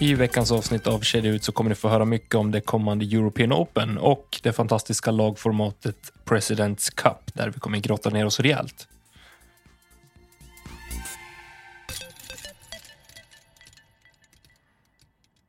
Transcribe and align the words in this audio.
I 0.00 0.14
veckans 0.14 0.52
avsnitt 0.52 0.86
av 0.86 1.00
Kedja 1.00 1.30
ut 1.30 1.44
så 1.44 1.52
kommer 1.52 1.68
ni 1.68 1.74
få 1.74 1.88
höra 1.88 2.04
mycket 2.04 2.34
om 2.34 2.50
det 2.50 2.60
kommande 2.60 3.04
European 3.04 3.52
Open 3.52 3.98
och 3.98 4.40
det 4.42 4.52
fantastiska 4.52 5.10
lagformatet 5.10 6.12
Presidents 6.24 6.90
Cup 6.90 7.34
där 7.34 7.50
vi 7.50 7.60
kommer 7.60 7.78
grotta 7.78 8.10
ner 8.10 8.26
oss 8.26 8.40
rejält. 8.40 8.88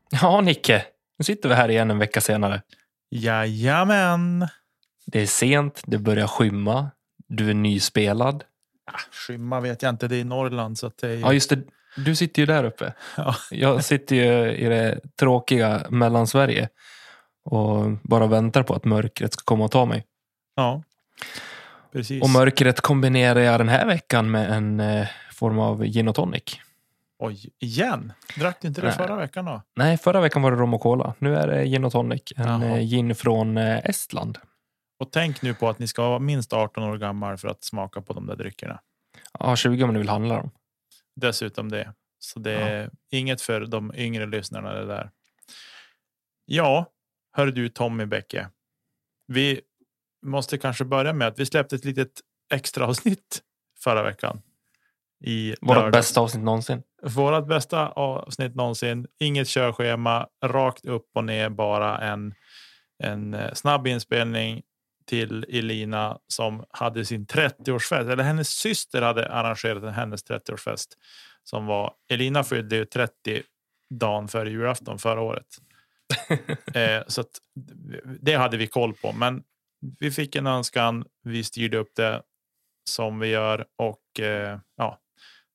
Ja, 0.10 0.42
Nicke. 0.42 0.86
Nu 1.18 1.24
sitter 1.24 1.50
vi 1.50 1.56
här 1.56 1.70
igen 1.70 1.92
en 1.92 2.00
vecka 2.00 2.22
senare. 2.22 2.62
Jajamän. 3.10 4.48
Det 5.06 5.20
är 5.20 5.28
sent, 5.28 5.82
det 5.86 5.98
börjar 5.98 6.28
skymma. 6.28 6.92
Du 7.28 7.50
är 7.50 7.54
nyspelad. 7.54 8.44
Ah, 8.92 9.00
skymma 9.12 9.60
vet 9.60 9.82
jag 9.82 9.90
inte, 9.90 10.08
det 10.08 10.16
är 10.16 10.20
i 10.22 10.24
Norrland. 10.24 10.78
Så 10.78 10.92
det 11.02 11.08
är... 11.08 11.18
Ja, 11.18 11.34
just 11.34 11.50
det. 11.50 11.64
Du 12.06 12.16
sitter 12.16 12.42
ju 12.42 12.46
där 12.46 12.64
uppe. 12.64 12.94
Ja. 13.18 13.36
Jag 13.52 13.84
sitter 13.84 14.16
ju 14.16 14.52
i 14.56 14.66
det 14.70 15.00
tråkiga 15.20 15.86
Mellansverige 15.90 16.70
och 17.46 17.92
bara 18.04 18.28
väntar 18.28 18.64
på 18.64 18.74
att 18.74 18.86
mörkret 18.86 19.34
ska 19.34 19.44
komma 19.44 19.66
och 19.66 19.72
ta 19.72 19.86
mig. 19.86 20.06
ja. 20.56 20.84
Precis. 21.94 22.24
Och 22.24 22.30
mörkret 22.30 22.82
kombinerar 22.82 23.40
jag 23.40 23.60
den 23.60 23.70
här 23.70 23.86
veckan 23.86 24.32
med 24.32 24.52
en 24.52 24.80
eh, 24.80 25.08
form 25.34 25.60
av 25.60 25.84
gin 25.86 26.08
och 26.08 26.16
tonic. 26.16 26.44
Oj, 27.20 27.50
igen? 27.60 28.14
Drack 28.36 28.58
du 28.62 28.68
inte 28.68 28.82
det 28.82 28.88
Nej. 28.88 28.96
förra 28.98 29.16
veckan 29.16 29.46
då? 29.46 29.62
Nej, 29.76 29.98
förra 29.98 30.22
veckan 30.22 30.42
var 30.42 30.52
det 30.52 30.58
rom 30.58 30.74
och 30.74 30.82
cola. 30.82 31.14
Nu 31.20 31.36
är 31.38 31.48
det 31.48 31.66
gin 31.66 31.86
och 31.86 31.92
tonic. 31.92 32.22
En 32.36 32.48
Jaha. 32.48 32.66
eh, 32.78 32.80
gin 32.80 33.16
från 33.16 33.58
eh, 33.58 33.78
Estland. 33.86 34.38
Och 35.00 35.12
tänk 35.12 35.42
nu 35.42 35.54
på 35.54 35.70
att 35.70 35.80
ni 35.80 35.88
ska 35.88 36.10
vara 36.10 36.20
minst 36.20 36.54
18 36.54 36.84
år 36.84 36.98
gammal 36.98 37.38
för 37.38 37.48
att 37.48 37.64
smaka 37.64 38.02
på 38.02 38.14
de 38.14 38.28
där 38.28 38.36
dryckerna. 38.36 38.80
Ja, 39.40 39.56
20 39.56 39.84
om 39.84 39.94
ni 39.94 40.00
vill 40.00 40.10
handla 40.10 40.36
dem. 40.36 40.52
Dessutom 41.20 41.70
det. 41.72 41.94
Så 42.20 42.40
det 42.40 42.52
är 42.54 42.90
inget 43.12 43.42
för 43.42 43.66
de 43.66 43.94
yngre 43.96 44.26
lyssnarna 44.26 44.74
det 44.74 44.86
där. 44.86 45.12
Ja, 46.46 46.86
hör 47.32 47.48
du 47.48 47.70
Tommy 47.70 48.06
Bäcke. 48.06 48.50
Vi 49.28 49.62
måste 50.26 50.58
kanske 50.58 50.86
börja 50.86 51.14
med 51.14 51.28
att 51.28 51.40
vi 51.40 51.46
släppte 51.46 51.76
ett 51.76 51.86
litet 51.86 52.12
extra 52.54 52.88
avsnitt 52.88 53.42
förra 53.84 54.04
veckan. 54.04 54.42
I 55.24 55.56
Vårt 55.62 55.76
lördags. 55.76 55.92
bästa 55.92 56.22
avsnitt 56.22 56.44
någonsin. 56.44 56.84
Vårat 57.04 57.48
bästa 57.48 57.90
avsnitt 57.90 58.56
någonsin. 58.56 59.08
Inget 59.20 59.48
körschema, 59.48 60.28
rakt 60.46 60.86
upp 60.86 61.10
och 61.16 61.24
ner, 61.24 61.50
bara 61.50 61.98
en, 61.98 62.34
en 63.04 63.34
eh, 63.34 63.54
snabb 63.54 63.88
inspelning 63.88 64.62
till 65.10 65.46
Elina 65.50 66.20
som 66.28 66.66
hade 66.70 67.06
sin 67.06 67.26
30-årsfest. 67.26 68.12
Eller 68.12 68.24
hennes 68.24 68.50
syster 68.50 69.02
hade 69.02 69.30
arrangerat 69.32 69.84
en 69.84 69.94
hennes 69.94 70.26
30-årsfest. 70.26 70.88
Som 71.44 71.66
var, 71.66 71.94
Elina 72.10 72.44
fyllde 72.44 72.76
ju 72.76 72.86
30 72.86 73.44
dagen 73.90 74.28
före 74.28 74.50
julafton 74.50 75.00
förra 75.00 75.22
året. 75.22 75.46
eh, 76.74 77.04
så 77.08 77.22
att, 77.22 77.32
det 78.22 78.34
hade 78.34 78.58
vi 78.58 78.68
koll 78.68 78.94
på. 78.94 79.12
Men 79.12 79.44
vi 80.00 80.12
fick 80.12 80.36
en 80.36 80.48
önskan, 80.48 81.06
vi 81.24 81.44
styrde 81.44 81.78
upp 81.78 81.96
det 81.96 82.22
som 82.90 83.20
vi 83.20 83.28
gör 83.28 83.66
och 83.78 84.20
eh, 84.20 84.60
ja, 84.78 85.00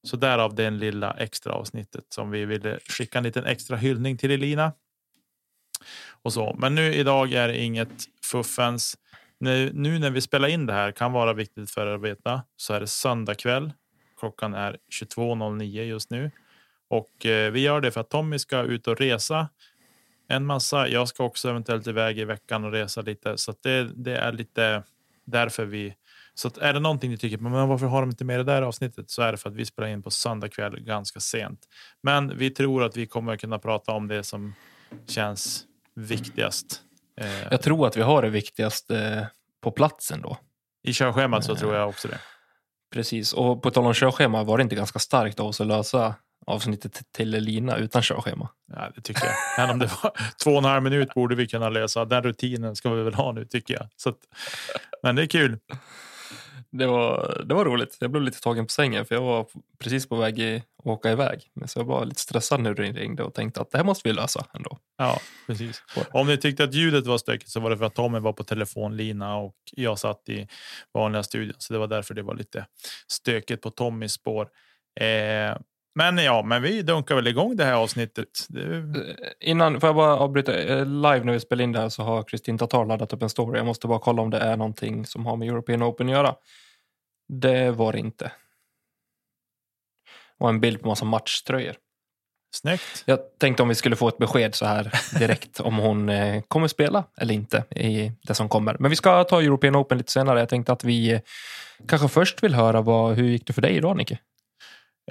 så 0.07 0.17
därav 0.17 0.55
den 0.55 0.79
lilla 0.79 1.13
extra 1.13 1.53
avsnittet 1.53 2.05
som 2.09 2.31
vi 2.31 2.45
ville 2.45 2.79
skicka 2.89 3.19
en 3.19 3.25
liten 3.25 3.45
extra 3.45 3.77
hyllning 3.77 4.17
till 4.17 4.31
Elina. 4.31 4.73
Och 6.23 6.33
så. 6.33 6.57
Men 6.59 6.75
nu 6.75 6.95
idag 6.95 7.33
är 7.33 7.49
det 7.49 7.59
inget 7.59 8.05
fuffens. 8.25 8.97
Nu, 9.45 9.71
nu 9.75 9.99
när 9.99 10.11
vi 10.11 10.21
spelar 10.21 10.49
in 10.49 10.67
det 10.67 10.73
här 10.73 10.93
kan 10.93 11.13
vara 11.13 11.33
viktigt 11.33 11.71
för 11.71 11.87
er 11.87 11.95
att 11.95 12.03
veta 12.03 12.43
så 12.57 12.75
är 12.75 12.81
det 12.81 12.87
söndag 12.87 13.35
kväll. 13.35 13.73
Klockan 14.19 14.55
är 14.55 14.77
22.09 15.01 15.83
just 15.83 16.11
nu 16.11 16.31
och 16.89 17.27
eh, 17.27 17.53
vi 17.53 17.61
gör 17.61 17.81
det 17.81 17.91
för 17.91 18.01
att 18.01 18.11
Tommy 18.11 18.39
ska 18.39 18.63
ut 18.63 18.87
och 18.87 19.01
resa 19.01 19.49
en 20.29 20.47
massa. 20.47 20.89
Jag 20.89 21.09
ska 21.09 21.25
också 21.25 21.51
eventuellt 21.51 21.87
iväg 21.87 22.19
i 22.19 22.25
veckan 22.25 22.65
och 22.65 22.73
resa 22.73 23.01
lite 23.01 23.39
så 23.39 23.51
att 23.51 23.63
det, 23.63 23.91
det 23.95 24.17
är 24.17 24.33
lite 24.33 24.83
därför 25.25 25.65
vi 25.65 25.95
så 26.35 26.49
att 26.49 26.59
är 26.59 26.73
det 26.73 26.81
någonting 26.81 27.11
ni 27.11 27.19
tycker, 27.19 27.39
men 27.39 27.69
varför 27.69 27.87
har 27.87 28.01
de 28.01 28.11
inte 28.11 28.25
med 28.25 28.39
det 28.39 28.45
där 28.45 28.63
avsnittet? 28.63 29.11
Så 29.11 29.23
är 29.23 29.33
det 29.33 29.39
för 29.39 29.51
att 29.51 29.57
vi 29.57 29.65
spelar 29.65 29.89
in 29.89 30.03
på 30.03 30.11
söndag 30.11 30.49
kväll 30.49 30.81
ganska 30.81 31.21
sent. 31.21 31.69
Men 32.03 32.39
vi 32.39 32.51
tror 32.51 32.85
att 32.85 32.97
vi 32.97 33.07
kommer 33.07 33.37
kunna 33.37 33.59
prata 33.59 33.93
om 33.93 34.09
det 34.09 34.23
som 34.23 34.55
känns 35.07 35.65
viktigast. 35.95 36.84
Eh, 37.21 37.43
Jag 37.51 37.63
tror 37.63 37.87
att 37.87 37.97
vi 37.97 38.03
har 38.03 38.23
det 38.23 38.31
viktigaste 38.31 38.99
eh, 38.99 39.27
på 39.63 39.71
platsen 39.71 40.23
då. 40.23 40.39
I 40.83 40.93
körschemat 40.93 41.45
så 41.45 41.57
tror 41.57 41.75
jag 41.75 41.89
också 41.89 42.09
det. 42.09 42.19
Precis, 42.93 43.33
och 43.33 43.63
på 43.63 43.71
tal 43.71 43.87
om 43.87 43.95
körschema 43.95 44.43
var 44.45 44.59
det 44.59 44.63
inte 44.63 44.75
ganska 44.77 44.99
starkt 44.99 45.41
av 45.41 45.47
oss 45.47 45.61
att 45.61 45.67
lösa 45.67 46.15
avsnittet 46.47 47.03
till 47.13 47.31
Lina 47.31 47.77
utan 47.77 48.03
körschema. 48.03 48.49
Ja, 48.73 48.91
det 48.95 49.01
tycker 49.01 49.25
jag. 49.27 49.35
Men 49.59 49.71
om 49.71 49.79
det 49.79 49.91
var 50.03 50.13
två 50.45 50.51
och 50.51 50.59
en 50.59 50.65
halv 50.65 50.83
minut 50.83 51.15
borde 51.15 51.35
vi 51.35 51.47
kunna 51.47 51.69
lösa. 51.69 52.05
Den 52.05 52.23
rutinen 52.23 52.77
ska 52.77 52.91
vi 52.91 53.03
väl 53.03 53.15
ha 53.15 53.33
nu 53.33 53.45
tycker 53.45 53.75
jag. 53.75 53.89
Så 53.97 54.09
att, 54.09 54.19
men 55.03 55.17
det 55.17 55.23
är 55.23 55.27
kul. 55.27 55.59
Det 56.79 56.87
var, 56.87 57.43
det 57.47 57.55
var 57.55 57.65
roligt. 57.65 57.97
Jag 58.01 58.11
blev 58.11 58.23
lite 58.23 58.41
tagen 58.41 58.67
på 58.67 58.71
sängen 58.71 59.07
för 59.07 59.15
jag 59.15 59.23
var 59.23 59.47
precis 59.79 60.09
på 60.09 60.17
väg 60.17 60.39
i, 60.39 60.57
att 60.57 60.87
åka 60.87 61.13
iväg. 61.13 61.51
Men 61.55 61.69
så 61.69 61.79
jag 61.79 61.85
var 61.85 62.05
lite 62.05 62.21
stressad 62.21 62.61
när 62.61 62.75
du 62.75 62.83
ringde 62.83 63.23
och 63.23 63.35
tänkte 63.35 63.61
att 63.61 63.71
det 63.71 63.79
här 63.79 63.85
måste 63.85 64.09
vi 64.09 64.13
lösa 64.13 64.47
ändå. 64.55 64.79
Ja, 64.99 65.21
precis. 65.47 65.83
Om 66.13 66.27
ni 66.27 66.37
tyckte 66.37 66.65
att 66.65 66.75
ljudet 66.75 67.07
var 67.07 67.19
stökigt 67.19 67.51
så 67.51 67.61
var 67.61 67.71
det 67.71 67.79
för 67.79 67.85
att 67.85 67.95
Tommy 67.95 68.19
var 68.19 68.33
på 68.33 68.45
telefonlina 68.45 69.37
och 69.37 69.55
jag 69.73 69.99
satt 69.99 70.29
i 70.29 70.49
vanliga 70.95 71.23
studion. 71.23 71.55
Så 71.59 71.73
det 71.73 71.79
var 71.79 71.87
därför 71.87 72.15
det 72.15 72.23
var 72.23 72.35
lite 72.35 72.67
stökigt 73.07 73.63
på 73.63 73.71
Tommys 73.71 74.13
spår. 74.13 74.49
Eh, 75.01 75.57
men 75.95 76.19
ja, 76.19 76.43
men 76.43 76.63
vi 76.63 76.83
dunkar 76.83 77.15
väl 77.15 77.27
igång 77.27 77.57
det 77.57 77.65
här 77.65 77.75
avsnittet. 77.75 78.29
Det, 78.49 78.61
Eh, 78.65 79.51
Innan, 79.51 79.81
får 79.81 79.89
jag 79.89 79.97
bara 79.97 80.17
avbryta? 80.17 80.59
Eh, 80.59 80.87
Live 80.87 81.25
när 81.25 81.33
vi 81.33 81.41
spelar 81.41 81.65
in 81.65 81.73
det 81.73 81.81
här 81.81 81.89
så 81.89 82.03
har 82.03 82.23
Kristin 82.23 82.59
Tatar 82.59 82.85
laddat 82.85 83.13
upp 83.13 83.23
en 83.23 83.31
story. 83.31 83.59
Jag 83.59 83.67
måste 83.67 83.87
bara 83.87 83.99
kolla 83.99 84.23
om 84.23 84.31
det 84.31 84.39
är 84.39 84.57
någonting 84.57 85.07
som 85.07 85.27
har 85.27 85.37
med 85.37 85.49
European 85.49 85.83
Open 85.83 86.09
att 86.09 86.13
göra. 86.13 86.35
Det 87.41 87.71
var 87.71 87.93
det 87.93 87.99
inte. 87.99 88.33
Och 90.39 90.49
en 90.49 90.61
bild 90.61 90.83
på 90.83 90.89
massa 90.89 91.05
matchtröjor. 91.05 91.75
snyggt. 92.55 93.03
Jag 93.05 93.19
tänkte 93.39 93.63
om 93.63 93.69
vi 93.69 93.75
skulle 93.75 93.97
få 93.97 94.09
ett 94.09 94.19
besked 94.19 94.55
så 94.55 94.67
här 94.67 94.93
direkt 95.19 95.61
om 95.61 95.77
hon 95.77 96.09
eh, 96.09 96.43
kommer 96.49 96.69
spela 96.69 97.05
eller 97.17 97.35
inte 97.35 97.65
i 97.71 98.13
det 98.23 98.35
som 98.35 98.49
kommer. 98.49 98.77
Men 98.79 98.91
vi 98.91 98.97
ska 98.97 99.25
ta 99.25 99.43
European 99.43 99.77
Open 99.77 99.99
lite 99.99 100.13
senare. 100.13 100.39
Jag 100.39 100.49
tänkte 100.49 100.73
att 100.73 100.85
vi 100.85 101.13
eh, 101.13 101.21
kanske 101.89 102.09
först 102.09 102.43
vill 102.43 102.55
höra 102.55 102.81
vad, 102.81 103.17
hur 103.17 103.29
gick 103.29 103.47
det 103.47 103.53
för 103.53 103.63
dig 103.63 103.77
idag 103.77 103.97
Nicke? 103.97 104.19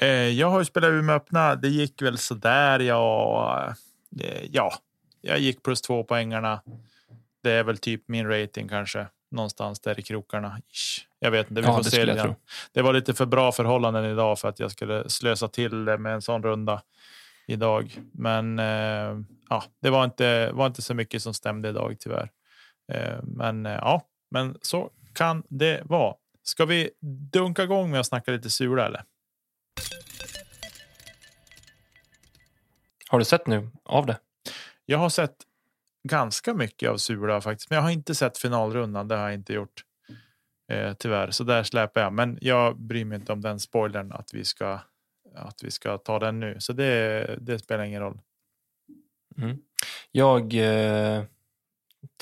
Eh, 0.01 0.07
jag 0.09 0.49
har 0.49 0.59
ju 0.59 0.65
spelat 0.65 0.89
Umeå 0.89 1.15
öppna. 1.15 1.55
Det 1.55 1.69
gick 1.69 2.01
väl 2.01 2.17
sådär. 2.17 2.79
Jag, 2.79 3.75
eh, 4.21 4.43
ja, 4.51 4.73
jag 5.21 5.39
gick 5.39 5.63
plus 5.63 5.81
två 5.81 6.03
poängarna. 6.03 6.61
Det 7.43 7.51
är 7.51 7.63
väl 7.63 7.77
typ 7.77 8.03
min 8.07 8.27
rating 8.27 8.67
kanske. 8.67 9.07
Någonstans 9.33 9.79
där 9.79 9.99
i 9.99 10.01
krokarna. 10.01 10.61
Ish. 10.71 11.07
Jag 11.19 11.31
vet 11.31 11.49
inte. 11.49 11.61
Vi 11.61 11.67
Ja, 11.67 11.75
får 11.75 11.83
det 11.83 11.89
se 11.89 12.05
grann. 12.05 12.35
Det 12.71 12.81
var 12.81 12.93
lite 12.93 13.13
för 13.13 13.25
bra 13.25 13.51
förhållanden 13.51 14.05
idag 14.05 14.39
för 14.39 14.47
att 14.49 14.59
jag 14.59 14.71
skulle 14.71 15.09
slösa 15.09 15.47
till 15.47 15.85
det 15.85 15.97
med 15.97 16.13
en 16.13 16.21
sån 16.21 16.43
runda 16.43 16.81
idag. 17.47 17.99
Men 18.11 18.59
eh, 18.59 19.17
ja, 19.49 19.63
det 19.81 19.89
var 19.89 20.03
inte, 20.03 20.51
var 20.51 20.67
inte 20.67 20.81
så 20.81 20.93
mycket 20.93 21.21
som 21.23 21.33
stämde 21.33 21.69
idag 21.69 21.95
tyvärr. 21.99 22.31
Eh, 22.93 23.19
men 23.23 23.65
eh, 23.65 23.71
ja, 23.71 24.01
men 24.31 24.57
så 24.61 24.89
kan 25.13 25.43
det 25.49 25.81
vara. 25.85 26.15
Ska 26.43 26.65
vi 26.65 26.89
dunka 27.31 27.63
igång 27.63 27.91
med 27.91 27.99
att 27.99 28.07
snacka 28.07 28.31
lite 28.31 28.49
sura 28.49 28.85
eller? 28.85 29.03
Har 33.09 33.19
du 33.19 33.25
sett 33.25 33.47
nu 33.47 33.69
av 33.83 34.05
det? 34.05 34.19
Jag 34.85 34.97
har 34.97 35.09
sett 35.09 35.35
ganska 36.03 36.53
mycket 36.53 36.89
av 36.89 36.97
Sula 36.97 37.41
faktiskt, 37.41 37.69
men 37.69 37.75
jag 37.75 37.83
har 37.83 37.91
inte 37.91 38.15
sett 38.15 38.37
finalrundan. 38.37 39.07
Det 39.07 39.15
har 39.15 39.23
jag 39.23 39.33
inte 39.33 39.53
gjort. 39.53 39.83
Eh, 40.71 40.93
tyvärr, 40.93 41.31
så 41.31 41.43
där 41.43 41.63
släpar 41.63 42.01
jag. 42.01 42.13
Men 42.13 42.37
jag 42.41 42.79
bryr 42.79 43.05
mig 43.05 43.15
inte 43.15 43.33
om 43.33 43.41
den 43.41 43.59
spoilern 43.59 44.11
att 44.11 44.33
vi 44.33 44.45
ska 44.45 44.79
att 45.35 45.63
vi 45.63 45.71
ska 45.71 45.97
ta 45.97 46.19
den 46.19 46.39
nu, 46.39 46.55
så 46.59 46.73
det, 46.73 47.37
det 47.41 47.59
spelar 47.59 47.83
ingen 47.83 48.01
roll. 48.01 48.19
Mm. 49.37 49.57
Jag 50.11 50.53
eh, 50.53 51.23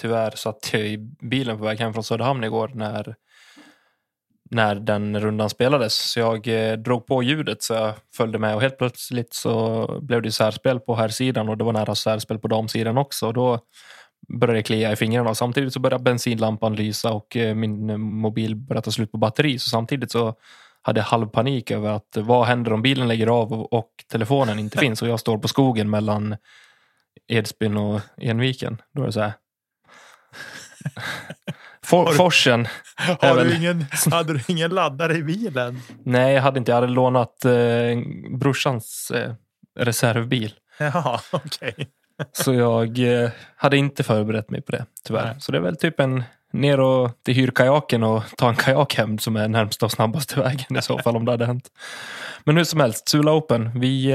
tyvärr 0.02 0.32
satt 0.32 0.74
jag 0.74 0.82
i 0.82 0.98
bilen 1.22 1.58
på 1.58 1.64
väg 1.64 1.80
hem 1.80 1.94
från 1.94 2.04
Söderhamn 2.04 2.44
igår 2.44 2.72
när 2.74 3.16
när 4.52 4.76
den 4.76 5.20
rundan 5.20 5.50
spelades. 5.50 6.12
Så 6.12 6.20
jag 6.20 6.48
eh, 6.48 6.78
drog 6.78 7.06
på 7.06 7.24
ljudet 7.24 7.64
så 7.64 7.74
jag 7.74 7.94
följde 8.16 8.40
med 8.40 8.56
och 8.56 8.62
helt 8.62 8.78
plötsligt 8.78 9.34
så 9.34 9.88
blev 10.02 10.22
det 10.22 10.32
särspel 10.32 10.80
på 10.80 10.96
här 10.96 11.08
sidan 11.08 11.50
och 11.50 11.58
det 11.58 11.64
var 11.64 11.74
nära 11.74 11.96
särspel 11.96 12.40
på 12.40 12.48
damsidan 12.48 12.98
också. 12.98 13.28
Och 13.28 13.34
då 13.34 13.60
började 14.40 14.60
det 14.60 14.64
klia 14.64 14.92
i 14.92 14.96
fingrarna 14.96 15.30
och 15.30 15.38
samtidigt 15.38 15.74
så 15.74 15.80
började 15.80 16.04
bensinlampan 16.04 16.76
lysa 16.76 17.14
och 17.14 17.38
eh, 17.38 17.56
min 17.56 18.02
mobil 18.02 18.56
började 18.56 18.86
ta 18.86 18.92
slut 18.92 19.12
på 19.12 19.18
batteri. 19.18 19.60
Så 19.60 19.70
samtidigt 19.70 20.12
så 20.12 20.36
hade 20.82 21.00
jag 21.00 21.06
halv 21.06 21.28
panik 21.28 21.72
över 21.72 21.90
att 21.90 22.18
vad 22.18 22.48
händer 22.48 22.74
om 22.74 22.82
bilen 22.82 23.08
lägger 23.08 23.28
av 23.28 23.54
och, 23.54 23.74
och 23.74 23.92
telefonen 24.12 24.60
inte 24.60 24.78
finns 24.78 25.02
och 25.02 25.08
jag 25.08 25.20
står 25.20 25.38
på 25.38 25.48
skogen 25.48 25.90
mellan 25.90 26.36
Edsbyn 27.28 27.78
och 27.78 28.02
Enviken. 28.18 28.82
Då 28.94 29.02
är 29.02 29.06
det 29.06 29.12
så 29.12 29.22
här. 29.22 29.34
For, 31.86 32.04
Har 32.06 32.12
du- 32.12 32.18
forsen. 32.18 32.68
Har 32.96 33.44
du 33.44 33.56
ingen, 33.56 33.86
hade 34.12 34.34
du 34.34 34.40
ingen 34.48 34.72
laddare 34.72 35.14
i 35.18 35.24
bilen? 35.24 35.80
Nej, 36.06 36.34
jag 36.34 36.42
hade 36.42 36.58
inte. 36.60 36.72
Jag 36.72 36.76
hade 36.82 36.88
lånat 36.94 37.46
eh, 37.46 37.52
brorsans 38.40 39.12
eh, 39.16 39.34
reservbil. 39.80 40.54
Ja, 40.80 41.22
okej. 41.32 41.74
Så 42.32 42.54
jag 42.54 43.00
eh, 43.24 43.30
hade 43.56 43.78
inte 43.78 44.04
förberett 44.04 44.50
mig 44.50 44.62
på 44.62 44.72
det, 44.72 44.86
tyvärr. 45.08 45.26
Nej. 45.26 45.36
Så 45.40 45.52
det 45.52 45.58
är 45.58 45.62
väl 45.62 45.76
typ 45.78 46.00
en 46.00 46.24
ner 46.54 46.80
och 46.80 47.12
till 47.26 47.34
hyrkajaken 47.36 48.04
och 48.04 48.24
ta 48.38 48.50
en 48.50 48.56
kajak 48.56 48.96
hem 48.96 49.18
som 49.18 49.36
är 49.36 49.48
närmsta 49.48 49.86
och 49.86 49.92
snabbaste 49.92 50.40
vägen 50.40 50.78
i 50.78 50.82
så 50.82 50.98
fall 51.00 51.16
om 51.16 51.26
det 51.26 51.32
hade 51.32 51.46
hänt. 51.46 51.68
Men 52.44 52.58
hur 52.58 52.64
som 52.64 52.80
helst, 52.80 53.10
Sula 53.10 53.32
Open. 53.34 53.80
Vi 53.80 54.12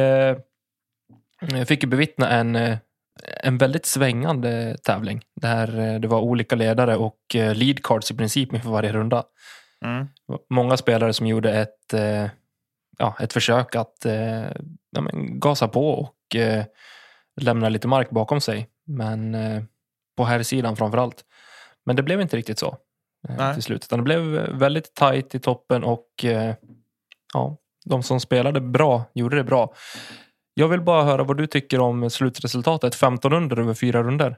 eh, 1.51 1.65
fick 1.65 1.83
ju 1.83 1.89
bevittna 1.89 2.31
en, 2.31 2.57
eh, 2.57 2.79
en 3.23 3.59
väldigt 3.59 3.87
svängande 3.87 4.77
tävling. 4.83 5.23
Där 5.41 5.79
eh, 5.79 6.01
det 6.01 6.09
var 6.09 6.21
olika 6.21 6.57
ledare 6.57 6.97
och 6.97 7.21
eh, 7.35 7.55
lead 7.55 7.83
cards 7.83 8.11
i 8.11 8.17
princip 8.17 8.55
inför 8.55 8.71
varje 8.71 8.93
runda. 8.93 9.25
Mm. 9.85 10.09
Många 10.51 10.77
spelare 10.77 11.13
som 11.13 11.27
gjorde 11.27 11.53
ett, 11.53 11.95
eh, 11.95 12.27
ja, 12.99 13.17
ett 13.21 13.33
försök 13.33 13.75
att 13.77 14.07
ja, 14.91 15.01
men 15.01 15.41
gasa 15.41 15.69
på 15.69 15.91
och 15.91 16.37
eh, 16.37 16.65
lämna 17.41 17.69
lite 17.69 17.89
mark 17.89 18.11
bakom 18.11 18.41
sig. 18.41 18.69
Men 18.87 19.35
eh, 19.35 19.63
på 20.17 20.25
här 20.25 20.43
sidan 20.43 20.77
framför 20.77 20.99
allt. 20.99 21.25
Men 21.85 21.97
det 21.97 22.03
blev 22.03 22.21
inte 22.21 22.37
riktigt 22.37 22.59
så 22.59 22.79
eh, 23.29 23.55
till 23.55 23.63
slut. 23.63 23.85
Utan 23.85 23.99
det 23.99 24.03
blev 24.03 24.23
väldigt 24.59 24.95
tajt 24.95 25.35
i 25.35 25.39
toppen 25.39 25.85
och 25.85 26.25
ja, 27.35 27.57
de 27.85 28.03
som 28.03 28.21
spelade 28.21 28.61
bra 28.61 29.05
gjorde 29.15 29.37
det 29.37 29.45
bra. 29.45 29.75
Jag 30.59 30.69
vill 30.69 30.81
bara 30.81 31.05
höra 31.05 31.25
vad 31.25 31.37
du 31.37 31.47
tycker 31.47 31.81
om 31.81 32.11
slutresultatet. 32.11 32.95
15 32.95 33.33
under 33.33 33.59
över 33.59 33.75
fyra 33.75 34.03
runder. 34.03 34.37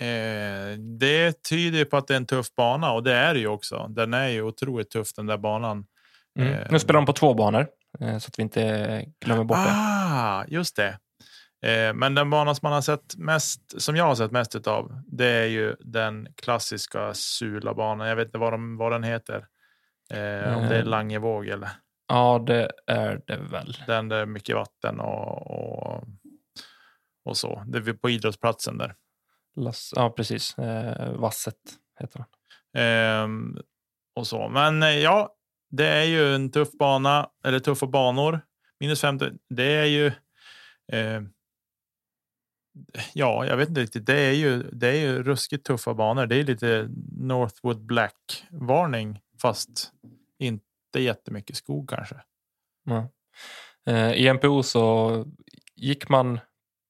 Eh, 0.00 0.78
det 0.98 1.42
tyder 1.42 1.84
på 1.84 1.96
att 1.96 2.06
det 2.06 2.14
är 2.14 2.16
en 2.16 2.26
tuff 2.26 2.54
bana 2.54 2.92
och 2.92 3.02
det 3.02 3.14
är 3.14 3.34
det 3.34 3.40
ju 3.40 3.46
också. 3.46 3.86
Den 3.88 4.14
är 4.14 4.28
ju 4.28 4.42
otroligt 4.42 4.90
tuff 4.90 5.12
den 5.12 5.26
där 5.26 5.38
banan. 5.38 5.86
Mm. 6.38 6.52
Eh. 6.52 6.66
Nu 6.70 6.78
spelar 6.78 7.00
de 7.00 7.06
på 7.06 7.12
två 7.12 7.34
banor 7.34 7.66
eh, 8.00 8.18
så 8.18 8.28
att 8.28 8.38
vi 8.38 8.42
inte 8.42 9.04
glömmer 9.24 9.44
bort 9.44 9.56
det. 9.56 9.72
Ah, 9.72 10.44
just 10.48 10.76
det. 10.76 10.98
Eh, 11.68 11.94
men 11.94 12.14
den 12.14 12.30
bana 12.30 12.54
som 12.54 12.66
man 12.66 12.72
har 12.72 12.80
sett 12.80 13.16
mest, 13.16 13.82
som 13.82 13.96
jag 13.96 14.04
har 14.04 14.14
sett 14.14 14.32
mest 14.32 14.56
utav, 14.56 15.02
det 15.06 15.26
är 15.26 15.46
ju 15.46 15.76
den 15.80 16.28
klassiska 16.36 17.14
Sulabanan. 17.14 18.08
Jag 18.08 18.16
vet 18.16 18.26
inte 18.26 18.38
vad, 18.38 18.52
de, 18.52 18.76
vad 18.76 18.92
den 18.92 19.02
heter. 19.02 19.46
Eh, 20.10 20.56
om 20.56 20.68
det 20.68 20.76
är 20.76 20.80
Eh. 20.80 20.84
Langevåg 20.84 21.46
eller 21.46 21.68
Ja, 22.06 22.44
det 22.46 22.70
är 22.86 23.20
det 23.26 23.36
väl. 23.36 23.76
den 23.86 24.08
där 24.08 24.16
är 24.16 24.26
mycket 24.26 24.56
vatten 24.56 25.00
och, 25.00 25.50
och, 25.50 26.04
och 27.24 27.36
så. 27.36 27.64
Det 27.66 27.78
är 27.78 27.92
på 27.92 28.10
idrottsplatsen 28.10 28.78
där. 28.78 28.94
Lass, 29.56 29.92
ja, 29.96 30.10
precis. 30.10 30.58
Eh, 30.58 31.12
Vasset 31.12 31.56
heter 32.00 32.18
den. 32.18 32.26
Ehm, 32.82 33.58
och 34.14 34.26
så. 34.26 34.48
Men 34.48 34.82
eh, 34.82 34.98
ja, 34.98 35.34
det 35.70 35.86
är 35.86 36.04
ju 36.04 36.34
en 36.34 36.50
tuff 36.50 36.72
bana 36.72 37.30
eller 37.44 37.58
tuffa 37.58 37.86
banor. 37.86 38.40
Minus 38.80 39.00
50. 39.00 39.30
Det 39.48 39.74
är 39.74 39.84
ju. 39.84 40.06
Eh, 40.92 41.22
ja, 43.14 43.46
jag 43.46 43.56
vet 43.56 43.68
inte 43.68 43.80
riktigt. 43.80 44.06
Det 44.06 44.20
är 44.20 44.32
ju. 44.32 44.62
Det 44.62 44.88
är 44.88 45.00
ju 45.00 45.22
ruskigt 45.22 45.66
tuffa 45.66 45.94
banor. 45.94 46.26
Det 46.26 46.36
är 46.36 46.44
lite 46.44 46.88
Northwood 47.18 47.86
Black 47.86 48.44
varning, 48.50 49.20
fast 49.42 49.92
inte 50.38 50.71
jättemycket 51.00 51.56
skog 51.56 51.88
kanske. 51.88 52.16
Eh, 53.86 54.12
I 54.12 54.32
NPO 54.32 54.62
så 54.62 55.24
gick 55.76 56.08
man 56.08 56.40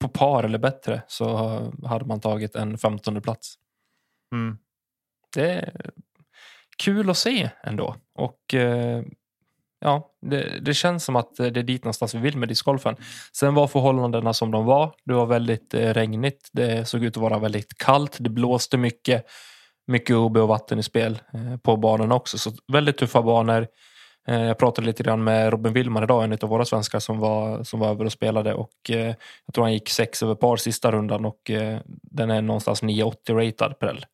på 0.01 0.09
par 0.09 0.45
eller 0.45 0.59
bättre 0.59 1.03
så 1.09 1.37
hade 1.85 2.05
man 2.05 2.21
tagit 2.21 2.57
en 2.57 2.79
15 2.79 3.23
plats. 3.23 3.55
Mm. 4.33 4.59
Det 5.35 5.51
är 5.51 5.91
kul 6.79 7.11
att 7.11 7.19
se 7.19 7.51
ändå. 7.63 7.97
Och 8.15 8.55
eh, 8.55 9.03
ja, 9.81 10.11
det, 10.21 10.59
det 10.61 10.75
känns 10.75 11.05
som 11.05 11.17
att 11.17 11.37
det 11.37 11.47
är 11.47 11.51
dit 11.51 11.85
någonstans 11.85 12.15
vi 12.15 12.19
vill 12.19 12.37
med 12.37 12.49
discgolfen. 12.49 12.97
Sen 13.33 13.55
var 13.55 13.67
förhållandena 13.67 14.33
som 14.33 14.51
de 14.51 14.65
var. 14.65 14.95
Det 15.05 15.15
var 15.15 15.27
väldigt 15.27 15.75
eh, 15.75 15.95
regnigt. 15.95 16.49
Det 16.53 16.89
såg 16.89 17.05
ut 17.05 17.17
att 17.17 17.23
vara 17.23 17.39
väldigt 17.39 17.79
kallt. 17.79 18.17
Det 18.21 18.31
blåste 18.31 18.77
mycket. 18.77 19.27
Mycket 19.87 20.17
OB 20.17 20.37
och 20.37 20.49
vatten 20.49 20.79
i 20.79 20.83
spel 20.83 21.23
på 21.63 21.77
banorna 21.77 22.15
också. 22.15 22.39
Så 22.39 22.53
väldigt 22.73 22.99
tuffa 22.99 23.23
banor. 23.23 23.69
Eh, 24.29 24.43
Jag 24.43 24.59
pratade 24.59 24.87
lite 24.87 25.03
grann 25.03 25.25
med 25.25 25.51
Robin 25.51 25.73
Willman 25.73 26.03
idag, 26.03 26.25
en 26.25 26.33
av 26.33 26.49
våra 26.49 26.65
svenskar 26.65 26.99
som 26.99 27.19
var, 27.19 27.65
som 27.65 27.81
var 27.81 27.89
över 27.91 28.05
och 28.05 28.13
spelade. 28.13 28.55
Och 28.55 28.91
eh, 28.91 29.15
jag 29.47 29.55
tror 29.55 29.65
han 29.65 29.73
gick 29.73 29.89
sex 29.89 30.23
över 30.23 30.35
par 30.35 30.57
sista 30.57 30.93
rundan 30.93 31.25
och 31.25 31.51
eh, 31.51 31.81
den 31.87 32.31
är 32.31 32.43
någonstans 32.43 32.83
980 32.83 33.35
ratad 33.37 33.79
per 33.79 33.87
L. 33.87 34.07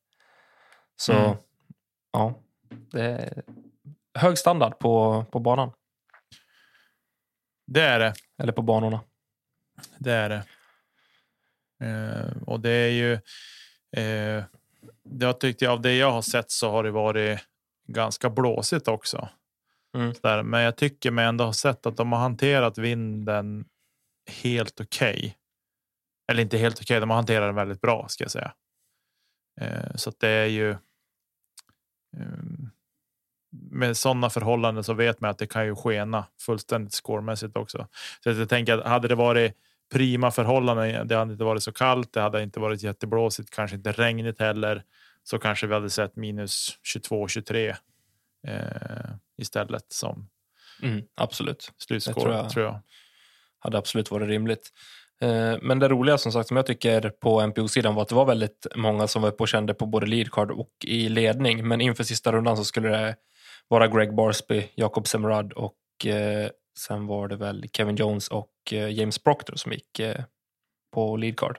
Så 0.96 1.12
Mm. 1.12 1.36
ja, 2.12 2.34
det 2.92 3.02
är 3.02 3.42
hög 4.14 4.38
standard 4.38 4.78
på, 4.78 5.24
på 5.30 5.40
banan. 5.40 5.72
Det 7.66 7.82
är 7.82 7.98
det. 7.98 8.14
Eller 8.42 8.52
på 8.52 8.62
banorna. 8.62 9.00
Det 9.98 10.12
är 10.12 10.28
det. 10.28 10.42
Eh, 11.84 12.42
och 12.46 12.60
det 12.60 12.70
är 12.70 12.88
ju. 12.88 13.12
Eh, 13.96 14.44
det 15.04 15.26
jag 15.26 15.40
tyckte 15.40 15.70
av 15.70 15.80
det 15.82 15.94
jag 15.94 16.12
har 16.12 16.22
sett 16.22 16.50
så 16.50 16.70
har 16.70 16.82
det 16.84 16.90
varit 16.90 17.40
ganska 17.88 18.30
blåsigt 18.30 18.88
också. 18.88 19.28
Mm. 19.96 20.12
Där, 20.22 20.42
men 20.42 20.60
jag 20.62 20.76
tycker 20.76 21.10
mig 21.10 21.24
ändå 21.26 21.44
ha 21.44 21.52
sett 21.52 21.86
att 21.86 21.96
de 21.96 22.12
har 22.12 22.18
hanterat 22.20 22.78
vinden 22.78 23.64
helt 24.42 24.80
okej. 24.80 25.36
Eller 26.32 26.42
inte 26.42 26.58
helt 26.58 26.80
okej, 26.80 27.00
de 27.00 27.10
har 27.10 27.16
hanterat 27.16 27.48
den 27.48 27.54
väldigt 27.54 27.80
bra 27.80 28.06
ska 28.08 28.24
jag 28.24 28.30
säga. 28.30 28.54
Eh, 29.60 29.94
så 29.96 30.10
att 30.10 30.20
det 30.20 30.28
är 30.28 30.46
ju. 30.46 30.76
ehm, 32.16 32.70
med 33.70 33.96
sådana 33.96 34.30
förhållanden 34.30 34.84
så 34.84 34.94
vet 34.94 35.20
man 35.20 35.30
att 35.30 35.38
det 35.38 35.46
kan 35.46 35.66
ju 35.66 35.76
skena 35.76 36.26
fullständigt 36.40 36.92
scoremässigt 36.92 37.56
också. 37.56 37.86
Så 38.24 38.30
att 38.30 38.38
jag 38.38 38.48
tänker 38.48 38.78
att 38.78 38.86
hade 38.86 39.08
det 39.08 39.14
varit 39.14 39.52
prima 39.92 40.30
förhållanden, 40.30 41.08
det 41.08 41.16
hade 41.16 41.32
inte 41.32 41.44
varit 41.44 41.62
så 41.62 41.72
kallt, 41.72 42.12
det 42.12 42.20
hade 42.20 42.42
inte 42.42 42.60
varit 42.60 42.82
jätteblåsigt, 42.82 43.50
kanske 43.50 43.76
inte 43.76 43.92
regnigt 43.92 44.40
heller, 44.40 44.84
så 45.24 45.38
kanske 45.38 45.66
vi 45.66 45.74
hade 45.74 45.90
sett 45.90 46.16
minus 46.16 46.78
22, 46.82 47.28
23 47.28 47.76
eh, 48.46 49.10
istället 49.38 49.84
som 49.92 50.28
Mm, 50.82 51.02
absolut. 51.16 51.72
slutscore, 51.78 52.20
tror 52.22 52.34
jag. 52.34 52.50
tror 52.50 52.64
jag. 52.64 52.80
hade 53.58 53.78
absolut 53.78 54.10
varit 54.10 54.28
rimligt. 54.28 54.68
Eh, 55.20 55.56
Men 55.62 55.78
det 55.78 55.88
roliga 55.88 56.18
som 56.18 56.32
sagt 56.32 56.48
som 56.48 56.56
jag 56.56 56.66
tycker 56.66 57.10
på 57.10 57.46
NPO-sidan 57.46 57.94
var 57.94 58.02
att 58.02 58.08
det 58.08 58.14
var 58.14 58.24
väldigt 58.26 58.66
många 58.74 59.06
som 59.06 59.22
var 59.22 59.28
uppe 59.28 59.42
och 59.42 59.48
kände 59.48 59.74
på 59.74 59.86
både 59.86 60.06
leadcard 60.06 60.50
och 60.50 60.70
i 60.84 61.08
ledning. 61.08 61.68
Men 61.68 61.80
inför 61.80 62.04
sista 62.04 62.32
rundan 62.32 62.56
så 62.56 62.64
skulle 62.64 62.88
det 62.88 63.16
vara 63.68 63.88
Greg 63.88 64.14
Barsby, 64.14 64.68
Jacob 64.74 65.06
Semerad 65.08 65.52
och 65.52 66.06
eh, 66.06 66.50
sen 66.78 67.06
var 67.06 67.28
det 67.28 67.36
väl 67.36 67.64
Kevin 67.72 67.96
Jones 67.96 68.28
och 68.28 68.52
eh, 68.72 68.88
James 68.90 69.18
Proctor 69.18 69.56
som 69.56 69.72
gick 69.72 69.98
eh, 69.98 70.24
på 70.94 71.16
leadcard. 71.16 71.58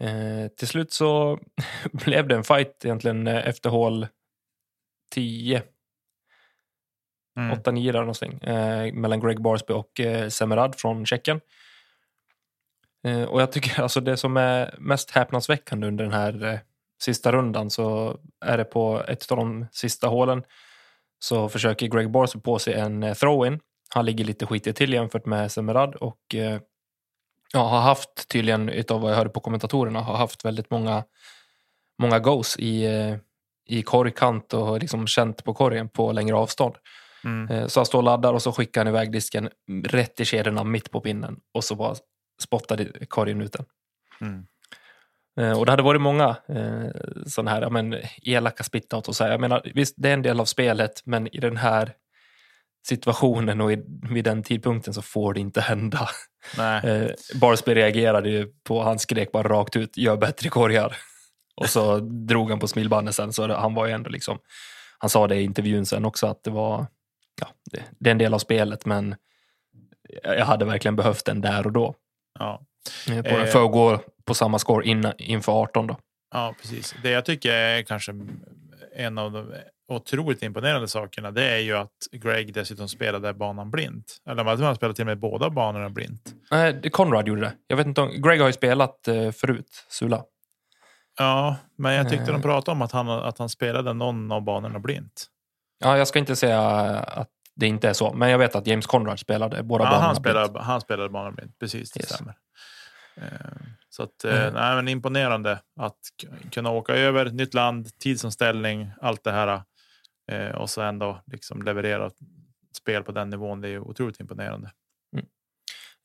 Eh, 0.00 0.48
till 0.58 0.68
slut 0.68 0.92
så 0.92 1.38
blev 1.92 2.28
det 2.28 2.34
en 2.34 2.44
fight 2.44 2.84
egentligen 2.84 3.26
efter 3.26 3.70
hål 3.70 4.06
10 5.10 5.62
Mm. 7.38 7.52
8-9 7.58 7.92
där 7.92 8.00
någonting, 8.00 8.42
eh, 8.42 8.92
mellan 8.92 9.20
Greg 9.20 9.42
Barsby 9.42 9.74
och 9.74 10.00
eh, 10.00 10.28
Semerad 10.28 10.74
från 10.74 11.06
Tjeckien. 11.06 11.40
Eh, 13.04 13.22
och 13.22 13.42
jag 13.42 13.52
tycker 13.52 13.80
alltså 13.82 14.00
det 14.00 14.16
som 14.16 14.36
är 14.36 14.74
mest 14.78 15.10
häpnadsväckande 15.10 15.86
under 15.86 16.04
den 16.04 16.12
här 16.12 16.44
eh, 16.44 16.58
sista 17.02 17.32
rundan 17.32 17.70
så 17.70 18.18
är 18.44 18.58
det 18.58 18.64
på 18.64 19.04
ett 19.08 19.32
av 19.32 19.36
de 19.36 19.66
sista 19.72 20.08
hålen 20.08 20.42
så 21.18 21.48
försöker 21.48 21.86
Greg 21.86 22.10
Barsby 22.10 22.40
på 22.40 22.58
sig 22.58 22.74
en 22.74 23.02
eh, 23.02 23.14
throw-in. 23.14 23.60
Han 23.90 24.04
ligger 24.04 24.24
lite 24.24 24.46
skitigt 24.46 24.76
till 24.78 24.92
jämfört 24.92 25.26
med 25.26 25.52
Semerad 25.52 25.94
och 25.94 26.34
eh, 26.34 26.60
ja, 27.52 27.68
har 27.68 27.80
haft 27.80 28.28
tydligen, 28.28 28.68
utav 28.68 29.00
vad 29.00 29.10
jag 29.10 29.16
hörde 29.16 29.30
på 29.30 29.40
kommentatorerna, 29.40 30.00
har 30.00 30.16
haft 30.16 30.44
väldigt 30.44 30.70
många, 30.70 31.04
många 31.98 32.18
goes 32.18 32.56
i, 32.58 32.84
eh, 32.84 33.16
i 33.66 33.82
korgkant 33.82 34.54
och 34.54 34.80
liksom 34.80 35.06
känt 35.06 35.44
på 35.44 35.54
korgen 35.54 35.88
på 35.88 36.12
längre 36.12 36.36
avstånd. 36.36 36.74
Mm. 37.24 37.50
Eh, 37.50 37.66
Så 37.66 37.80
han 37.80 37.86
står 37.86 37.98
och 37.98 38.04
laddar 38.04 38.32
och 38.32 38.42
så 38.42 38.52
skickar 38.52 38.80
han 38.80 38.88
iväg 38.88 39.12
disken 39.12 39.48
rätt 39.84 40.20
i 40.20 40.24
kedjorna 40.24 40.64
mitt 40.64 40.90
på 40.90 41.00
pinnen 41.00 41.40
och 41.54 41.64
så 41.64 41.74
bara 41.74 41.94
spottar 42.42 43.06
korgen 43.08 43.40
ut 43.40 43.52
den. 43.52 43.64
Mm. 44.20 44.46
Eh, 45.40 45.58
och 45.58 45.66
det 45.66 45.72
hade 45.72 45.82
varit 45.82 46.00
många 46.00 46.36
eh, 46.48 46.90
sådana 47.26 47.50
här 47.50 47.70
men, 47.70 47.96
elaka 48.22 48.62
spit-out 48.62 49.08
och 49.08 49.16
så 49.16 49.24
här. 49.24 49.30
Jag 49.30 49.40
menar, 49.40 49.70
visst, 49.74 49.94
det 49.96 50.08
är 50.08 50.14
en 50.14 50.22
del 50.22 50.40
av 50.40 50.44
spelet, 50.44 51.02
men 51.04 51.34
i 51.36 51.40
den 51.40 51.56
här 51.56 51.92
situationen 52.88 53.60
och 53.60 53.72
i, 53.72 53.84
vid 54.10 54.24
den 54.24 54.42
tidpunkten 54.42 54.94
så 54.94 55.02
får 55.02 55.34
det 55.34 55.40
inte 55.40 55.60
hända. 55.60 56.08
Nej. 56.58 56.80
Eh, 56.86 57.10
Barsby 57.40 57.74
reagerade 57.74 58.28
ju 58.30 58.46
på, 58.64 58.82
han 58.82 58.98
skrek 58.98 59.32
bara 59.32 59.48
rakt 59.48 59.76
ut, 59.76 59.96
gör 59.96 60.16
bättre 60.16 60.48
korgar. 60.48 60.96
Och 61.56 61.68
så 61.68 61.98
drog 62.00 62.50
han 62.50 62.58
på 62.58 62.68
smilbandet 62.68 63.14
sen, 63.14 63.32
så 63.32 63.52
han 63.54 63.74
var 63.74 63.86
ju 63.86 63.92
ändå 63.92 64.10
liksom, 64.10 64.38
han 64.98 65.10
sa 65.10 65.26
det 65.26 65.36
i 65.36 65.42
intervjun 65.42 65.86
sen 65.86 66.04
också 66.04 66.26
att 66.26 66.44
det 66.44 66.50
var, 66.50 66.86
ja, 67.40 67.46
det, 67.72 67.82
det 67.98 68.10
är 68.10 68.12
en 68.12 68.18
del 68.18 68.34
av 68.34 68.38
spelet 68.38 68.86
men 68.86 69.14
jag 70.22 70.46
hade 70.46 70.64
verkligen 70.64 70.96
behövt 70.96 71.24
den 71.24 71.40
där 71.40 71.66
och 71.66 71.72
då. 71.72 71.94
Ja. 72.38 72.60
Eh, 73.10 73.22
På, 73.22 73.28
Eh. 73.28 73.46
för 73.46 73.64
att 73.64 73.72
gå 73.72 74.00
på 74.24 74.34
samma 74.34 74.58
score 74.58 74.86
in, 74.86 75.12
inför 75.18 75.52
18 75.62 75.86
då. 75.86 75.96
ja, 76.32 76.54
precis. 76.62 76.94
Det 77.02 77.10
jag 77.10 77.24
tycker 77.24 77.52
är 77.52 77.82
kanske 77.82 78.12
en 78.96 79.18
av 79.18 79.32
de 79.32 79.52
otroligt 79.88 80.42
imponerande 80.42 80.88
sakerna. 80.88 81.30
Det 81.30 81.44
är 81.44 81.58
ju 81.58 81.76
att 81.76 81.92
Greg 82.12 82.54
dessutom 82.54 82.88
spelade 82.88 83.34
banan 83.34 83.70
blint. 83.70 84.16
Eller 84.30 84.44
att 84.44 84.60
han 84.60 84.76
spelade 84.76 84.94
till 84.94 85.02
och 85.02 85.06
med 85.06 85.18
båda 85.18 85.50
banorna 85.50 85.90
blint. 85.90 86.34
Nej, 86.50 86.90
Conrad 86.90 87.28
gjorde 87.28 87.40
det. 87.40 87.52
Jag 87.66 87.76
vet 87.76 87.86
inte 87.86 88.00
om, 88.00 88.22
Greg 88.22 88.40
har 88.40 88.46
ju 88.46 88.52
spelat 88.52 89.08
eh, 89.08 89.30
förut, 89.30 89.84
Sula. 89.88 90.22
Ja, 91.18 91.56
men 91.76 91.94
jag 91.94 92.08
tyckte 92.08 92.24
Eh. 92.30 92.32
de 92.32 92.42
pratade 92.42 92.72
om 92.72 92.82
att 92.82 92.92
han, 92.92 93.08
att 93.08 93.38
han 93.38 93.48
spelade 93.48 93.92
någon 93.92 94.32
av 94.32 94.42
banorna 94.42 94.78
blint. 94.78 95.26
Ja, 95.78 95.98
jag 95.98 96.08
ska 96.08 96.18
inte 96.18 96.36
säga 96.36 96.60
att 97.00 97.28
det 97.54 97.66
inte 97.66 97.88
är 97.88 97.92
så, 97.92 98.12
men 98.12 98.30
jag 98.30 98.38
vet 98.38 98.56
att 98.56 98.66
James 98.66 98.86
Conrad 98.86 99.18
spelade 99.20 99.62
båda 99.62 99.84
Ja, 99.84 99.90
banorna. 99.90 100.06
han, 100.06 100.22
blint. 100.22 100.36
spelade, 100.36 100.60
han 100.64 100.80
spelade 100.80 101.08
banan 101.08 101.34
blint. 101.34 101.58
Precis, 101.58 101.90
det 101.92 102.00
Yes. 102.00 102.12
stämmer. 102.14 102.34
Eh, 103.16 103.56
Så 103.88 104.02
att, 104.02 104.24
eh, 104.24 104.40
Mm. 104.42 104.54
nej, 104.54 104.76
men 104.76 104.88
imponerande 104.88 105.60
att 105.80 105.98
kunna 106.52 106.70
åka 106.70 106.94
över, 106.94 107.30
nytt 107.30 107.54
land, 107.54 107.98
tidsomställning, 107.98 108.90
allt 109.00 109.24
det 109.24 109.32
här. 109.32 109.62
Eh, 110.32 110.50
och 110.56 110.70
så 110.70 110.82
ändå 110.82 111.22
liksom 111.26 111.62
leverera 111.62 112.10
spel 112.76 113.02
på 113.02 113.12
den 113.12 113.30
nivån. 113.30 113.60
Det 113.60 113.68
är 113.68 113.78
otroligt 113.78 114.20
imponerande. 114.20 114.70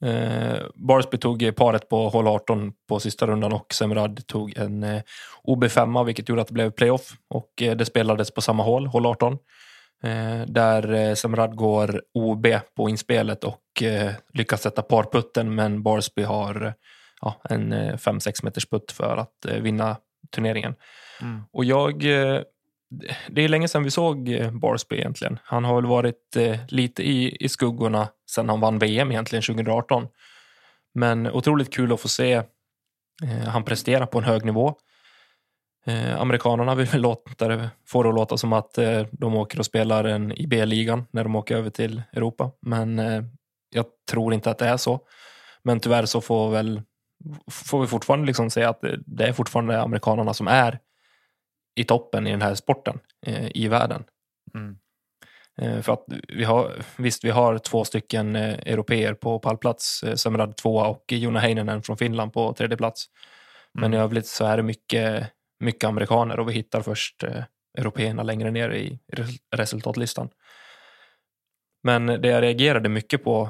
Eh, 0.02 0.58
Barsby 0.76 1.18
tog 1.18 1.56
paret 1.56 1.90
på 1.90 2.10
hål 2.10 2.28
18 2.28 2.74
på 2.90 3.00
sista 3.00 3.28
rundan 3.28 3.54
och 3.54 3.74
Semrad 3.74 4.28
tog 4.28 4.58
en 4.58 4.84
eh, 4.84 5.02
OB5 5.44 6.06
vilket 6.06 6.30
gjorde 6.30 6.42
att 6.42 6.48
det 6.48 6.54
blev 6.54 6.72
playoff 6.72 7.12
och 7.30 7.62
eh, 7.62 7.76
det 7.76 7.86
spelades 7.86 8.32
på 8.32 8.42
samma 8.42 8.64
hål, 8.64 8.88
hål 8.88 9.06
18. 9.06 9.38
Eh, 10.04 10.42
där 10.48 10.94
eh, 10.94 11.14
Semrad 11.14 11.56
går 11.56 12.02
OB 12.14 12.48
på 12.76 12.90
inspelet 12.90 13.44
och 13.44 13.84
lyckas 14.34 14.62
sätta 14.62 14.82
parputten 14.82 15.56
men 15.56 15.84
Barsby 15.84 16.24
har 16.24 16.74
ja, 17.22 17.42
en 17.50 17.74
eh, 17.74 17.96
5-6 17.96 18.44
meters 18.44 18.66
putt 18.66 18.92
för 18.92 19.18
att 19.18 19.46
vinna 19.62 19.98
turneringen. 20.32 20.76
Mm. 21.22 21.42
Och 21.54 21.66
jag, 21.66 22.06
det 23.28 23.42
är 23.42 23.50
länge 23.50 23.68
sedan 23.68 23.84
vi 23.84 23.92
såg 23.92 24.30
eh, 24.30 24.52
Barsby 24.52 24.96
egentligen. 24.96 25.40
Han 25.44 25.64
har 25.64 25.76
väl 25.76 25.86
varit 25.86 26.36
eh, 26.36 26.60
lite 26.68 27.04
i, 27.04 27.38
i 27.40 27.50
skuggorna 27.50 28.08
sedan 28.32 28.50
han 28.50 28.60
vann 28.60 28.80
VM 28.80 29.12
egentligen 29.12 29.44
2018. 29.44 30.08
Men 30.94 31.28
otroligt 31.28 31.74
kul 31.74 31.94
att 31.94 32.02
få 32.02 32.08
se 32.08 32.34
eh, 33.24 33.48
han 33.48 33.64
prestera 33.64 34.08
på 34.08 34.18
en 34.18 34.24
hög 34.24 34.46
nivå. 34.46 34.76
Eh, 35.86 36.22
amerikanerna 36.22 36.76
vill 36.76 36.88
väl 36.88 37.02
låta 37.02 37.48
det, 37.48 37.70
få 37.88 38.04
det 38.04 38.10
att 38.10 38.16
låta 38.16 38.38
som 38.38 38.54
att 38.54 38.78
eh, 38.78 39.06
de 39.12 39.36
åker 39.36 39.60
och 39.60 39.66
spelar 39.66 40.04
en 40.04 40.32
i 40.32 40.48
B-ligan 40.48 41.06
när 41.12 41.24
de 41.24 41.36
åker 41.36 41.56
över 41.56 41.70
till 41.70 42.02
Europa. 42.14 42.52
Men 42.62 43.00
eh, 43.00 43.24
jag 43.70 43.86
tror 44.12 44.34
inte 44.34 44.50
att 44.52 44.58
det 44.58 44.68
är 44.68 44.78
så. 44.78 45.00
Men 45.64 45.80
tyvärr 45.80 46.06
så 46.06 46.22
får, 46.22 46.50
väl, 46.50 46.82
får 47.52 47.82
vi 47.82 47.88
fortfarande 47.88 48.28
liksom 48.28 48.50
säga 48.50 48.70
att 48.70 48.82
det, 48.82 49.00
det 49.06 49.28
är 49.28 49.34
fortfarande 49.34 49.82
amerikanerna 49.82 50.34
som 50.34 50.48
är 50.48 50.80
i 51.76 51.84
toppen 51.84 52.28
i 52.28 52.32
den 52.32 52.42
här 52.42 52.56
sporten 52.56 53.00
eh, 53.26 53.48
i 53.58 53.68
världen. 53.68 54.04
Mm. 54.56 54.78
Eh, 55.62 55.82
för 55.82 55.94
att 55.94 56.06
vi 56.28 56.44
har, 56.44 56.74
visst, 56.98 57.24
vi 57.24 57.30
har 57.30 57.58
två 57.58 57.86
stycken 57.86 58.36
eh, 58.36 58.60
europeer 58.60 59.14
på 59.14 59.40
pallplats, 59.40 60.04
eh, 60.04 60.16
Semrad 60.16 60.58
tvåa 60.58 60.88
och 60.88 61.04
Jona 61.12 61.40
Heinonen 61.40 61.82
från 61.84 61.98
Finland 61.98 62.34
på 62.34 62.54
tredje 62.54 62.78
plats. 62.78 63.06
Men 63.74 63.94
i 63.94 63.96
Mm. 63.98 64.04
övrigt 64.06 64.28
så 64.28 64.46
är 64.46 64.58
det 64.58 64.64
mycket, 64.64 65.28
mycket 65.60 65.84
amerikaner 65.84 66.40
och 66.40 66.50
vi 66.50 66.54
hittar 66.54 66.82
först 66.82 67.24
eh, 67.24 67.44
européerna 67.78 68.24
längre 68.24 68.52
ner 68.52 68.70
i 68.70 69.00
res- 69.14 69.40
resultatlistan. 69.56 70.30
Men 71.84 72.06
det 72.06 72.28
jag 72.28 72.42
reagerade 72.42 72.90
mycket 72.90 73.24
på 73.24 73.50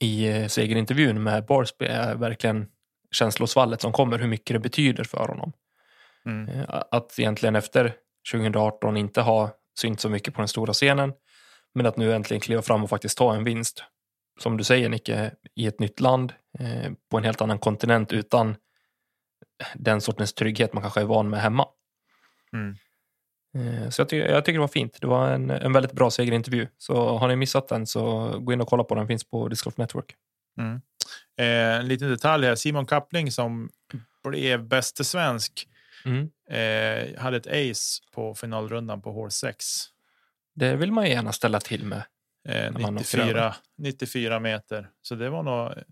i 0.00 0.28
eh, 0.28 0.46
segerintervjun 0.46 1.22
med 1.22 1.44
Barsby 1.46 1.86
är 1.86 2.14
verkligen 2.14 2.66
känslosvallet 3.12 3.80
som 3.80 3.92
kommer, 3.92 4.18
hur 4.18 4.28
mycket 4.28 4.54
det 4.54 4.60
betyder 4.60 5.04
för 5.04 5.28
honom. 5.28 5.52
Mm. 6.26 6.48
Eh, 6.48 6.64
Att 6.90 7.18
egentligen 7.18 7.56
efter 7.56 7.94
2018 8.32 8.96
inte 8.96 9.20
ha 9.20 9.50
synt 9.80 10.00
så 10.00 10.08
mycket 10.08 10.34
på 10.34 10.40
den 10.40 10.48
stora 10.48 10.72
scenen, 10.72 11.12
men 11.74 11.86
att 11.86 11.96
nu 11.96 12.12
äntligen 12.14 12.40
kliva 12.40 12.62
fram 12.62 12.84
och 12.84 12.90
faktiskt 12.90 13.18
ta 13.18 13.34
en 13.34 13.44
vinst. 13.44 13.84
Som 14.40 14.56
du 14.56 14.64
säger 14.64 14.88
Nicke, 14.88 15.34
i 15.54 15.66
ett 15.66 15.80
nytt 15.80 16.00
land, 16.00 16.32
eh, 16.58 16.92
på 17.10 17.18
en 17.18 17.24
helt 17.24 17.40
annan 17.40 17.58
kontinent 17.58 18.12
utan 18.12 18.56
den 19.74 20.00
sortens 20.00 20.34
trygghet 20.34 20.72
man 20.72 20.82
kanske 20.82 21.00
är 21.00 21.04
van 21.04 21.30
med 21.30 21.40
hemma. 21.40 21.66
Mm. 22.52 22.76
Eh, 23.84 23.88
Så 23.90 24.00
jag, 24.00 24.08
ty- 24.08 24.16
jag 24.18 24.44
tycker 24.44 24.58
det 24.58 24.60
var 24.60 24.68
fint. 24.68 24.98
Det 25.00 25.06
var 25.06 25.28
en, 25.30 25.50
en 25.50 25.72
väldigt 25.72 25.92
bra 25.92 26.10
segerintervju. 26.10 26.68
Så 26.78 27.18
har 27.18 27.28
ni 27.28 27.36
missat 27.36 27.68
den 27.68 27.86
så 27.86 28.28
gå 28.38 28.52
in 28.52 28.60
och 28.60 28.68
kolla 28.68 28.84
på 28.84 28.94
den. 28.94 29.06
finns 29.06 29.30
på 29.30 29.48
Disc 29.48 29.62
Golf 29.62 29.76
Network. 29.76 30.14
Eh, 31.38 31.46
en 31.80 31.88
liten 31.88 32.08
detalj 32.10 32.46
här. 32.46 32.54
Simon 32.54 32.86
Kappling 32.86 33.30
som 33.32 33.70
blev 34.28 34.68
bäste 34.68 35.04
svensk 35.04 35.68
Mm. 36.04 36.30
eh, 36.48 37.20
hade 37.20 37.36
ett 37.36 37.46
ace 37.46 38.02
på 38.12 38.34
finalrundan 38.34 39.02
på 39.02 39.12
hål 39.12 39.30
6. 39.30 39.66
Det 40.54 40.76
vill 40.76 40.92
man 40.92 41.04
ju 41.04 41.10
gärna 41.10 41.32
ställa 41.32 41.60
till 41.60 41.84
med. 41.84 42.04
Eh, 42.48 42.72
man 42.72 42.82
åker 42.84 42.90
94, 42.92 43.24
över. 43.30 43.54
94 43.78 44.40
meter. 44.40 44.90
Så 45.02 45.14
det 45.14 45.30
var 45.30 45.42
nog 45.42 45.78
eh, 45.78 45.82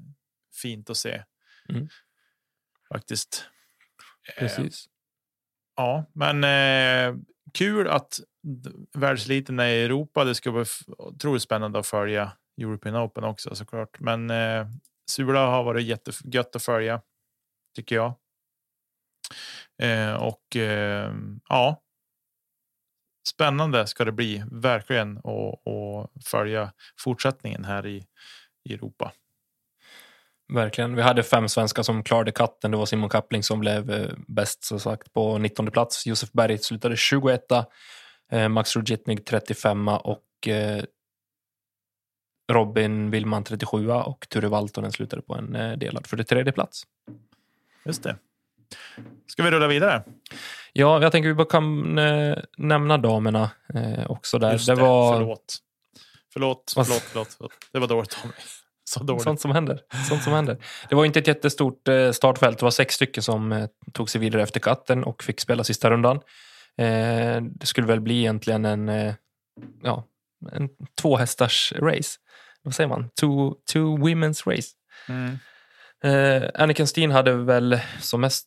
fint 0.62 0.90
att 0.90 0.96
se. 0.96 1.22
Mm. 1.68 1.88
Faktiskt. 2.92 3.44
Eh, 4.28 4.34
Precis. 4.38 4.86
Ja, 5.76 6.04
men 6.12 6.44
eh, 6.44 7.22
kul 7.54 7.88
att 7.88 8.20
världseliten 8.94 9.58
är 9.58 9.66
i 9.68 9.84
Europa. 9.84 10.24
Det 10.24 10.34
ska 10.34 10.52
bli 10.52 10.62
f- 10.62 10.80
otroligt 10.98 11.42
spännande 11.42 11.78
att 11.78 11.86
följa 11.86 12.32
European 12.60 12.96
Open 12.96 13.24
också 13.24 13.54
såklart. 13.54 14.00
Men 14.00 14.30
eh, 14.30 14.66
Sula 15.06 15.46
har 15.46 15.64
varit 15.64 15.84
jättegött 15.86 16.56
att 16.56 16.62
följa 16.62 17.00
tycker 17.76 17.96
jag. 17.96 18.14
Eh, 19.82 20.14
och 20.14 20.56
eh, 20.56 21.14
ja. 21.48 21.82
Spännande 23.28 23.86
ska 23.86 24.04
det 24.04 24.12
bli 24.12 24.44
verkligen 24.50 25.18
att 25.18 26.24
följa 26.24 26.72
fortsättningen 26.98 27.64
här 27.64 27.86
i, 27.86 28.06
i 28.64 28.74
Europa. 28.74 29.12
Verkligen. 30.52 30.96
Vi 30.96 31.02
hade 31.02 31.22
fem 31.22 31.48
svenskar 31.48 31.82
som 31.82 32.04
klarade 32.04 32.32
katten. 32.32 32.70
Det 32.70 32.76
var 32.76 32.86
Simon 32.86 33.08
Kappling 33.08 33.42
som 33.42 33.60
blev 33.60 33.90
eh, 33.90 34.10
bäst 34.28 34.64
som 34.64 34.80
sagt 34.80 35.12
på 35.12 35.38
19 35.38 35.70
plats. 35.70 36.06
Josef 36.06 36.32
Berg 36.32 36.58
slutade 36.58 36.96
21 36.96 37.40
eh, 38.32 38.48
Max 38.48 38.76
Rugitnig 38.76 39.26
35 39.26 39.88
och 39.88 40.48
eh, 40.48 40.84
Robin 42.52 43.10
Willman 43.10 43.44
37 43.44 43.90
och 43.90 44.26
Ture 44.28 44.48
Valtonen 44.48 44.92
slutade 44.92 45.22
på 45.22 45.34
en 45.34 45.78
delad 45.78 46.06
43 46.06 46.52
plats. 46.52 46.82
Just 47.84 48.02
det. 48.02 48.16
Ska 49.26 49.42
vi 49.42 49.50
rulla 49.50 49.66
vidare? 49.66 50.02
Ja, 50.72 51.02
jag 51.02 51.12
tänker 51.12 51.28
vi 51.28 51.34
bara 51.34 51.48
kan 51.48 51.98
eh, 51.98 52.38
nämna 52.56 52.98
damerna 52.98 53.50
eh, 53.74 54.10
också 54.10 54.38
där. 54.38 54.52
Just 54.52 54.66
det 54.66 54.74
var 54.74 55.18
Förlåt. 55.18 55.56
Förlåt, 56.32 56.72
förlåt, 56.74 57.02
förlåt, 57.02 57.34
förlåt. 57.36 57.52
Det 57.72 57.78
var 57.78 57.88
dåligt 57.88 58.18
av 58.22 58.26
mig. 58.26 58.36
Så 58.84 59.02
dåligt. 59.02 59.22
sånt 59.22 59.40
som 59.40 59.50
händer. 59.50 59.80
Sånt 60.08 60.22
som 60.22 60.32
händer. 60.32 60.58
Det 60.88 60.94
var 60.94 61.04
inte 61.04 61.18
ett 61.18 61.26
jättestort 61.26 61.88
eh, 61.88 62.10
startfält. 62.12 62.58
Det 62.58 62.64
var 62.64 62.70
sex 62.70 62.94
stycken 62.94 63.22
som 63.22 63.68
tog 63.92 64.10
sig 64.10 64.20
vidare 64.20 64.42
efter 64.42 64.60
katten 64.60 65.04
och 65.04 65.22
fick 65.22 65.40
spela 65.40 65.64
sista 65.64 65.90
rundan. 65.90 66.20
Det 67.40 67.66
skulle 67.66 67.86
väl 67.86 68.00
bli 68.00 68.18
egentligen 68.18 68.64
en, 68.64 69.14
ja, 69.82 70.04
en 70.52 70.68
två 71.00 71.16
hästars 71.16 71.72
race. 71.76 72.18
Vad 72.62 72.74
säger 72.74 72.88
man? 72.88 73.10
Two, 73.20 73.54
two 73.72 73.98
women's 73.98 74.50
race. 74.50 74.68
Mm. 75.08 75.38
Eh, 76.04 76.50
Anniken 76.54 76.86
Steen 76.86 77.10
hade 77.10 77.32
väl 77.32 77.80
som 78.00 78.20
mest 78.20 78.46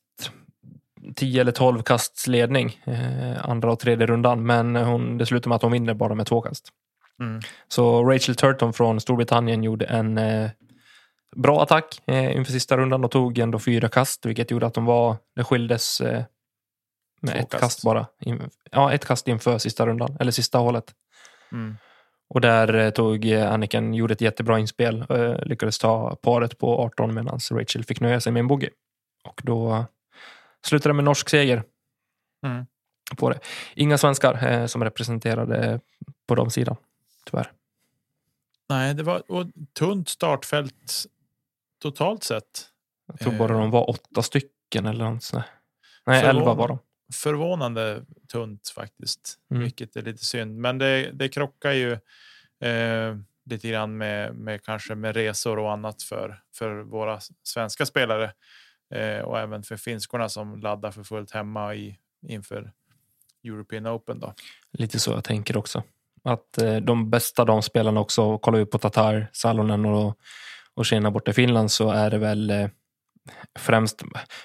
10 1.16 1.42
eller 1.42 1.52
12 1.52 1.84
kasts 1.84 2.28
ledning 2.28 2.80
eh, 2.84 3.50
andra 3.50 3.72
och 3.72 3.80
tredje 3.80 4.08
rundan, 4.08 4.46
men 4.46 4.76
hon, 4.76 5.18
det 5.18 5.26
slutar 5.26 5.50
med 5.50 5.56
att 5.56 5.62
hon 5.62 5.72
vinner 5.72 5.94
bara 5.94 6.16
med 6.16 6.26
två 6.26 6.42
kast. 6.42 6.70
Mm. 7.20 7.42
Så 7.68 8.04
Rachel 8.04 8.36
Turton 8.36 8.74
från 8.74 9.00
Storbritannien 9.00 9.64
gjorde 9.64 9.86
en 9.86 10.18
eh, 10.18 10.50
bra 11.36 11.64
attack 11.64 12.02
eh, 12.08 12.36
inför 12.36 12.52
sista 12.52 12.78
rundan 12.78 13.04
och 13.04 13.12
tog 13.12 13.38
ändå 13.38 13.60
fyra 13.60 13.90
kast, 13.90 14.26
vilket 14.26 14.52
gjorde 14.52 14.66
att 14.66 14.74
de 14.74 14.86
var, 14.86 15.18
det 15.36 15.44
skildes 15.44 16.02
eh, 16.02 16.24
med 17.22 17.34
Två 17.34 17.40
ett 17.40 17.50
kast. 17.50 17.62
kast, 17.62 17.84
bara. 17.84 18.06
In, 18.20 18.50
ja, 18.72 18.94
ett 18.94 19.06
kast 19.06 19.28
inför 19.28 19.58
sista 19.58 19.86
rundan, 19.86 20.18
eller 20.20 20.32
sista 20.32 20.58
hålet. 20.58 20.94
Mm. 21.52 21.78
Och 22.30 22.42
där 22.42 22.74
eh, 22.76 22.90
tog 22.90 23.26
eh, 23.26 23.52
Anniken, 23.52 23.94
gjorde 23.94 24.14
ett 24.14 24.22
jättebra 24.22 24.60
inspel, 24.60 25.06
eh, 25.10 25.46
lyckades 25.46 25.80
ta 25.80 26.16
paret 26.16 26.58
på 26.58 26.80
18 26.80 27.14
medan 27.14 27.40
Rachel 27.52 27.84
fick 27.84 28.00
nöja 28.00 28.20
sig 28.20 28.32
med 28.32 28.40
en 28.40 28.48
bogey. 28.48 28.70
Och 29.24 29.42
då 29.44 29.86
slutade 30.66 30.94
med 30.94 31.04
norsk 31.06 31.30
seger. 31.30 31.64
Mm. 32.46 32.66
På 33.18 33.30
det. 33.30 33.40
Inga 33.76 33.98
svenskar 33.98 34.48
eh, 34.48 34.66
som 34.66 34.84
representerade 34.84 35.80
på 36.28 36.36
de 36.36 36.52
sidan, 36.52 36.76
tyvärr. 37.26 37.52
Nej, 38.70 38.94
det 38.94 39.04
var 39.04 39.32
och 39.32 39.46
tunt 39.80 40.10
startfält 40.10 41.06
totalt 41.82 42.24
sett. 42.24 42.68
Jag 43.08 43.20
tror 43.20 43.34
bara 43.34 43.54
Eh. 43.54 43.60
de 43.60 43.72
var 43.72 43.90
åtta 43.90 44.22
stycken 44.22 44.86
eller 44.86 45.10
något 45.10 45.24
sånt. 45.24 45.46
Nej, 46.06 46.22
Förvånande. 46.22 46.42
elva 46.42 46.54
var 46.54 46.68
de. 46.68 46.80
Förvånande 47.14 48.06
tunt 48.32 48.70
faktiskt, 48.76 49.36
Mm. 49.52 49.64
vilket 49.64 49.96
är 49.96 50.02
lite 50.02 50.26
synd. 50.26 50.58
Men 50.58 50.78
det, 50.78 51.12
det 51.14 51.30
krockar 51.30 51.72
ju 51.72 51.92
eh, 52.70 53.16
lite 53.46 53.70
grann 53.70 53.98
med, 53.98 54.36
med 54.36 54.64
kanske 54.64 54.96
med 54.96 55.16
resor 55.16 55.60
och 55.60 55.72
annat 55.72 56.04
för, 56.04 56.42
för 56.56 56.82
våra 56.82 57.20
svenska 57.44 57.86
spelare 57.86 58.34
eh, 58.94 59.20
och 59.20 59.40
även 59.40 59.64
för 59.64 59.78
finskorna 59.78 60.30
som 60.30 60.60
laddar 60.60 60.92
för 60.92 61.04
fullt 61.04 61.32
hemma 61.32 61.76
i, 61.76 61.98
inför 62.28 62.72
European 63.44 63.88
Open. 63.88 64.20
Då. 64.20 64.34
Lite 64.72 65.00
så 65.00 65.12
jag 65.12 65.24
tänker 65.24 65.58
också. 65.58 65.84
Att 66.24 66.58
eh, 66.58 66.76
de 66.76 67.10
bästa 67.10 67.46
de 67.46 67.62
spelarna 67.62 68.00
också, 68.00 68.38
kollar 68.38 68.60
vi 68.60 68.66
på 68.66 68.78
Tatar, 68.78 69.30
Salonen 69.34 69.86
och, 69.86 70.18
och 70.74 70.86
Kina 70.86 71.12
borta 71.12 71.32
i 71.32 71.34
Finland 71.34 71.72
så 71.72 71.90
är 71.90 72.10
det 72.10 72.18
väl 72.18 72.50
eh, 72.50 72.68
främst, 73.60 74.04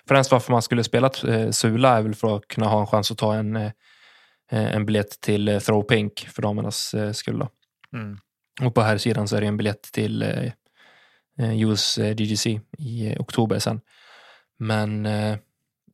främst 0.08 0.32
varför 0.32 0.52
man 0.52 0.62
skulle 0.62 0.84
spela 0.84 1.10
eh, 1.28 1.50
Sula 1.50 1.96
är 1.96 2.02
väl 2.02 2.14
för 2.14 2.36
att 2.36 2.48
kunna 2.48 2.66
ha 2.66 2.80
en 2.80 2.86
chans 2.86 3.10
att 3.10 3.18
ta 3.18 3.34
en, 3.34 3.56
eh, 3.56 3.72
en 4.50 4.86
biljett 4.86 5.20
till 5.20 5.48
eh, 5.48 5.58
Throw 5.58 5.82
Pink 5.82 6.28
för 6.32 6.42
damernas 6.42 6.94
skull. 7.12 7.46
Mm. 7.92 8.18
Och 8.62 8.74
på 8.74 8.80
här 8.80 8.98
sidan 8.98 9.28
så 9.28 9.36
är 9.36 9.40
det 9.40 9.46
en 9.46 9.56
biljett 9.56 9.82
till 9.82 10.24
US 11.38 11.98
DGC 12.16 12.46
i 12.78 13.16
oktober 13.18 13.58
sen. 13.58 13.80
Men 14.60 15.06
eh, 15.06 15.38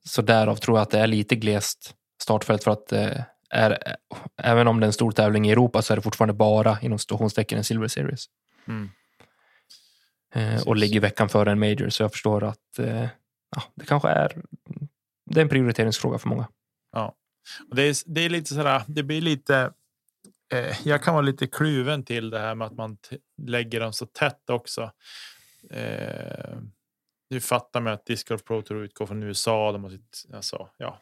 så 0.05 0.23
därav 0.23 0.57
tror 0.57 0.79
jag 0.79 0.83
att 0.83 0.91
det 0.91 0.99
är 0.99 1.07
lite 1.07 1.37
glest 1.37 1.95
startfält 2.23 2.65
för 2.65 2.71
att 2.71 2.93
eh, 2.93 3.23
är, 3.51 3.97
även 4.43 4.69
om 4.69 4.81
det 4.81 4.85
är 4.85 4.87
en 4.87 4.93
stor 4.93 5.11
tävling 5.11 5.49
i 5.49 5.53
Europa 5.53 5.83
så 5.83 5.93
är 5.93 5.97
det 5.97 6.03
fortfarande 6.03 6.35
bara 6.35 6.79
inom 6.81 6.99
situationstecken 6.99 7.59
en 7.59 7.65
Silver 7.65 7.89
Series. 7.89 8.25
Mm. 8.69 8.91
Eh, 10.35 10.63
och 10.63 10.77
ligger 10.77 11.01
veckan 11.01 11.29
före 11.29 11.53
en 11.53 11.59
Major 11.59 11.89
så 11.89 12.03
jag 12.03 12.13
förstår 12.13 12.45
att 12.45 12.79
eh, 12.79 13.09
ja, 13.57 13.63
det 13.75 13.85
kanske 13.85 14.09
är 14.09 14.43
det 15.31 15.41
är 15.41 15.43
en 15.43 15.49
prioriteringsfråga 15.49 16.19
för 16.19 16.29
många. 16.29 16.49
Och 17.69 17.77
det, 17.77 17.83
är, 17.83 17.97
det 18.07 18.21
är 18.21 18.29
lite 18.29 18.55
sådär, 18.55 18.83
det 18.87 19.03
blir 19.03 19.21
lite. 19.21 19.73
Eh, 20.53 20.89
jag 20.89 21.03
kan 21.03 21.15
vara 21.15 21.23
lite 21.23 21.47
kluven 21.47 22.05
till 22.05 22.31
det 22.31 22.39
här 22.39 22.55
med 22.55 22.67
att 22.67 22.77
man 22.77 22.99
lägger 23.43 23.81
dem 23.81 23.93
så 23.93 24.07
tätt 24.07 24.51
också. 24.51 24.91
Nu 27.31 27.41
fattar 27.41 27.81
man 27.81 27.93
att 27.93 28.07
Disc 28.07 28.29
Golf 28.29 28.45
Pro 28.45 28.63
Tour 28.63 28.85
utgår 28.85 29.07
från 29.07 29.23
USA. 29.23 29.73
De 29.73 29.83
har 29.85 29.91
sitt, 29.91 30.27
alltså, 30.35 30.69
ja, 30.77 31.01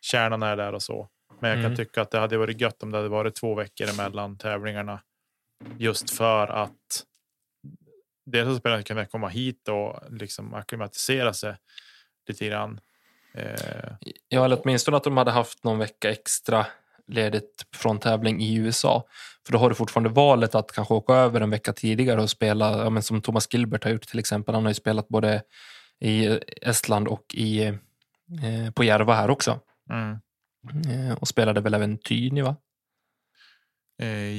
kärnan 0.00 0.42
är 0.42 0.56
där 0.56 0.72
och 0.72 0.82
så. 0.82 1.08
Men 1.40 1.50
jag 1.50 1.56
kan 1.56 1.64
Mm. 1.64 1.76
tycka 1.76 2.02
att 2.02 2.10
det 2.10 2.18
hade 2.18 2.36
varit 2.38 2.60
gött 2.60 2.82
om 2.82 2.90
det 2.90 2.98
hade 2.98 3.08
varit 3.08 3.34
två 3.34 3.54
veckor 3.54 3.88
emellan 3.88 4.38
tävlingarna. 4.38 5.00
Just 5.78 6.10
för 6.10 6.46
att 6.46 7.04
dels 8.26 8.48
att 8.48 8.58
spelarna 8.58 8.82
kunde 8.82 9.06
komma 9.06 9.28
hit 9.28 9.68
och 9.68 10.00
liksom 10.10 10.54
acklimatisera 10.54 11.32
sig 11.32 11.56
lite 12.28 12.46
grann. 12.46 12.80
Eh, 13.34 13.92
Ja, 14.28 14.44
eller 14.44 14.60
åtminstone 14.62 14.96
att 14.96 15.04
de 15.04 15.16
hade 15.16 15.30
haft 15.30 15.64
någon 15.64 15.78
vecka 15.78 16.10
extra 16.10 16.66
ledigt 17.08 17.66
från 17.74 17.98
tävling 17.98 18.40
i 18.42 18.54
USA. 18.54 19.06
För 19.46 19.52
då 19.52 19.58
har 19.58 19.68
du 19.68 19.74
fortfarande 19.74 20.08
valet 20.10 20.54
att 20.54 20.72
kanske 20.72 20.94
åka 20.94 21.14
över 21.14 21.40
en 21.40 21.50
vecka 21.50 21.72
tidigare 21.72 22.22
och 22.22 22.30
spela, 22.30 22.84
ja, 22.84 22.90
men 22.90 23.02
som 23.02 23.20
Thomas 23.20 23.54
Gilbert 23.54 23.84
har 23.84 23.90
gjort 23.90 24.08
till 24.08 24.18
exempel. 24.18 24.54
Han 24.54 24.64
har 24.64 24.70
ju 24.70 24.74
spelat 24.74 25.08
både 25.08 25.42
i 26.00 26.40
Estland 26.62 27.08
och 27.08 27.24
i, 27.34 27.64
eh, 27.64 28.70
på 28.74 28.84
Järva 28.84 29.14
här 29.14 29.30
också. 29.30 29.60
mm. 29.90 30.18
Eh, 30.88 31.14
och 31.14 31.28
spelade 31.28 31.60
väl 31.60 31.74
även 31.74 31.98
Tyni, 31.98 32.42
va? 32.42 32.56
Eh, 34.02 34.34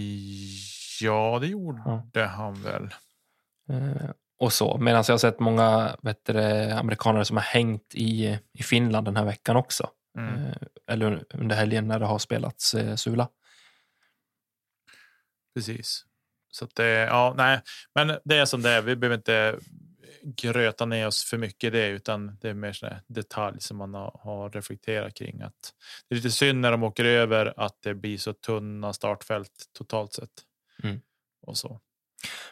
ja, 1.02 1.40
det 1.42 1.48
gjorde 1.48 2.26
han 2.26 2.64
väl. 2.64 2.84
Eh, 3.70 4.10
och 4.40 4.54
så. 4.54 4.78
Medan 4.78 5.04
jag 5.08 5.14
har 5.14 5.18
sett 5.18 5.40
många 5.40 5.96
vet 6.02 6.26
du, 6.26 6.42
amerikanare 6.72 7.26
som 7.26 7.38
har 7.38 7.44
hängt 7.44 7.96
i, 7.96 8.40
i 8.54 8.64
Finland 8.64 9.08
den 9.08 9.18
här 9.18 9.26
veckan 9.26 9.56
också. 9.56 9.90
Mm. 10.18 10.46
Eh, 10.46 10.56
eller 10.88 11.24
under 11.34 11.56
helgen 11.56 11.88
när 11.88 12.00
det 12.00 12.06
har 12.06 12.20
spelats 12.20 12.74
eh, 12.74 12.96
Sula. 12.96 13.28
Precis. 15.56 16.06
Så 16.52 16.68
det, 16.76 16.90
ja, 16.90 17.34
nej, 17.38 17.62
men 17.96 18.20
det 18.24 18.38
är 18.38 18.46
som 18.46 18.62
det 18.62 18.70
är. 18.70 18.82
Vi 18.82 18.96
behöver 18.96 19.18
inte 19.18 19.60
gröta 20.24 20.86
ner 20.86 21.08
oss 21.08 21.24
för 21.24 21.38
mycket 21.38 21.68
i 21.68 21.70
det, 21.70 21.88
utan 21.88 22.38
det 22.42 22.50
är 22.50 22.54
mer 22.54 22.74
sån 22.74 22.90
här 22.90 23.02
detalj 23.08 23.62
som 23.62 23.78
man 23.78 23.94
har, 23.94 24.20
har 24.24 24.50
reflekterat 24.50 25.14
kring. 25.14 25.42
Att 25.42 25.74
det 26.08 26.14
är 26.14 26.16
lite 26.16 26.32
synd 26.32 26.62
när 26.62 26.72
de 26.72 26.84
åker 26.84 27.06
över 27.06 27.54
att 27.58 27.82
det 27.84 27.94
blir 27.94 28.18
så 28.18 28.34
tunna 28.34 28.94
startfält 28.94 29.52
totalt 29.78 30.14
sett. 30.14 30.30
Mm. 30.84 31.02
Och 31.42 31.58
så. 31.58 31.80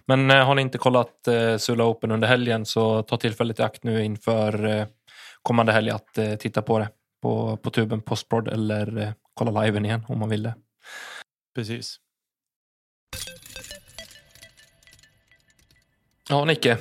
Men 0.05 0.31
eh, 0.31 0.45
har 0.45 0.55
ni 0.55 0.61
inte 0.61 0.77
kollat 0.77 1.27
eh, 1.27 1.57
Sula 1.57 1.85
Open 1.85 2.11
under 2.11 2.27
helgen 2.27 2.65
så 2.65 3.03
ta 3.03 3.17
tillfället 3.17 3.59
i 3.59 3.63
akt 3.63 3.83
nu 3.83 4.03
inför 4.03 4.65
eh, 4.65 4.87
kommande 5.41 5.71
helg 5.71 5.89
att 5.89 6.17
eh, 6.17 6.35
titta 6.35 6.61
på 6.61 6.79
det 6.79 6.89
på, 7.25 7.57
på 7.57 7.69
tuben 7.69 8.01
Postprod 8.01 8.47
eller 8.47 8.97
eh, 8.97 9.09
kolla 9.33 9.61
liven 9.61 9.85
igen 9.85 10.05
om 10.07 10.19
man 10.19 10.29
vill 10.29 10.43
det. 10.43 10.55
Precis. 11.55 11.97
Ja, 16.29 16.45
Nicke. 16.45 16.77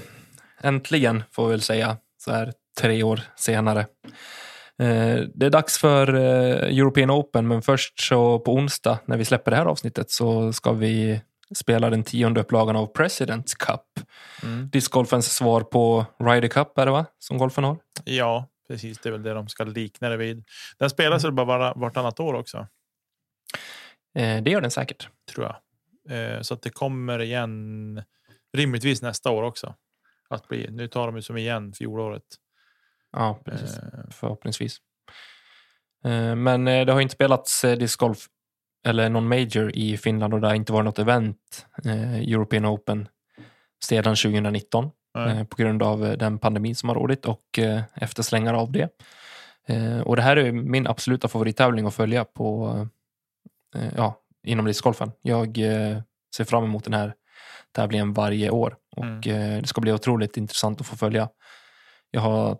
Äntligen 0.60 1.22
får 1.32 1.44
vi 1.46 1.50
väl 1.50 1.60
säga 1.60 1.96
så 2.18 2.32
här 2.32 2.52
tre 2.80 3.02
år 3.02 3.20
senare. 3.36 3.80
Eh, 4.78 5.20
det 5.34 5.46
är 5.46 5.50
dags 5.50 5.78
för 5.78 6.14
eh, 6.14 6.78
European 6.78 7.10
Open, 7.10 7.48
men 7.48 7.62
först 7.62 8.00
så 8.00 8.38
på 8.38 8.54
onsdag 8.54 8.98
när 9.06 9.16
vi 9.16 9.24
släpper 9.24 9.50
det 9.50 9.56
här 9.56 9.66
avsnittet 9.66 10.10
så 10.10 10.52
ska 10.52 10.72
vi 10.72 11.20
spela 11.54 11.90
den 11.90 12.04
tionde 12.04 12.40
upplagan 12.40 12.76
av 12.76 12.86
Presidents 12.86 13.54
Cup. 13.54 13.80
Mm. 14.42 14.70
Discgolfens 14.70 15.34
svar 15.34 15.60
på 15.60 16.06
Ryder 16.20 16.48
Cup 16.48 16.78
är 16.78 16.86
det 16.86 16.92
va? 16.92 17.06
Som 17.18 17.38
golfen 17.38 17.64
har. 17.64 17.78
Ja, 18.04 18.48
precis. 18.68 18.98
Det 18.98 19.08
är 19.08 19.10
väl 19.12 19.22
det 19.22 19.34
de 19.34 19.48
ska 19.48 19.64
likna 19.64 20.08
det 20.08 20.16
vid. 20.16 20.44
Den 20.78 20.90
spelas 20.90 21.24
väl 21.24 21.32
bara 21.32 21.46
var- 21.46 21.74
vartannat 21.76 22.20
år 22.20 22.34
också, 22.34 22.66
Eh, 24.18 24.42
det 24.42 24.50
gör 24.50 24.60
den 24.60 24.70
säkert. 24.70 25.08
tror 25.34 25.46
jag. 25.46 25.56
Eh, 26.36 26.40
så 26.40 26.54
att 26.54 26.62
det 26.62 26.70
kommer 26.70 27.18
igen 27.22 28.02
rimligtvis 28.56 29.02
nästa 29.02 29.30
år 29.30 29.42
också. 29.42 29.74
Att 30.28 30.48
bli, 30.48 30.70
nu 30.70 30.88
tar 30.88 31.06
de 31.06 31.16
ju 31.16 31.22
som 31.22 31.36
igen 31.36 31.72
fjolåret. 31.72 32.22
Ja, 33.12 33.42
precis. 33.44 33.78
Eh, 33.78 33.84
Förhoppningsvis. 34.10 34.78
Eh, 36.04 36.34
Men 36.36 36.68
eh, 36.68 36.86
det 36.86 36.92
har 36.92 37.00
inte 37.00 37.14
spelats 37.14 37.64
eh, 37.64 37.78
discgolf 37.78 38.18
eller 38.86 39.08
någon 39.08 39.28
major 39.28 39.70
i 39.76 39.96
Finland 39.96 40.34
och 40.34 40.40
det 40.40 40.46
har 40.46 40.54
inte 40.54 40.72
varit 40.72 40.84
något 40.84 40.98
event, 40.98 41.66
European 41.84 42.66
Open, 42.66 43.08
sedan 43.84 44.16
2019 44.16 44.90
nej. 45.14 45.38
eh, 45.38 45.44
på 45.44 45.56
grund 45.56 45.82
av 45.82 46.06
eh, 46.06 46.12
den 46.12 46.38
pandemin 46.38 46.74
som 46.74 46.88
har 46.88 46.96
rådit 46.96 47.26
och 47.26 47.58
eh, 47.58 47.82
efterslängar 47.94 48.54
av 48.54 48.72
det. 48.72 48.88
Och 50.04 50.16
det 50.16 50.22
här 50.22 50.36
är 50.36 50.52
min 50.52 50.86
absoluta 50.86 51.28
favorittävling 51.28 51.86
att 51.86 51.94
följa 51.94 52.24
på, 52.24 52.88
ja, 53.96 54.20
inom 54.42 54.66
discgolfen. 54.66 55.12
Jag 55.22 55.56
ser 56.36 56.44
fram 56.44 56.64
emot 56.64 56.84
den 56.84 56.94
här 56.94 57.14
tävlingen 57.74 58.12
varje 58.12 58.50
år 58.50 58.76
och 58.96 59.26
eh, 59.26 59.60
det 59.60 59.66
ska 59.66 59.80
bli 59.80 59.92
otroligt 59.92 60.36
intressant 60.36 60.80
att 60.80 60.86
få 60.86 60.96
följa. 60.96 61.28
Jag 62.10 62.20
har 62.20 62.58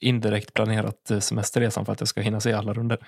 indirekt 0.00 0.54
planerat 0.54 1.10
semesterresan 1.20 1.86
för 1.86 1.92
att 1.92 2.00
jag 2.00 2.08
ska 2.08 2.20
hinna 2.20 2.40
se 2.40 2.52
alla 2.52 2.72
runder. 2.72 2.98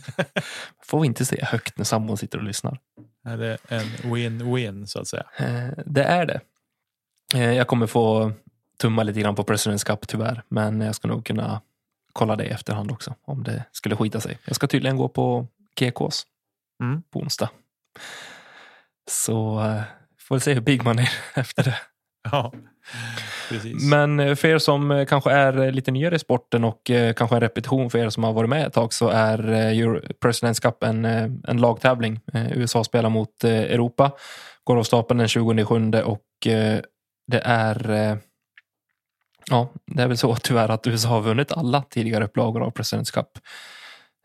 Får 0.84 1.00
vi 1.00 1.06
inte 1.06 1.24
se 1.24 1.44
högt 1.44 1.78
när 1.78 1.84
sambon 1.84 2.16
sitter 2.16 2.38
och 2.38 2.44
lyssnar. 2.44 2.78
Är 3.24 3.36
det 3.36 3.58
en 3.68 3.86
win-win 3.86 4.86
så 4.86 5.00
att 5.00 5.08
säga? 5.08 5.26
Det 5.86 6.04
är 6.04 6.26
det. 6.26 6.40
Eh, 7.34 7.52
Jag 7.52 7.66
kommer 7.66 7.86
få 7.86 8.32
tumma 8.80 9.02
lite 9.02 9.20
grann 9.20 9.34
på 9.34 9.44
Presidents 9.44 9.84
Cup 9.84 10.08
tyvärr, 10.08 10.42
men 10.48 10.80
jag 10.80 10.94
ska 10.94 11.08
nog 11.08 11.26
kunna 11.26 11.60
kolla 12.12 12.36
det 12.36 12.44
i 12.44 12.48
efterhand 12.48 12.90
också 12.92 13.14
om 13.24 13.44
det 13.44 13.64
skulle 13.72 13.96
skita 13.96 14.20
sig. 14.20 14.38
Jag 14.44 14.56
ska 14.56 14.66
tydligen 14.66 14.96
gå 14.96 15.08
på 15.08 15.46
GKs 15.80 16.26
Mm. 16.82 17.02
på 17.12 17.18
onsdag. 17.20 17.48
Så 19.10 19.60
eh, 19.64 19.82
får 20.28 20.34
vi 20.34 20.40
se 20.40 20.54
hur 20.54 20.60
big 20.60 20.84
man 20.84 20.98
är 20.98 21.10
efter 21.34 21.62
det. 21.64 21.78
Ja, 22.30 22.52
precis. 23.48 23.90
Men 23.90 24.20
eh, 24.20 24.34
för 24.34 24.48
er 24.48 24.58
som 24.58 25.06
kanske 25.08 25.30
är 25.32 25.72
lite 25.72 25.90
nyare 25.90 26.14
i 26.14 26.18
sporten 26.18 26.64
och 26.64 26.90
kanske 27.16 27.36
en 27.36 27.40
repetition 27.40 27.90
för 27.90 27.98
er 27.98 28.08
som 28.10 28.24
har 28.24 28.32
varit 28.32 28.50
med 28.50 28.66
ett 28.66 28.72
tag 28.72 28.92
så 28.92 29.08
är 29.08 30.12
Presidents 30.20 30.60
Cup 30.60 30.82
en, 30.82 31.04
en 31.04 31.56
lagtävling. 31.56 32.20
USA 32.34 32.84
spelar 32.84 33.08
mot 33.08 33.44
Europa. 33.44 34.10
Går 34.64 34.76
av 34.78 34.82
stapeln 34.82 35.18
den 35.18 35.28
27 35.28 35.92
och 36.04 36.46
det 37.32 37.42
är 37.44 37.90
eh, 37.90 38.16
Ja, 39.50 39.68
det 39.86 40.02
är 40.02 40.08
väl 40.08 40.16
så 40.16 40.36
tyvärr 40.42 40.68
att 40.68 40.86
USA 40.86 41.08
har 41.08 41.20
vunnit 41.20 41.52
alla 41.52 41.82
tidigare 41.82 42.24
upplagor 42.24 42.62
av 42.62 42.70
Presidents 42.70 43.10
Cup. 43.10 43.28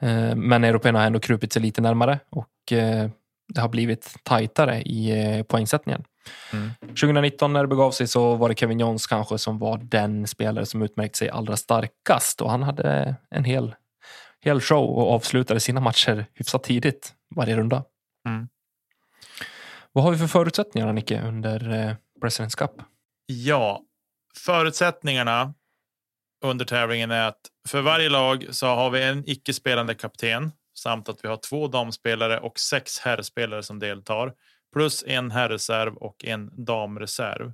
Eh, 0.02 0.36
Men 0.36 0.64
européerna 0.64 1.00
har 1.00 1.06
ändå 1.06 1.20
krupit 1.20 1.54
sig 1.54 1.62
lite 1.62 1.82
närmare 1.82 2.20
och 2.30 2.72
eh, 2.72 3.10
det 3.54 3.62
har 3.62 3.70
blivit 3.70 4.16
tajtare 4.24 4.82
i 4.82 5.44
poängsättningen. 5.48 6.04
Mm. 6.54 6.70
2019 6.82 7.54
när 7.54 7.62
det 7.62 7.68
begav 7.68 7.92
sig 7.92 8.08
så 8.08 8.36
var 8.36 8.50
det 8.50 8.56
Kevin 8.56 8.80
Jones 8.80 9.08
kanske 9.08 9.38
som 9.38 9.60
var 9.60 9.78
den 9.78 10.28
spelare 10.28 10.66
som 10.66 10.82
utmärkte 10.82 11.18
sig 11.18 11.30
allra 11.30 11.58
starkast 11.58 12.42
och 12.42 12.52
han 12.52 12.64
hade 12.64 13.16
en 13.30 13.44
hel, 13.44 13.76
hel 14.42 14.62
show 14.62 14.90
och 14.90 15.12
avslutade 15.12 15.60
sina 15.60 15.80
matcher 15.80 16.26
hyfsat 16.34 16.64
tidigt 16.64 17.14
varje 17.36 17.58
runda. 17.58 17.84
Mm. 18.28 18.48
Vad 19.92 20.04
har 20.04 20.12
vi 20.12 20.18
för 20.18 20.28
förutsättningar, 20.28 20.94
Nicke, 20.94 21.22
under 21.22 21.60
President's 22.22 22.58
Cup? 22.58 22.72
Ja, 23.30 23.84
förutsättningarna 24.38 25.54
under 26.46 26.66
tävlingen 26.66 27.12
är 27.12 27.28
att 27.28 27.42
för 27.68 27.82
varje 27.82 28.10
lag 28.10 28.48
så 28.50 28.68
har 28.68 28.90
vi 28.90 29.04
en 29.04 29.24
icke 29.30 29.54
spelande 29.54 29.96
kapten 29.96 30.52
samt 30.78 31.10
att 31.10 31.24
vi 31.24 31.28
har 31.28 31.38
två 31.38 31.68
damspelare 31.68 32.40
och 32.40 32.60
sex 32.60 33.00
herrspelare 33.00 33.64
som 33.64 33.80
deltar 33.80 34.34
plus 34.74 35.04
en 35.08 35.32
herrreserv 35.32 35.96
och 35.96 36.26
en 36.26 36.66
damreserv. 36.66 37.54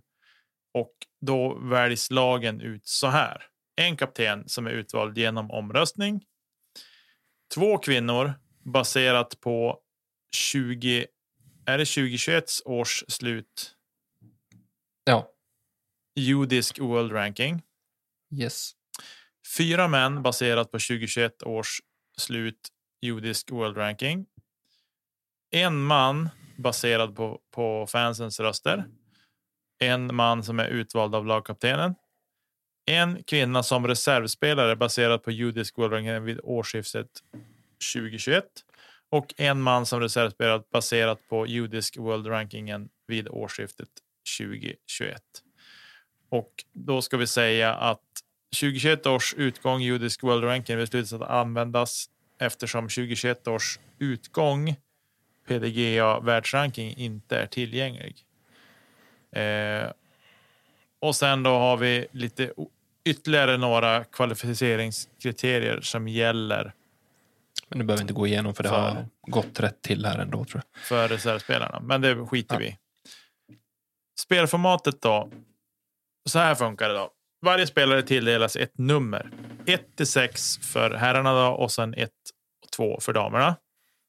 Och 0.74 0.94
då 1.22 1.56
väljs 1.56 2.12
lagen 2.12 2.62
ut 2.62 2.88
så 2.88 3.08
här. 3.08 3.44
En 3.76 3.98
kapten 3.98 4.50
som 4.50 4.68
är 4.68 4.72
utvald 4.72 5.18
genom 5.18 5.52
omröstning. 5.52 6.24
Två 7.56 7.78
kvinnor 7.78 8.34
baserat 8.66 9.40
på 9.40 9.80
20. 10.36 11.06
Är 11.66 11.78
det 11.78 11.86
2021 11.86 12.44
års 12.66 13.04
slut? 13.08 13.76
Ja. 15.04 15.33
Judisk 16.16 16.80
World 16.80 17.12
Ranking. 17.12 17.62
Yes. 18.32 18.72
Fyra 19.58 19.88
män 19.88 20.24
baserat 20.24 20.72
på 20.72 20.80
2021 20.80 21.44
års 21.44 21.82
slut 22.18 22.70
judisk 23.02 23.52
World 23.52 23.78
Ranking. 23.78 24.26
En 25.52 25.84
man 25.84 26.30
baserad 26.58 27.16
på, 27.16 27.42
på 27.52 27.88
fansens 27.88 28.40
röster. 28.40 28.86
En 29.80 30.16
man 30.16 30.44
som 30.44 30.60
är 30.60 30.68
utvald 30.68 31.16
av 31.16 31.26
lagkaptenen. 31.26 31.96
En 32.86 33.24
kvinna 33.24 33.64
som 33.64 33.88
reservspelare 33.88 34.76
baserat 34.76 35.24
på 35.24 35.32
judisk 35.32 35.78
World 35.78 35.94
Ranking 35.94 36.24
vid 36.24 36.40
årsskiftet 36.44 37.10
2021 37.94 38.46
och 39.10 39.34
en 39.38 39.62
man 39.62 39.86
som 39.86 40.00
reservspelare 40.00 40.64
baserat 40.72 41.28
på 41.30 41.48
judisk 41.48 41.98
World 41.98 42.28
Rankingen 42.28 42.90
vid 43.08 43.28
årsskiftet 43.28 43.90
2021. 44.40 45.22
Och 46.34 46.64
då 46.74 47.02
ska 47.02 47.18
vi 47.18 47.28
säga 47.28 47.74
att 47.74 48.02
2021 48.60 49.06
års 49.06 49.34
utgång 49.34 49.82
judisk 49.82 50.24
World 50.24 50.44
Ranking 50.44 50.78
beslutas 50.78 51.14
att 51.14 51.30
användas 51.30 52.10
eftersom 52.40 52.84
2021 52.84 53.48
års 53.48 53.80
utgång 54.00 54.76
PDGA 55.48 56.20
världsranking 56.20 56.96
inte 56.98 57.38
är 57.38 57.46
tillgänglig. 57.46 58.16
Eh, 59.32 59.92
och 61.00 61.16
sen 61.16 61.44
då 61.44 61.50
har 61.50 61.78
vi 61.78 62.08
lite 62.12 62.54
ytterligare 63.06 63.58
några 63.58 64.04
kvalificeringskriterier 64.04 65.82
som 65.82 66.08
gäller. 66.08 66.74
Men 67.68 67.80
du 67.80 67.86
behöver 67.86 68.02
inte 68.02 68.14
gå 68.14 68.28
igenom 68.28 68.54
för 68.54 68.64
det 68.64 68.70
för, 68.70 68.80
har 68.80 69.06
gått 69.22 69.60
rätt 69.60 69.82
till 69.82 70.06
här 70.06 70.20
ändå 70.20 70.46
tror 70.46 70.64
jag. 70.74 70.84
För 70.84 71.08
reservspelarna, 71.08 71.80
men 71.80 72.02
det 72.02 72.26
skiter 72.26 72.56
ja. 72.56 72.60
vi 72.60 72.78
Spelformatet 74.20 75.02
då. 75.02 75.30
Så 76.30 76.40
här 76.40 76.56
funkar 76.56 76.90
det 76.90 76.96
då. 76.96 77.10
Varje 77.42 77.68
spelare 77.68 78.02
tilldelas 78.04 78.56
ett 78.56 78.78
nummer. 78.78 79.32
1 79.66 79.96
till 79.98 80.08
6 80.08 80.58
för 80.58 80.92
herrarna 80.92 81.34
då, 81.34 81.56
och 81.56 81.72
sen 81.72 81.94
1 81.94 82.10
och 82.64 82.72
2 82.72 83.00
för 83.00 83.14
damerna. 83.14 83.56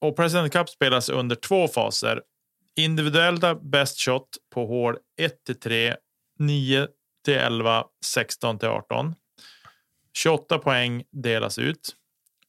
Och 0.01 0.17
President 0.17 0.53
Cup 0.53 0.69
spelas 0.69 1.09
under 1.09 1.37
två 1.37 1.69
faser. 1.69 2.23
Individuella 2.77 3.55
best 3.55 4.01
shot 4.01 4.29
på 4.55 4.67
hål 4.67 4.97
1 5.19 5.45
till 5.45 5.61
3, 5.61 5.97
9 6.39 6.89
till 7.25 7.35
11, 7.35 7.85
16 8.05 8.59
till 8.59 8.69
18. 8.69 9.15
28 10.17 10.59
poäng 10.59 11.05
delas 11.11 11.59
ut 11.59 11.97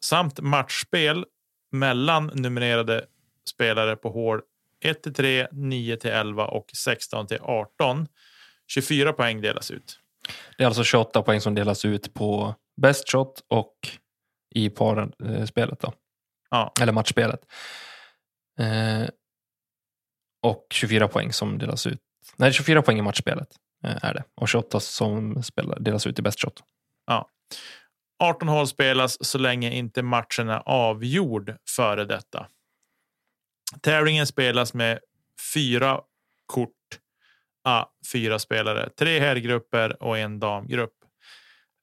samt 0.03 0.39
matchspel 0.39 1.25
mellan 1.71 2.31
numrerade 2.33 3.05
spelare 3.49 3.95
på 3.95 4.09
hål 4.09 4.41
1 4.83 5.03
till 5.03 5.13
3, 5.13 5.47
9 5.51 5.97
till 5.97 6.11
11 6.11 6.47
och 6.47 6.65
16 6.73 7.27
till 7.27 7.39
18. 7.41 8.07
24 8.67 9.13
poäng 9.13 9.41
delas 9.41 9.71
ut. 9.71 9.99
Det 10.57 10.63
är 10.63 10.67
alltså 10.67 10.83
28 10.83 11.21
poäng 11.21 11.41
som 11.41 11.55
delas 11.55 11.85
ut 11.85 12.13
på 12.13 12.55
best 12.81 13.11
shot 13.11 13.43
och 13.47 13.75
i 14.55 14.69
parspelet. 14.69 15.79
Då. 15.79 15.93
Ja. 16.49 16.73
Eller 16.81 16.91
matchspelet. 16.91 17.39
Eh, 18.59 19.09
och 20.43 20.67
24 20.69 21.07
poäng 21.07 21.33
som 21.33 21.57
delas 21.57 21.87
ut. 21.87 21.99
Nej, 22.35 22.53
24 22.53 22.81
poäng 22.81 22.99
i 22.99 23.01
matchspelet 23.01 23.47
eh, 23.83 23.97
är 24.01 24.13
det. 24.13 24.23
Och 24.35 24.49
28 24.49 24.79
som 24.79 25.43
spelar, 25.43 25.79
delas 25.79 26.07
ut 26.07 26.19
i 26.19 26.21
best 26.21 26.41
shot. 26.41 26.63
Ja. 27.07 27.29
18 28.23 28.47
hål 28.47 28.67
spelas 28.67 29.25
så 29.25 29.37
länge 29.37 29.71
inte 29.71 30.03
matchen 30.03 30.49
är 30.49 30.61
avgjord 30.65 31.57
före 31.75 32.05
detta. 32.05 32.47
Tävlingen 33.81 34.27
spelas 34.27 34.73
med 34.73 34.99
fyra 35.53 36.01
kort 36.45 36.71
ah, 37.65 37.85
fyra 38.11 38.39
spelare, 38.39 38.89
tre 38.89 39.19
herrgrupper 39.19 40.03
och 40.03 40.17
en 40.17 40.39
damgrupp. 40.39 40.93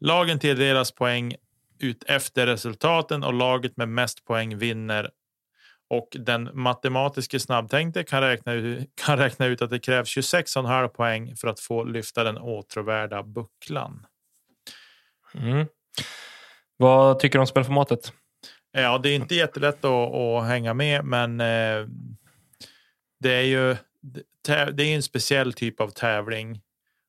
Lagen 0.01 0.39
tilldelas 0.39 0.93
poäng 0.93 1.35
ut 1.79 2.05
efter 2.07 2.47
resultaten 2.47 3.25
och 3.25 3.35
laget 3.35 3.77
med 3.77 3.89
mest 3.89 4.25
poäng 4.25 4.59
vinner. 4.59 5.11
Och 5.91 6.09
den 6.13 6.51
matematiska 6.53 7.39
snabbtänkte 7.39 8.05
kan 8.05 8.21
räkna, 8.21 8.53
ut, 8.53 8.91
kan 9.05 9.19
räkna 9.19 9.47
ut 9.47 9.63
att 9.63 9.71
det 9.71 9.79
krävs 9.79 10.17
26,5 10.17 10.89
poäng 10.89 11.37
för 11.37 11.49
att 11.49 11.61
få 11.61 11.85
lyfta 11.85 12.25
den 12.25 12.39
åtråvärda 12.39 13.23
bucklan. 13.23 14.07
Mm. 15.35 15.67
Vad 16.77 17.19
tycker 17.19 17.39
du 17.39 17.41
om 17.41 17.47
spelformatet? 17.47 18.13
Ja, 18.73 18.99
det 18.99 19.09
är 19.09 19.15
inte 19.15 19.35
jättelätt 19.35 19.85
att, 19.85 20.15
att 20.15 20.47
hänga 20.47 20.75
med, 20.75 21.05
men 21.05 21.41
eh, 21.41 21.87
det 23.21 23.33
är 23.33 23.43
ju 23.43 23.77
det 24.73 24.83
är 24.83 24.95
en 24.95 25.03
speciell 25.03 25.53
typ 25.53 25.81
av 25.81 25.89
tävling 25.89 26.61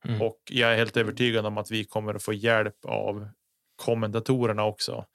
mm. 0.06 0.22
och 0.22 0.38
jag 0.50 0.74
är 0.74 0.78
helt 0.78 0.98
övertygad 0.98 1.46
om 1.46 1.58
att 1.58 1.72
vi 1.72 1.84
kommer 1.84 2.14
att 2.14 2.24
få 2.24 2.34
hjälp 2.34 2.86
av 2.86 3.28
kommentatorerna 3.76 4.64
också. 4.64 5.06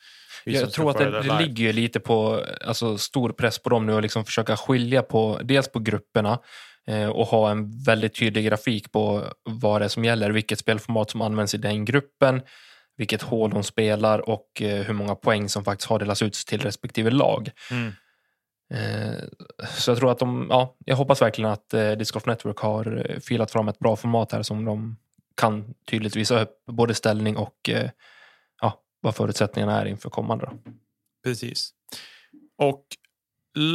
Jag 0.44 0.72
tror 0.72 0.90
att 0.90 0.98
det, 0.98 1.22
det 1.22 1.38
ligger 1.38 1.72
lite 1.72 2.00
på 2.00 2.44
alltså, 2.64 2.98
stor 2.98 3.30
press 3.30 3.58
på 3.58 3.70
dem 3.70 3.86
nu 3.86 3.96
att 3.96 4.02
liksom 4.02 4.24
försöka 4.24 4.56
skilja 4.56 5.02
på 5.02 5.40
dels 5.44 5.72
på 5.72 5.78
grupperna 5.78 6.38
eh, 6.86 7.08
och 7.08 7.26
ha 7.26 7.50
en 7.50 7.82
väldigt 7.84 8.14
tydlig 8.18 8.44
grafik 8.44 8.92
på 8.92 9.24
vad 9.44 9.80
det 9.80 9.84
är 9.84 9.88
som 9.88 10.04
gäller, 10.04 10.30
vilket 10.30 10.58
spelformat 10.58 11.10
som 11.10 11.22
används 11.22 11.54
i 11.54 11.58
den 11.58 11.84
gruppen, 11.84 12.42
vilket 12.96 13.22
hål 13.22 13.50
de 13.50 13.62
spelar 13.64 14.28
och 14.28 14.62
eh, 14.62 14.82
hur 14.82 14.94
många 14.94 15.14
poäng 15.14 15.48
som 15.48 15.64
faktiskt 15.64 15.88
har 15.88 15.98
delats 15.98 16.22
ut 16.22 16.34
till 16.34 16.60
respektive 16.60 17.10
lag. 17.10 17.50
Mm. 17.70 17.92
Eh, 18.70 19.24
så 19.68 19.90
jag 19.90 19.98
tror 19.98 20.12
att 20.12 20.18
de, 20.18 20.46
ja, 20.50 20.76
jag 20.84 20.96
hoppas 20.96 21.22
verkligen 21.22 21.50
att 21.50 21.74
eh, 21.74 21.92
Disc 21.92 22.10
Golf 22.10 22.26
Network 22.26 22.58
har 22.58 23.10
eh, 23.10 23.18
filat 23.18 23.50
fram 23.50 23.68
ett 23.68 23.78
bra 23.78 23.96
format 23.96 24.32
här 24.32 24.42
som 24.42 24.64
de 24.64 24.96
kan 25.34 25.74
tydligt 25.90 26.16
visa 26.16 26.42
upp 26.42 26.64
både 26.66 26.94
ställning 26.94 27.36
och 27.36 27.70
ja, 28.60 28.80
vad 29.00 29.14
förutsättningarna 29.14 29.80
är 29.80 29.86
inför 29.86 30.10
kommande. 30.10 30.46
Då. 30.46 30.72
Precis. 31.24 31.70
Och 32.56 32.84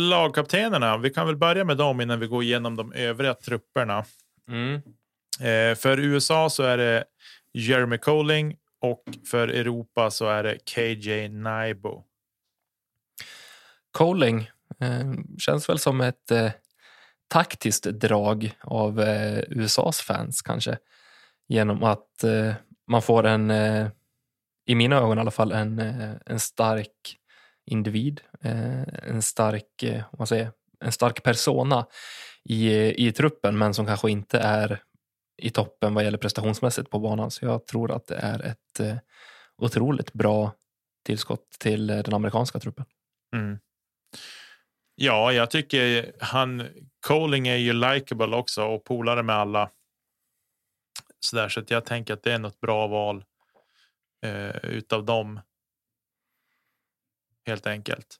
lagkaptenerna, 0.09 0.97
vi 0.97 1.09
kan 1.09 1.27
väl 1.27 1.35
börja 1.35 1.63
med 1.63 1.77
dem 1.77 2.01
innan 2.01 2.19
vi 2.19 2.27
går 2.27 2.43
igenom 2.43 2.75
de 2.75 2.93
övriga 2.93 3.33
trupperna. 3.33 4.05
Mm. 4.49 4.81
för 5.75 5.99
USA 5.99 6.49
så 6.49 6.63
är 6.63 6.77
det 6.77 7.03
Jeremy 7.53 7.97
Colling 7.97 8.57
och 8.81 9.03
för 9.31 9.47
Europa 9.47 10.11
så 10.11 10.25
är 10.27 10.43
det 10.43 10.57
KJ 10.65 11.29
Naibo. 11.29 12.03
Colling 13.91 14.49
Eh, 14.83 15.13
känns 15.37 15.69
väl 15.69 15.79
som 15.79 16.01
ett 16.01 16.31
eh, 16.31 16.51
taktiskt 17.27 17.83
drag 17.83 18.57
av 18.61 19.01
eh, 19.01 19.43
USAs 19.47 20.01
fans 20.01 20.41
kanske. 20.41 20.77
Genom 21.47 21.83
att 21.83 22.23
eh, 22.23 22.53
man 22.87 23.01
får 23.01 23.25
en, 23.25 23.51
eh, 23.51 23.87
i 24.65 24.75
mina 24.75 24.95
ögon 24.95 25.17
i 25.17 25.21
alla 25.21 25.31
fall, 25.31 25.51
en, 25.51 25.79
eh, 25.79 26.11
en 26.25 26.39
stark 26.39 27.17
individ. 27.65 28.21
Eh, 28.41 28.81
en 29.03 29.21
stark, 29.21 29.83
vad 30.11 30.19
man 30.19 30.27
säger, 30.27 30.51
en 30.79 30.91
stark 30.91 31.23
persona 31.23 31.85
i, 32.43 32.69
i 33.07 33.11
truppen 33.11 33.57
men 33.57 33.73
som 33.73 33.85
kanske 33.85 34.11
inte 34.11 34.39
är 34.39 34.81
i 35.37 35.49
toppen 35.49 35.93
vad 35.93 36.03
gäller 36.03 36.17
prestationsmässigt 36.17 36.89
på 36.89 36.99
banan. 36.99 37.31
Så 37.31 37.45
jag 37.45 37.67
tror 37.67 37.91
att 37.91 38.07
det 38.07 38.15
är 38.15 38.43
ett 38.43 39.01
otroligt 39.57 40.13
bra 40.13 40.51
tillskott 41.05 41.49
till 41.59 41.87
den 41.87 42.13
amerikanska 42.13 42.59
truppen. 42.59 42.85
Mm. 43.35 43.59
Ja, 44.95 45.33
jag 45.33 45.51
tycker 45.51 46.11
han 46.19 46.67
Coling 47.07 47.47
är 47.47 47.55
ju 47.55 47.73
likable 47.73 48.35
också 48.35 48.63
och 48.63 48.83
polare 48.83 49.23
med 49.23 49.35
alla. 49.35 49.69
Så 51.19 51.35
där 51.35 51.49
så 51.49 51.59
att 51.59 51.71
jag 51.71 51.85
tänker 51.85 52.13
att 52.13 52.23
det 52.23 52.33
är 52.33 52.39
något 52.39 52.59
bra 52.59 52.87
val 52.87 53.25
eh, 54.25 54.55
utav 54.65 55.05
dem. 55.05 55.39
Helt 57.45 57.67
enkelt. 57.67 58.19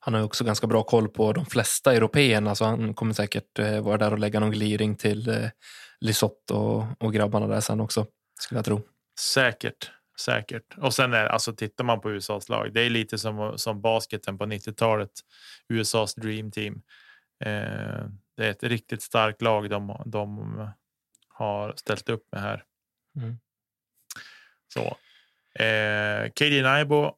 han 0.00 0.14
har 0.14 0.22
också 0.22 0.44
ganska 0.44 0.66
bra 0.66 0.82
koll 0.82 1.08
på 1.08 1.32
de 1.32 1.46
flesta 1.46 1.94
européerna 1.94 2.54
så 2.54 2.64
han 2.64 2.94
kommer 2.94 3.14
säkert 3.14 3.58
eh, 3.58 3.80
vara 3.80 3.98
där 3.98 4.12
och 4.12 4.18
lägga 4.18 4.40
någon 4.40 4.50
gliring 4.50 4.96
till 4.96 5.28
eh, 5.28 5.48
Lisotte 6.00 6.54
och, 6.54 6.84
och 6.98 7.12
grabbarna 7.12 7.46
där 7.46 7.60
sen 7.60 7.80
också, 7.80 8.06
skulle 8.40 8.58
jag 8.58 8.64
tro. 8.64 8.82
Säkert, 9.20 9.90
säkert. 10.20 10.78
Och 10.78 10.94
sen 10.94 11.14
är 11.14 11.26
alltså 11.26 11.52
tittar 11.52 11.84
man 11.84 12.00
på 12.00 12.10
USAs 12.10 12.48
lag. 12.48 12.74
Det 12.74 12.80
är 12.80 12.90
lite 12.90 13.18
som 13.18 13.58
som 13.58 13.80
basketen 13.80 14.38
på 14.38 14.44
90-talet. 14.44 15.10
USAs 15.68 16.14
dream 16.14 16.50
team. 16.50 16.82
Eh, 17.44 18.04
det 18.36 18.46
är 18.46 18.50
ett 18.50 18.62
riktigt 18.62 19.02
starkt 19.02 19.42
lag 19.42 19.70
de, 19.70 20.02
de 20.06 20.70
har 21.28 21.74
ställt 21.76 22.08
upp 22.08 22.28
med 22.32 22.42
här. 22.42 22.64
Mm. 23.16 23.38
Så. 24.74 24.96
Eh, 25.64 26.30
KD 26.30 26.62
Naibo. 26.62 27.12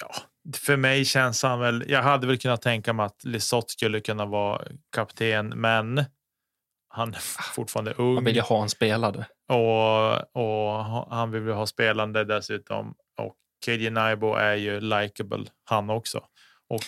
Ja, 0.00 0.14
för 0.56 0.76
mig 0.76 1.04
känns 1.04 1.42
han 1.42 1.60
väl. 1.60 1.84
Jag 1.88 2.02
hade 2.02 2.26
väl 2.26 2.38
kunnat 2.38 2.62
tänka 2.62 2.92
mig 2.92 3.06
att 3.06 3.24
Lisotte 3.24 3.72
skulle 3.72 4.00
kunna 4.00 4.26
vara 4.26 4.64
kapten, 4.92 5.48
men 5.48 6.04
han 6.88 7.14
är 7.14 7.20
fortfarande 7.54 7.92
ung. 7.92 8.14
Man 8.14 8.24
vill 8.24 8.36
ju 8.36 8.42
ha 8.42 8.62
en 8.62 8.68
spelare. 8.68 9.26
Och, 9.48 10.36
och 10.36 10.84
han 11.10 11.30
vill 11.30 11.48
ha 11.48 11.66
spelande 11.66 12.24
dessutom. 12.24 12.94
Och 13.18 13.36
KD 13.66 13.90
Naibo 13.90 14.34
är 14.34 14.54
ju 14.54 14.80
likable 14.80 15.44
han 15.64 15.90
också. 15.90 16.18
Och 16.68 16.82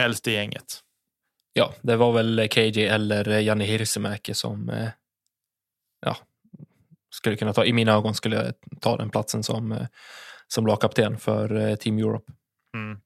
äldst 0.00 0.28
i 0.28 0.32
gänget. 0.32 0.80
Ja, 1.52 1.74
det 1.82 1.96
var 1.96 2.12
väl 2.12 2.48
KJ 2.48 2.86
eller 2.86 3.38
Janne 3.38 3.64
Hirsemäki 3.64 4.34
som 4.34 4.68
eh, 4.68 4.88
ja, 6.00 6.16
skulle 7.14 7.36
kunna 7.36 7.52
ta, 7.52 7.64
i 7.64 7.72
mina 7.72 7.92
ögon 7.92 8.14
skulle 8.14 8.36
jag 8.36 8.54
ta 8.80 8.96
den 8.96 9.10
platsen 9.10 9.42
som, 9.42 9.72
eh, 9.72 9.86
som 10.48 10.66
lagkapten 10.66 11.18
för 11.18 11.56
eh, 11.56 11.74
Team 11.74 11.98
Europe. 11.98 12.32
Mm. 12.74 12.98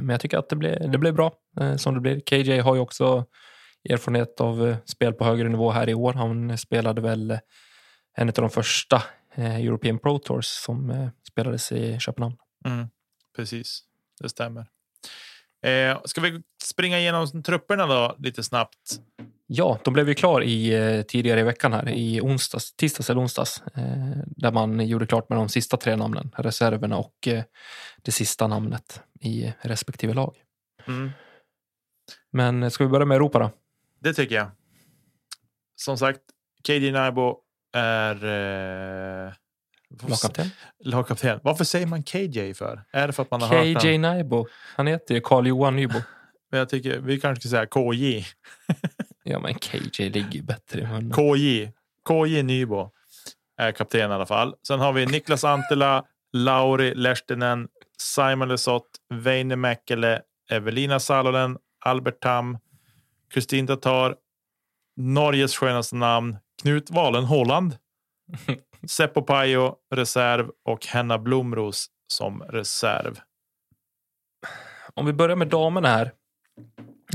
Men 0.00 0.08
jag 0.08 0.20
tycker 0.20 0.38
att 0.38 0.48
det 0.48 0.56
blev, 0.56 0.90
det 0.90 0.98
blev 0.98 1.14
bra 1.14 1.32
som 1.76 1.94
det 1.94 2.00
blir. 2.00 2.20
KJ 2.20 2.58
har 2.58 2.74
ju 2.74 2.80
också 2.80 3.24
erfarenhet 3.90 4.40
av 4.40 4.76
spel 4.84 5.12
på 5.12 5.24
högre 5.24 5.48
nivå 5.48 5.70
här 5.70 5.88
i 5.88 5.94
år. 5.94 6.12
Han 6.12 6.58
spelade 6.58 7.00
väl 7.00 7.38
en 8.14 8.28
av 8.28 8.34
de 8.34 8.50
första 8.50 9.02
eh, 9.34 9.56
European 9.56 9.98
Pro 9.98 10.18
Tours 10.18 10.46
som 10.46 10.90
eh, 10.90 11.08
spelades 11.30 11.72
i 11.72 11.98
Köpenhamn. 11.98 12.36
Mm. 12.64 12.88
Precis, 13.36 13.82
det 14.20 14.28
stämmer. 14.28 14.66
Eh, 15.62 16.00
ska 16.04 16.20
vi 16.20 16.42
springa 16.62 16.98
igenom 16.98 17.42
trupperna 17.42 17.86
då 17.86 18.16
lite 18.18 18.42
snabbt? 18.42 19.00
Ja, 19.46 19.78
de 19.84 19.94
blev 19.94 20.08
ju 20.08 20.14
klar 20.14 20.42
i, 20.42 20.74
eh, 20.74 21.02
tidigare 21.02 21.40
i 21.40 21.42
veckan 21.42 21.72
här 21.72 21.88
i 21.88 22.20
onsdags, 22.20 22.76
tisdags 22.76 23.10
eller 23.10 23.20
onsdags. 23.20 23.62
Eh, 23.74 24.16
där 24.26 24.52
man 24.52 24.86
gjorde 24.86 25.06
klart 25.06 25.28
med 25.28 25.38
de 25.38 25.48
sista 25.48 25.76
tre 25.76 25.96
namnen, 25.96 26.30
reserverna 26.36 26.96
och 26.96 27.28
eh, 27.28 27.44
det 28.02 28.12
sista 28.12 28.46
namnet 28.46 29.02
i 29.20 29.52
respektive 29.60 30.14
lag. 30.14 30.36
Mm. 30.86 31.10
Men 32.30 32.70
ska 32.70 32.84
vi 32.84 32.90
börja 32.90 33.06
med 33.06 33.14
Europa 33.14 33.38
då? 33.38 33.50
Det 34.00 34.14
tycker 34.14 34.34
jag. 34.34 34.50
Som 35.76 35.98
sagt, 35.98 36.20
KD 36.66 36.92
Naibo 36.92 37.40
är 37.72 38.14
eh, 39.26 39.32
Lagkapten? 40.08 40.46
lagkapten. 40.84 41.40
Varför 41.42 41.64
säger 41.64 41.86
man 41.86 42.02
KJ 42.02 42.54
för? 42.54 42.84
Är 42.92 43.06
det 43.06 43.12
för 43.12 43.22
att 43.22 43.30
man 43.30 43.42
har 43.42 43.48
hört 43.48 43.82
KJ 43.82 43.98
den? 43.98 44.16
Nybo. 44.16 44.46
Han 44.76 44.86
heter 44.86 45.14
ju 45.14 45.20
Carl-Johan 45.20 45.76
Nybo. 45.76 45.98
Men 46.50 46.58
Jag 46.58 46.68
tycker 46.68 46.98
vi 46.98 47.20
kanske 47.20 47.48
ska 47.48 47.48
säga 47.50 47.66
KJ. 47.66 48.24
Ja, 49.24 49.38
men 49.38 49.54
KJ 49.54 50.08
ligger 50.10 50.30
ju 50.30 50.42
bättre 50.42 50.80
i 50.80 50.86
munnen. 50.86 51.12
KJ. 51.12 51.70
KJ 52.08 52.42
Nybo 52.42 52.90
är 53.58 53.72
kapten 53.72 54.10
i 54.10 54.14
alla 54.14 54.26
fall. 54.26 54.54
Sen 54.66 54.80
har 54.80 54.92
vi 54.92 55.06
Niklas 55.06 55.44
Antila, 55.44 56.04
Lauri 56.32 56.94
Lehtinen, 56.94 57.68
Simon 57.98 58.48
Lesoth, 58.48 58.86
Veine 59.14 59.56
Mäkelä, 59.56 60.20
Evelina 60.50 61.00
Salonen, 61.00 61.56
Albert 61.84 62.20
Tam, 62.20 62.58
Kristin 63.34 63.66
Tatar, 63.66 64.14
Norges 64.96 65.56
skönaste 65.56 65.96
namn, 65.96 66.36
Knut 66.62 66.90
Valen 66.90 67.24
Holland, 67.24 67.76
Seppo 68.86 69.22
Pajo 69.22 69.74
reserv 69.94 70.50
och 70.64 70.86
Henna 70.86 71.18
Blomros 71.18 71.86
som 72.12 72.42
reserv. 72.42 73.20
Om 74.94 75.06
vi 75.06 75.12
börjar 75.12 75.36
med 75.36 75.48
damerna 75.48 75.88
här. 75.88 76.12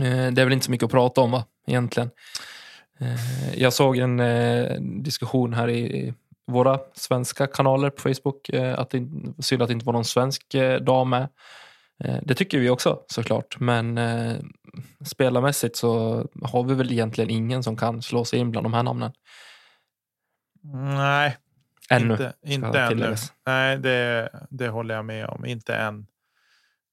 Eh, 0.01 0.31
det 0.31 0.41
är 0.41 0.43
väl 0.43 0.53
inte 0.53 0.65
så 0.65 0.71
mycket 0.71 0.85
att 0.85 0.91
prata 0.91 1.21
om 1.21 1.31
va? 1.31 1.45
egentligen. 1.67 2.09
Eh, 2.99 3.59
jag 3.59 3.73
såg 3.73 3.97
en 3.97 4.19
eh, 4.19 4.81
diskussion 4.81 5.53
här 5.53 5.69
i 5.69 6.13
våra 6.47 6.79
svenska 6.93 7.47
kanaler 7.47 7.89
på 7.89 8.01
Facebook. 8.01 8.49
Att 8.49 8.89
det 8.89 9.07
synd 9.39 9.61
att 9.61 9.67
det 9.67 9.73
inte 9.73 9.85
var 9.85 9.93
någon 9.93 10.05
svensk 10.05 10.55
dam 10.81 11.09
med. 11.09 11.29
Det 12.23 12.33
tycker 12.33 12.59
vi 12.59 12.69
också 12.69 12.99
såklart. 13.07 13.59
Men 13.59 13.97
spelarmässigt 15.07 15.75
så 15.75 16.23
har 16.43 16.63
vi 16.63 16.73
väl 16.73 16.91
egentligen 16.91 17.29
ingen 17.29 17.63
som 17.63 17.77
kan 17.77 18.01
slå 18.01 18.25
sig 18.25 18.39
in 18.39 18.51
bland 18.51 18.65
de 18.65 18.73
här 18.73 18.83
namnen. 18.83 19.11
Nej, 20.73 21.37
Ännu. 21.89 22.13
inte, 22.13 22.33
inte 22.45 22.79
ännu. 22.79 23.15
Nej, 23.45 23.77
det, 23.77 24.29
det 24.49 24.67
håller 24.67 24.95
jag 24.95 25.05
med 25.05 25.25
om. 25.25 25.45
Inte 25.45 25.75
än. 25.75 26.07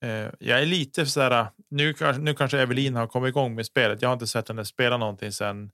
Eh, 0.04 0.28
jag 0.38 0.62
är 0.62 0.66
lite 0.66 1.06
så 1.06 1.20
här. 1.20 1.46
Nu, 1.70 1.94
nu 2.18 2.34
kanske 2.34 2.60
Evelina 2.60 3.00
har 3.00 3.06
kommit 3.06 3.28
igång 3.28 3.54
med 3.54 3.66
spelet. 3.66 4.02
Jag 4.02 4.08
har 4.08 4.12
inte 4.12 4.26
sett 4.26 4.48
henne 4.48 4.64
spela 4.64 4.96
någonting 4.96 5.32
sedan 5.32 5.70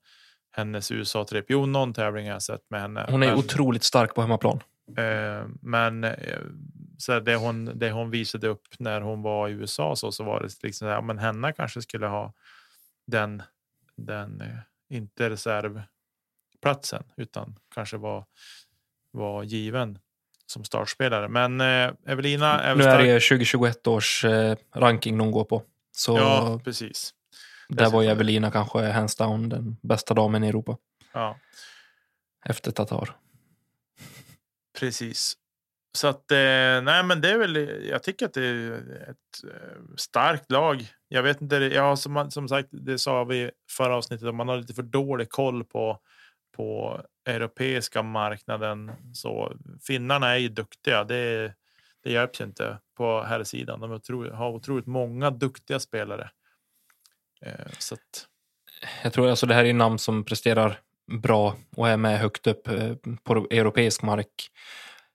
hennes 0.56 0.90
USA-tripp. 0.92 1.44
Jo, 1.48 1.66
någon 1.66 1.94
tävling 1.94 2.26
har 2.26 2.32
jag 2.32 2.42
sett 2.42 2.70
med 2.70 2.80
henne. 2.80 3.06
Hon 3.08 3.22
är 3.22 3.26
men, 3.28 3.38
otroligt 3.38 3.84
stark 3.84 4.14
på 4.14 4.20
hemmaplan. 4.20 4.62
eh, 4.98 5.46
men 5.62 6.04
eh, 6.04 6.12
så 7.00 7.12
här, 7.12 7.20
det, 7.20 7.36
hon, 7.36 7.78
det 7.78 7.90
hon 7.90 8.10
visade 8.10 8.48
upp 8.48 8.66
när 8.78 9.00
hon 9.00 9.22
var 9.22 9.48
i 9.48 9.52
USA 9.52 9.96
så, 9.96 10.12
så 10.12 10.24
var 10.24 10.40
det 10.40 10.62
liksom 10.62 10.88
här, 10.88 11.02
men 11.02 11.18
henne 11.18 11.52
kanske 11.52 11.82
skulle 11.82 12.06
ha 12.06 12.32
den, 13.06 13.42
den 13.96 14.40
eh, 14.40 14.58
inte 14.88 15.30
reservplatsen 15.30 17.04
utan 17.16 17.58
kanske 17.74 17.96
var, 17.96 18.24
var 19.10 19.42
given 19.42 19.98
som 20.46 20.64
startspelare. 20.64 21.28
Men 21.28 21.60
eh, 21.60 21.90
Evelina 22.06 22.60
är 22.60 22.74
Nu 22.74 22.84
är 22.84 22.98
det 22.98 23.20
2021 23.20 23.86
års 23.86 24.24
eh, 24.24 24.56
ranking 24.74 25.18
de 25.18 25.30
går 25.30 25.44
på. 25.44 25.62
Så 25.92 26.16
Ja, 26.18 26.60
precis. 26.64 27.14
där 27.68 27.90
var 27.90 28.04
Evelina 28.04 28.50
kanske 28.50 28.90
hands 28.90 29.16
down 29.16 29.48
den 29.48 29.76
bästa 29.82 30.14
damen 30.14 30.44
i 30.44 30.48
Europa. 30.48 30.76
Ja, 31.12 31.38
Efter 32.44 32.70
Tatar. 32.70 33.16
precis. 34.78 35.36
Så 35.92 36.08
att, 36.08 36.30
eh, 36.30 36.36
nej 36.82 37.02
men 37.04 37.20
det 37.20 37.30
är 37.30 37.38
väl, 37.38 37.56
jag 37.88 38.02
tycker 38.02 38.26
att 38.26 38.34
det 38.34 38.46
är 38.46 38.72
ett 39.10 39.44
eh, 39.44 39.94
starkt 39.96 40.50
lag. 40.50 40.86
Jag 41.08 41.22
vet 41.22 41.40
inte, 41.40 41.56
ja, 41.56 41.96
som, 41.96 42.30
som 42.30 42.48
sagt, 42.48 42.68
det 42.70 42.98
sa 42.98 43.24
vi 43.24 43.50
förra 43.70 43.96
avsnittet, 43.96 44.28
om 44.28 44.36
man 44.36 44.48
har 44.48 44.56
lite 44.56 44.74
för 44.74 44.82
dålig 44.82 45.30
koll 45.30 45.64
på, 45.64 45.98
på 46.56 47.00
europeiska 47.24 48.02
marknaden. 48.02 48.92
Så 49.14 49.52
finnarna 49.86 50.28
är 50.28 50.36
ju 50.36 50.48
duktiga, 50.48 51.04
det, 51.04 51.54
det 52.04 52.12
hjälps 52.12 52.40
ju 52.40 52.44
inte 52.44 52.78
på 52.96 53.22
här 53.22 53.44
sidan. 53.44 53.80
De 53.80 53.92
otro, 53.92 54.32
har 54.32 54.50
otroligt 54.50 54.86
många 54.86 55.30
duktiga 55.30 55.80
spelare. 55.80 56.30
Eh, 57.42 57.70
så 57.78 57.94
att, 57.94 58.26
Jag 59.02 59.12
tror 59.12 59.30
alltså 59.30 59.46
det 59.46 59.54
här 59.54 59.64
är 59.64 59.72
namn 59.72 59.98
som 59.98 60.24
presterar 60.24 60.80
bra 61.22 61.56
och 61.76 61.88
är 61.88 61.96
med 61.96 62.18
högt 62.18 62.46
upp 62.46 62.68
eh, 62.68 62.94
på 63.24 63.46
europeisk 63.50 64.02
mark 64.02 64.50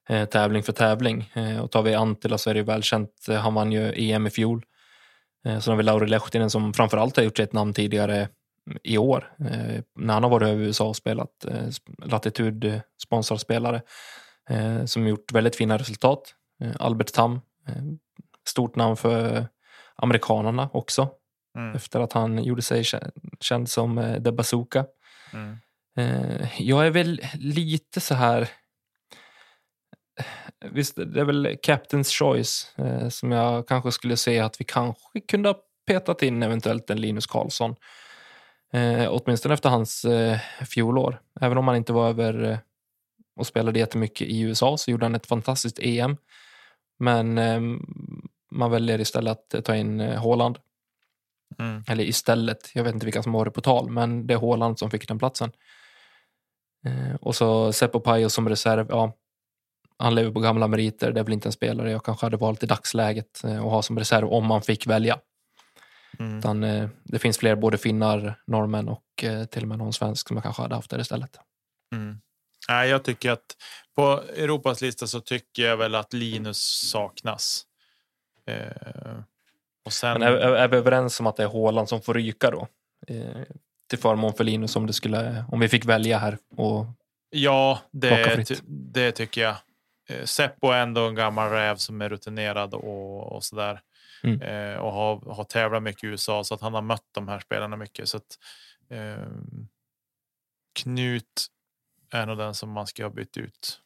eh, 0.08 0.24
Tävling 0.28 0.62
för 0.62 0.72
tävling. 0.72 1.30
Eh, 1.34 1.58
Och 1.60 1.70
tar 1.70 1.82
vi 1.82 1.94
Antila 1.94 2.38
så 2.38 2.50
är 2.50 2.54
det 2.54 2.58
ju 2.60 2.64
välkänt. 2.66 3.10
Eh, 3.28 3.36
Han 3.36 3.54
vann 3.54 3.72
ju 3.72 3.92
EM 3.96 4.26
i 4.26 4.30
fjol. 4.30 4.64
Eh, 5.46 5.58
Så 5.58 5.70
har 5.70 5.76
vi 5.76 5.82
Lauri 5.82 6.06
Lehtinen 6.08 6.50
som 6.50 6.74
framförallt 6.74 7.16
har 7.16 7.24
gjort 7.24 7.36
sig 7.36 7.44
ett 7.44 7.52
namn 7.52 7.72
tidigare 7.74 8.28
i 8.82 8.98
år. 8.98 9.32
När 9.96 10.14
han 10.14 10.22
har 10.22 10.30
varit 10.30 10.48
över 10.48 10.62
i 10.62 10.66
USA 10.66 10.88
och 10.88 10.96
spelat. 10.96 11.44
eh, 11.44 11.68
Latitud 11.98 12.80
sponsorspelare. 13.02 13.82
Som 14.86 15.06
gjort 15.06 15.32
väldigt 15.32 15.56
fina 15.56 15.76
resultat. 15.78 16.34
Albert 16.78 17.12
Tam. 17.12 17.40
Stort 18.48 18.76
namn 18.76 18.96
för 18.96 19.46
amerikanerna 19.96 20.68
också 20.72 21.08
mm, 21.56 21.74
efter 21.76 22.00
att 22.00 22.12
han 22.12 22.44
gjorde 22.44 22.62
sig 22.62 22.82
kä- 22.82 23.10
känd 23.40 23.68
som 23.68 24.20
The 24.24 24.32
Bazooka. 24.32 24.84
mm, 25.32 25.56
Jag 26.58 26.86
är 26.86 26.90
väl 26.90 27.20
lite 27.34 28.00
så 28.00 28.14
här... 28.14 28.48
Visst, 30.64 30.96
det 30.96 31.20
är 31.20 31.24
väl 31.24 31.46
Captain's 31.46 32.18
Choice 32.18 32.74
eh, 32.76 33.08
som 33.08 33.32
jag 33.32 33.68
kanske 33.68 33.92
skulle 33.92 34.16
säga 34.16 34.44
att 34.44 34.60
vi 34.60 34.64
kanske 34.64 35.20
kunde 35.20 35.48
ha 35.48 35.56
petat 35.86 36.22
in 36.22 36.42
eventuellt 36.42 36.90
en 36.90 37.00
Linus 37.00 37.26
Karlsson. 37.26 37.76
Eh, 38.72 39.06
åtminstone 39.10 39.54
efter 39.54 39.68
hans 39.68 40.04
eh, 40.04 40.38
fjolår. 40.66 41.20
Även 41.40 41.58
om 41.58 41.68
han 41.68 41.76
inte 41.76 41.92
var 41.92 42.08
över 42.08 42.42
eh, 42.42 42.58
och 43.36 43.46
spelade 43.46 43.78
jättemycket 43.78 44.28
i 44.28 44.40
USA 44.40 44.76
så 44.76 44.90
gjorde 44.90 45.04
han 45.04 45.14
ett 45.14 45.26
fantastiskt 45.26 45.78
EM. 45.78 46.16
Men 46.98 47.38
eh, 47.38 47.60
man 48.50 48.70
väljer 48.70 49.00
istället 49.00 49.54
att 49.54 49.64
ta 49.64 49.76
in 49.76 50.00
eh, 50.00 50.52
mm. 51.58 51.84
Eller 51.88 52.04
istället, 52.04 52.70
jag 52.74 52.84
vet 52.84 52.94
inte 52.94 53.06
vilka 53.06 53.22
som 53.22 53.32
var 53.32 53.44
det 53.44 53.50
på 53.50 53.60
tal, 53.60 53.90
men 53.90 54.26
det 54.26 54.34
är 54.34 54.38
Haaland 54.38 54.78
som 54.78 54.90
fick 54.90 55.08
den 55.08 55.18
platsen. 55.18 55.52
Eh, 56.86 57.14
och 57.14 57.34
så 57.34 57.72
Seppo 57.72 58.00
Pajo 58.00 58.28
som 58.28 58.48
reserv, 58.48 58.86
ja. 58.88 59.12
Han 59.98 60.14
lever 60.14 60.30
på 60.30 60.40
gamla 60.40 60.68
meriter. 60.68 61.12
Det 61.12 61.20
är 61.20 61.24
väl 61.24 61.32
inte 61.32 61.48
en 61.48 61.52
spelare 61.52 61.90
jag 61.90 62.04
kanske 62.04 62.26
hade 62.26 62.36
valt 62.36 62.62
i 62.62 62.66
dagsläget 62.66 63.44
eh, 63.44 63.56
att 63.56 63.70
ha 63.70 63.82
som 63.82 63.98
reserv 63.98 64.28
om 64.28 64.46
man 64.46 64.62
fick 64.62 64.86
välja. 64.86 65.18
Mm. 66.18 66.38
Utan, 66.38 66.64
eh, 66.64 66.88
det 67.04 67.18
finns 67.18 67.38
fler, 67.38 67.56
både 67.56 67.78
finnar, 67.78 68.34
norrmän 68.46 68.88
och 68.88 69.24
eh, 69.24 69.44
till 69.44 69.62
och 69.62 69.68
med 69.68 69.78
någon 69.78 69.92
svensk 69.92 70.28
som 70.28 70.36
jag 70.36 70.44
kanske 70.44 70.62
hade 70.62 70.74
haft 70.74 70.90
där 70.90 71.00
istället. 71.00 71.38
Mm. 71.94 72.20
Nej, 72.68 72.90
jag 72.90 73.04
tycker 73.04 73.30
att 73.30 73.56
på 73.96 74.22
Europas 74.36 74.80
lista 74.80 75.06
så 75.06 75.20
tycker 75.20 75.62
jag 75.62 75.76
väl 75.76 75.94
att 75.94 76.12
Linus 76.12 76.88
saknas. 76.90 77.62
Eh, 78.46 79.18
och 79.84 79.92
sen, 79.92 80.20
Men 80.20 80.22
är, 80.22 80.36
är, 80.36 80.68
vi 80.68 80.76
överens 80.76 81.20
om 81.20 81.26
att 81.26 81.36
det 81.36 81.42
är 81.42 81.46
Håland 81.46 81.88
som 81.88 82.02
får 82.02 82.14
ryka 82.14 82.50
då? 82.50 82.68
Eh, 83.06 83.42
till 83.88 83.98
förmån 83.98 84.34
för 84.34 84.44
Linus 84.44 84.76
om, 84.76 84.86
det 84.86 84.92
skulle, 84.92 85.44
om 85.52 85.60
vi 85.60 85.68
fick 85.68 85.84
välja 85.84 86.18
här. 86.18 86.38
Och, 86.56 86.86
ja, 87.30 87.80
det, 87.90 88.44
ty, 88.44 88.54
det 88.66 89.12
tycker 89.12 89.42
jag. 89.42 89.56
Eh, 90.08 90.24
Seppo 90.24 90.70
är 90.70 90.82
ändå 90.82 91.08
en 91.08 91.14
gammal 91.14 91.50
räv 91.50 91.76
som 91.76 92.02
är 92.02 92.08
rutinerad 92.08 92.74
och, 92.74 93.32
och 93.32 93.44
sådär. 93.44 93.80
Mm. 94.22 94.42
Eh, 94.42 94.76
och 94.76 94.92
har, 94.92 95.34
har 95.34 95.44
tävlat 95.44 95.82
mycket 95.82 96.04
i 96.04 96.06
USA 96.06 96.44
så 96.44 96.54
att 96.54 96.60
han 96.60 96.74
har 96.74 96.82
mött 96.82 97.08
de 97.12 97.28
här 97.28 97.40
spelarna 97.40 97.76
mycket. 97.76 98.08
Så 98.08 98.16
att, 98.16 98.38
eh, 98.90 99.26
Knut 100.82 101.46
är 102.12 102.26
nog 102.26 102.38
den 102.38 102.54
som 102.54 102.70
man 102.70 102.86
ska 102.86 103.02
ha 103.02 103.10
bytt 103.10 103.36
ut 103.36 103.80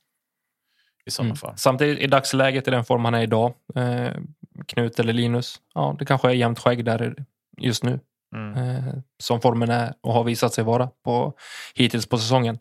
i 1.05 1.11
sådana 1.11 1.29
mm. 1.29 1.37
fall. 1.37 1.57
Samtidigt 1.57 1.99
i 1.99 2.07
dagsläget 2.07 2.69
i 2.69 2.71
den 2.71 2.85
form 2.85 3.05
han 3.05 3.15
är 3.15 3.23
idag, 3.23 3.55
eh, 3.75 4.13
Knut 4.67 4.99
eller 4.99 5.13
Linus, 5.13 5.61
ja 5.75 5.97
det 5.99 6.05
kanske 6.05 6.29
är 6.29 6.33
jämnt 6.33 6.59
skägg 6.59 6.85
där 6.85 7.25
just 7.59 7.85
nu. 7.85 8.01
Mm. 8.35 8.55
eh, 8.55 8.95
som 9.19 9.41
formen 9.41 9.71
är 9.71 9.95
och 10.01 10.13
har 10.13 10.25
visat 10.25 10.55
sig 10.55 10.65
vara 10.65 10.91
på, 11.05 11.35
hittills 11.75 12.07
på 12.07 12.19
säsongen. 12.19 12.59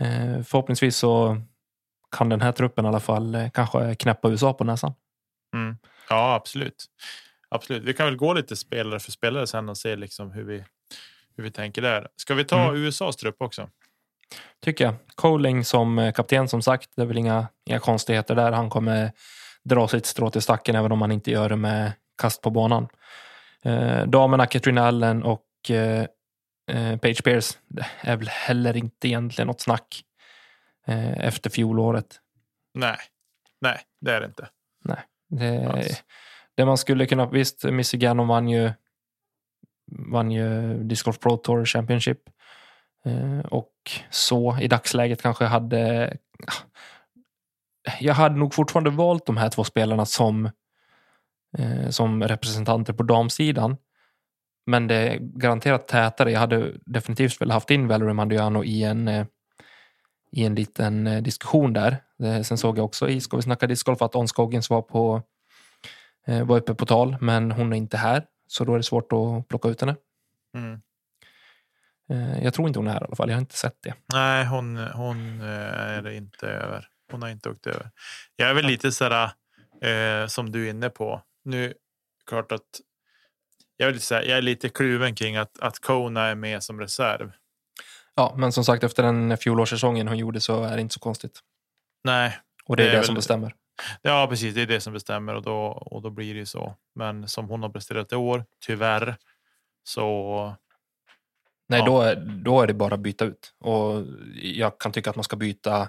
Eh, 0.00 0.42
förhoppningsvis 0.42 0.96
så 0.96 1.42
kan 2.16 2.28
den 2.28 2.40
här 2.40 2.52
truppen 2.52 2.84
i 2.84 2.88
alla 2.88 3.00
fall 3.00 3.34
eh, 3.34 3.50
kanske 3.50 3.94
knäppa 3.94 4.30
USA 4.30 4.52
på 4.52 4.64
näsan. 4.64 4.94
Mm. 5.54 5.76
Ja, 6.08 6.34
absolut. 6.34 6.86
Absolut. 7.48 7.82
Vi 7.82 7.94
kan 7.94 8.06
väl 8.06 8.16
gå 8.16 8.32
lite 8.32 8.56
spelare 8.56 9.00
för 9.00 9.12
spelare 9.12 9.46
sen 9.46 9.68
och 9.68 9.78
se 9.78 9.96
liksom 9.96 10.30
hur 10.30 10.44
vi 10.44 10.64
hur 11.36 11.44
vi 11.44 11.50
tänker 11.50 11.82
där. 11.82 12.08
Ska 12.16 12.34
vi 12.34 12.44
ta 12.44 12.62
Mm. 12.68 12.76
USAs 12.76 13.16
trupp 13.16 13.42
också? 13.42 13.70
Tycker 14.64 14.84
jag. 14.84 14.94
Coling 15.14 15.64
som 15.64 15.98
eh, 15.98 16.12
kapten 16.12 16.48
som 16.48 16.62
sagt, 16.62 16.90
det 16.96 17.02
är 17.02 17.06
väl 17.06 17.18
inga, 17.18 17.48
inga 17.66 17.78
konstigheter 17.78 18.34
där. 18.34 18.52
Han 18.52 18.70
kommer 18.70 19.12
dra 19.64 19.88
sitt 19.88 20.06
strå 20.06 20.30
till 20.30 20.42
stacken 20.42 20.74
även 20.74 20.92
om 20.92 21.00
han 21.00 21.12
inte 21.12 21.30
gör 21.30 21.48
det 21.48 21.56
med 21.56 21.92
kast 22.18 22.42
på 22.42 22.50
banan. 22.50 22.88
Eh, 23.62 24.06
damerna 24.06 24.46
Katrin 24.46 24.78
Allen 24.78 25.22
och 25.22 25.70
eh, 25.70 26.06
eh, 26.70 26.96
Paige 26.96 27.24
Pierce 27.24 27.58
det 27.68 27.86
är 28.00 28.16
väl 28.16 28.28
heller 28.28 28.76
inte 28.76 29.08
egentligen 29.08 29.46
något 29.46 29.60
snack 29.60 30.02
efter 31.16 31.50
fjolåret. 31.50 32.20
Nej, 32.74 32.98
nej, 33.60 33.80
det 34.00 34.12
är 34.12 34.20
det 34.20 34.26
inte. 34.26 34.48
Det, 35.28 35.66
Alls. 35.66 36.04
det 36.54 36.64
man 36.64 36.78
skulle 36.78 37.06
kunna, 37.06 37.26
visst, 37.26 37.64
Missy 37.64 37.98
Gannon 37.98 38.28
vann 38.28 38.48
ju, 38.48 38.72
vann 40.12 40.30
ju 40.30 40.78
Disc 40.84 41.02
Golf 41.02 41.18
Pro 41.18 41.36
Tour 41.36 41.64
Championship. 41.64 42.18
Eh, 43.04 43.38
och 43.38 43.72
så 44.10 44.58
i 44.60 44.68
dagsläget 44.68 45.22
kanske 45.22 45.44
hade, 45.44 46.16
jag 48.00 48.14
hade 48.14 48.36
nog 48.36 48.54
fortfarande 48.54 48.90
valt 48.90 49.26
de 49.26 49.36
här 49.36 49.48
två 49.48 49.64
spelarna 49.64 50.06
som, 50.06 50.50
eh, 51.58 51.88
som 51.88 52.22
representanter 52.22 52.92
på 52.92 53.02
damsidan. 53.02 53.76
Men 54.66 54.86
det 54.86 54.94
är 54.94 55.18
garanterat 55.18 55.88
tätare. 55.88 56.32
Jag 56.32 56.40
hade 56.40 56.72
definitivt 56.86 57.40
väl 57.40 57.50
haft 57.50 57.70
in 57.70 57.88
Valerie 57.88 58.14
Mandiano 58.14 58.64
i 58.64 58.84
en, 58.84 59.08
eh, 59.08 59.26
i 60.32 60.44
en 60.44 60.54
liten 60.54 61.06
eh, 61.06 61.22
diskussion 61.22 61.72
där. 61.72 62.02
Eh, 62.22 62.42
Sen 62.42 62.58
såg 62.58 62.78
jag 62.78 62.84
också 62.84 63.08
i 63.08 63.20
Ska 63.20 63.36
vi 63.36 63.42
snacka 63.42 63.66
discgolf 63.66 64.02
att 64.02 64.16
On 64.16 64.28
Scoggins 64.28 64.70
var, 64.70 64.82
på, 64.82 65.22
eh, 66.26 66.46
var 66.46 66.56
uppe 66.56 66.74
på 66.74 66.86
tal, 66.86 67.16
men 67.20 67.50
hon 67.50 67.72
är 67.72 67.76
inte 67.76 67.96
här. 67.96 68.24
Så 68.46 68.64
då 68.64 68.72
är 68.72 68.76
det 68.76 68.82
svårt 68.82 69.12
att 69.12 69.48
plocka 69.48 69.68
ut 69.68 69.80
henne. 69.80 69.96
Mm. 70.54 70.80
Jag 72.42 72.54
tror 72.54 72.68
inte 72.68 72.78
hon 72.78 72.86
är 72.86 72.92
här 72.92 73.00
i 73.00 73.04
alla 73.04 73.16
fall. 73.16 73.28
Jag 73.28 73.36
har 73.36 73.40
inte 73.40 73.56
sett 73.56 73.76
det. 73.82 73.94
Nej, 74.12 74.44
hon, 74.44 74.76
hon 74.76 75.40
är 75.40 76.10
inte 76.10 76.48
över. 76.48 76.88
Hon 77.12 77.22
har 77.22 77.28
inte 77.28 77.50
åkt 77.50 77.66
över. 77.66 77.90
Jag 78.36 78.50
är 78.50 78.54
väl 78.54 78.66
lite 78.66 78.92
sådär 78.92 79.30
eh, 79.82 80.26
som 80.26 80.52
du 80.52 80.66
är 80.66 80.70
inne 80.70 80.90
på. 80.90 81.22
Nu 81.44 81.74
klart 82.26 82.52
att 82.52 82.62
jag 83.76 83.88
är 83.88 83.92
lite, 83.92 84.04
såhär, 84.04 84.22
jag 84.22 84.38
är 84.38 84.42
lite 84.42 84.68
kluven 84.68 85.14
kring 85.14 85.36
att, 85.36 85.58
att 85.58 85.78
Kona 85.78 86.24
är 86.26 86.34
med 86.34 86.62
som 86.62 86.80
reserv. 86.80 87.32
Ja, 88.16 88.34
men 88.36 88.52
som 88.52 88.64
sagt 88.64 88.84
efter 88.84 89.02
den 89.02 89.38
fjolårssäsongen 89.38 90.08
hon 90.08 90.18
gjorde 90.18 90.40
så 90.40 90.62
är 90.64 90.74
det 90.76 90.80
inte 90.80 90.94
så 90.94 91.00
konstigt. 91.00 91.40
Nej, 92.04 92.38
Och 92.64 92.76
det 92.76 92.82
är 92.82 92.86
Det 92.86 92.92
det, 92.92 92.98
är 92.98 93.02
som 93.02 93.14
väl- 93.14 93.18
bestämmer. 93.18 93.54
ja 94.02 94.26
precis. 94.30 94.54
Det 94.54 94.62
är 94.62 94.66
det 94.66 94.80
som 94.80 94.92
bestämmer 94.92 95.34
och 95.34 95.42
då, 95.42 95.56
och 95.66 96.02
då 96.02 96.10
blir 96.10 96.34
det 96.34 96.40
ju 96.40 96.46
så. 96.46 96.76
Men 96.94 97.28
som 97.28 97.48
hon 97.48 97.62
har 97.62 97.70
presterat 97.70 98.12
i 98.12 98.16
år, 98.16 98.44
tyvärr, 98.66 99.16
så 99.84 100.56
Nej, 101.68 101.78
Ja. 101.80 101.86
då, 101.86 102.00
är, 102.00 102.16
då 102.16 102.60
är 102.62 102.66
det 102.66 102.74
bara 102.74 102.94
att 102.94 103.00
byta 103.00 103.24
ut. 103.24 103.52
Och 103.60 104.04
jag 104.42 104.80
kan 104.80 104.92
tycka 104.92 105.10
att 105.10 105.16
man 105.16 105.24
ska 105.24 105.36
byta 105.36 105.88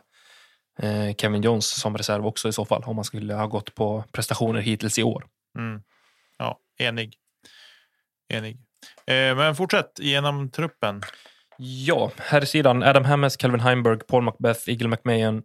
eh, 0.80 1.16
Kevin 1.18 1.42
Jones 1.42 1.70
som 1.82 1.98
reserv 1.98 2.26
också 2.28 2.50
i 2.50 2.54
så 2.54 2.66
fall. 2.66 2.84
Om 2.84 2.96
man 2.96 3.06
skulle 3.06 3.34
ha 3.34 3.46
gått 3.48 3.76
på 3.76 4.04
prestationer 4.12 4.60
hittills 4.62 5.00
i 5.00 5.04
år. 5.04 5.26
Mm. 5.58 5.82
Ja, 6.38 6.60
enig. 6.80 7.16
Enig. 8.34 8.58
Eh, 9.06 9.36
men 9.36 9.56
fortsätt 9.56 10.00
genom 10.00 10.52
truppen. 10.52 11.02
Ja, 11.58 12.12
här 12.18 12.44
i 12.44 12.46
sidan 12.46 12.84
Adam 12.84 13.06
Hammes, 13.06 13.38
Calvin 13.38 13.60
Heimberg, 13.60 14.00
Paul 14.00 14.24
Macbeth, 14.24 14.70
Eagle 14.70 14.88
McMahon, 14.88 15.44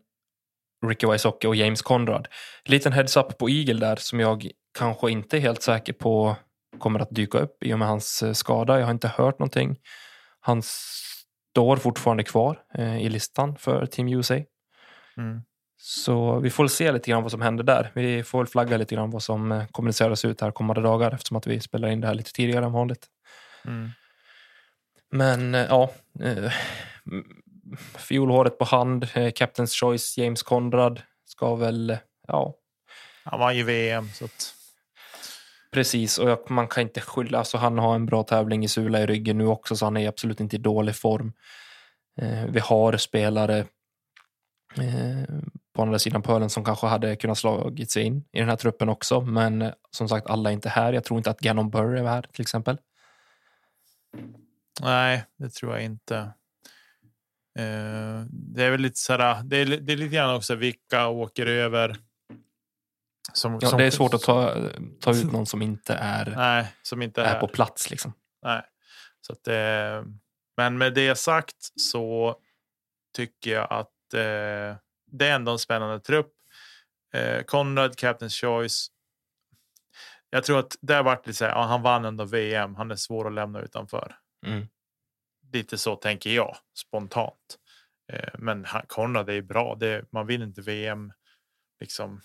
Ricky 0.87 1.07
Wysocki 1.07 1.47
och 1.47 1.57
James 1.57 1.83
Conrad. 1.83 2.29
Liten 2.65 2.93
heads-up 2.93 3.39
på 3.39 3.51
Eagle 3.51 3.87
där 3.87 3.97
som 3.97 4.21
jag 4.21 4.51
kanske 4.79 5.11
inte 5.11 5.37
är 5.37 5.41
helt 5.41 5.63
säker 5.63 5.93
på 5.93 6.37
kommer 6.79 7.01
att 7.01 7.11
dyka 7.11 7.39
upp 7.39 7.65
i 7.65 7.75
och 7.75 7.79
med 7.79 7.89
hans 7.89 8.23
eh, 8.23 8.33
skada. 8.33 8.79
Jag 8.79 8.87
har 8.87 8.93
inte 8.93 9.09
hört 9.09 9.39
någonting. 9.39 9.79
Han 10.41 10.63
står 10.63 11.77
fortfarande 11.77 12.25
kvar 12.25 12.59
eh, 12.75 13.03
i 13.03 13.09
listan 13.09 13.57
för 13.57 13.87
Team 13.87 14.09
USA. 14.09 14.35
Mm. 15.17 15.43
Så 15.77 16.39
vi 16.39 16.51
får 16.51 16.69
se 16.69 16.93
lite 16.93 17.11
grann 17.11 17.23
vad 17.23 17.31
som 17.31 17.43
händer 17.43 17.65
där. 17.65 17.91
Vi 17.95 18.23
får 18.23 18.47
flagga 18.47 18.77
lite 18.77 18.95
grann 18.95 19.11
vad 19.11 19.23
som 19.23 19.53
eh, 19.53 19.67
kommuniceras 19.67 20.25
ut 20.25 20.41
här 20.41 20.51
kommande 20.51 20.83
dagar 20.83 21.15
eftersom 21.15 21.37
att 21.37 21.47
vi 21.47 21.61
spelar 21.61 21.89
in 21.89 22.01
det 22.01 22.07
här 22.07 22.15
lite 22.15 22.33
tidigare 22.33 22.65
än 22.65 22.73
vanligt. 22.73 23.07
Mm. 23.67 23.91
Men 25.13 25.55
eh, 25.55 25.67
ja, 25.69 25.93
eh, 26.21 26.53
fiolhåret 27.99 28.59
på 28.59 28.65
hand, 28.65 29.05
eh, 29.15 29.29
Captain's 29.33 29.81
Choice, 29.81 30.19
James 30.19 30.43
Conrad 30.43 31.03
ska 31.25 31.55
väl, 31.55 31.91
eh, 31.91 31.99
ja, 32.29 32.55
Han 33.25 33.41
vann 33.41 33.57
ju 33.57 33.63
VM. 33.63 34.09
Så 34.09 34.25
att, 34.25 34.55
precis. 35.73 36.19
Och 36.19 36.31
jag, 36.31 36.51
man 36.51 36.69
kan 36.69 36.83
inte 36.83 37.01
skylla, 37.01 37.39
alltså 37.39 37.59
han 37.59 37.79
har 37.79 37.95
en 37.95 38.07
bra 38.07 38.23
tävling 38.23 38.65
i 38.65 38.69
Sula 38.69 39.01
i 39.01 39.07
ryggen 39.07 39.39
nu 39.39 39.47
också, 39.47 39.77
så 39.77 39.87
han 39.87 39.97
är 39.97 40.09
absolut 40.09 40.41
inte 40.41 40.57
i 40.57 40.59
dålig 40.59 40.97
form. 40.97 41.33
Eh, 42.21 42.45
vi 42.45 42.61
har 42.61 42.97
spelare 42.97 43.59
eh, 44.79 45.35
på 45.75 45.83
andra 45.83 45.99
sidan 45.99 46.23
pölen 46.23 46.51
som 46.51 46.65
kanske 46.65 46.87
hade 46.87 47.17
kunnat 47.17 47.39
slagit 47.39 47.91
sig 47.91 48.03
in 48.03 48.25
i 48.33 48.39
den 48.39 48.49
här 48.49 48.57
truppen 48.57 48.89
också, 48.89 49.21
men 49.21 49.63
eh, 49.63 49.73
som 49.91 50.09
sagt, 50.09 50.27
alla 50.27 50.51
är 50.51 50.55
inte 50.55 50.69
här. 50.69 50.93
Jag 50.93 51.05
tror 51.05 51.19
inte 51.19 51.31
att 51.31 51.41
Gannon 51.41 51.71
Burr 51.71 51.97
är 51.97 52.05
här 52.05 52.23
till 52.33 52.43
exempel. 52.43 52.79
Nej, 54.83 55.25
det 55.37 55.51
tror 55.51 55.73
jag 55.73 55.85
inte. 55.85 56.17
Eh, 57.59 58.25
det 58.31 58.65
är 58.65 58.71
väl 58.71 58.81
lite 58.81 58.99
sådär. 58.99 59.43
Det 59.45 59.57
är, 59.57 59.67
det 59.67 59.93
är 59.93 59.97
lite 59.97 60.15
grann 60.15 60.35
också 60.37 60.55
vilka 60.55 61.09
åker 61.09 61.47
över. 61.47 61.97
Som, 63.33 63.59
Ja, 63.63 63.69
som- 63.69 63.79
det 63.79 63.85
är 63.85 63.91
svårt 63.91 64.15
att 64.15 64.23
ta, 64.23 64.55
ta 65.01 65.11
ut 65.15 65.33
någon 65.33 65.47
som 65.47 65.63
inte 65.63 65.95
är, 65.95 66.27
Nej, 66.37 66.67
som 66.83 67.03
inte 67.03 67.21
är, 67.23 67.25
är 67.27 67.29
här. 67.33 67.41
på 67.41 67.49
plats. 67.49 67.91
Liksom. 67.91 68.13
Nej. 68.43 68.63
Så 69.21 69.33
att, 69.33 69.49
eh, 69.49 70.05
men 70.57 70.79
med 70.79 70.95
det 70.95 71.15
sagt 71.17 71.57
så 71.81 72.37
tycker 73.17 73.51
jag 73.53 73.73
att 73.73 74.15
eh, 74.15 74.77
det 75.11 75.27
är 75.29 75.35
ändå 75.35 75.53
en 75.53 75.59
spännande 75.59 76.01
trupp. 76.01 76.33
Eh, 77.15 77.43
Conrad, 77.43 77.93
Captain's 77.95 78.41
Choice. 78.41 78.89
Jag 80.31 80.45
tror 80.45 80.59
att 80.59 80.77
det 80.81 80.95
har 80.95 81.03
varit 81.03 81.27
lite 81.27 81.37
så 81.37 81.45
här, 81.45 81.53
ja, 81.53 81.63
han 81.63 81.83
vann 81.83 82.05
ändå 82.05 82.25
VM. 82.25 82.75
Han 82.75 82.91
är 82.91 82.97
svår 82.97 83.27
att 83.27 83.33
lämna 83.35 83.61
utanför. 83.61 84.17
Mm. 84.47 84.69
Lite 85.53 85.79
så 85.79 85.97
tänker 85.97 86.31
jag 86.31 86.57
spontant. 86.75 87.59
Eh, 88.13 88.29
men 88.39 88.65
han, 88.65 88.83
Conrad 88.87 89.31
är 89.31 89.43
bra. 89.43 89.75
Det, 89.75 90.05
man 90.13 90.27
vill 90.27 90.43
inte 90.43 90.61
VM 90.63 91.13
liksom 91.81 92.21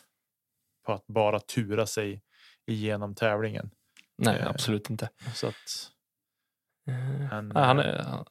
på 0.85 0.93
att 0.93 1.07
bara 1.07 1.39
tura 1.39 1.85
sig 1.85 2.21
igenom 2.65 3.15
tävlingen. 3.15 3.71
Nej, 4.17 4.39
Eh, 4.39 4.47
absolut 4.47 4.89
inte. 4.89 5.09
Så 5.33 5.47
att, 5.47 5.91
Eh, 6.87 7.27
Han- 7.29 7.49
nej, 7.49 7.63
han 7.63 7.79
är, 7.79 8.23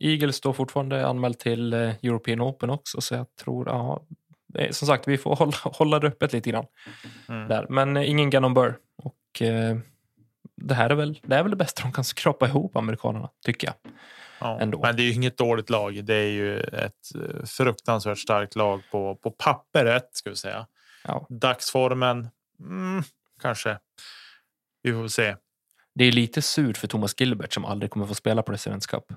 Eagle 0.00 0.32
står 0.32 0.52
fortfarande 0.52 1.06
anmäld 1.06 1.38
till 1.38 1.72
eh, 1.72 1.94
European 2.02 2.40
Open 2.40 2.70
också, 2.70 3.00
så 3.00 3.14
jag 3.14 3.36
tror, 3.36 3.68
ja, 3.68 4.06
som 4.70 4.88
sagt, 4.88 5.08
vi 5.08 5.18
får 5.18 5.36
hålla, 5.36 5.56
hålla 5.62 5.98
det 5.98 6.06
öppet 6.06 6.32
lite 6.32 6.50
grann 6.50 6.66
mm. 7.28 7.48
där. 7.48 7.66
Men 7.68 7.96
eh, 7.96 8.10
ingen 8.10 8.30
Gannon 8.30 8.54
Burr. 8.54 8.78
Och 8.96 9.42
eh, 9.42 9.78
det 10.64 10.74
här 10.74 10.90
är 10.90 10.94
väl 10.94 11.20
det, 11.22 11.36
är 11.36 11.42
väl 11.42 11.50
det 11.50 11.56
bästa 11.56 11.82
de 11.82 11.92
kan 11.92 12.04
skrapa 12.04 12.46
ihop, 12.46 12.76
amerikanerna, 12.76 13.30
tycker 13.44 13.66
jag. 13.66 13.92
Ja, 14.38 14.60
ändå. 14.60 14.80
Men 14.82 14.96
det 14.96 15.02
är 15.02 15.04
ju 15.04 15.12
inget 15.12 15.36
dåligt 15.36 15.70
lag. 15.70 16.04
Det 16.04 16.14
är 16.14 16.30
ju 16.30 16.60
ett 16.60 17.14
eh, 17.14 17.44
fruktansvärt 17.44 18.18
starkt 18.18 18.56
lag 18.56 18.82
på, 18.90 19.16
på 19.16 19.30
pappret, 19.30 20.08
ska 20.12 20.30
vi 20.30 20.36
säga. 20.36 20.66
Ja. 21.04 21.26
Dagsformen, 21.30 22.28
mm, 22.60 23.02
kanske. 23.40 23.78
Vi 24.82 24.92
får 24.92 25.08
se. 25.08 25.36
Det 25.94 26.04
är 26.04 26.12
lite 26.12 26.42
surt 26.42 26.76
för 26.76 26.88
Thomas 26.88 27.20
Gilbert 27.20 27.52
som 27.52 27.64
aldrig 27.64 27.90
kommer 27.90 28.06
få 28.06 28.14
spela 28.14 28.42
Presidents 28.42 28.86
Cup. 28.86 29.04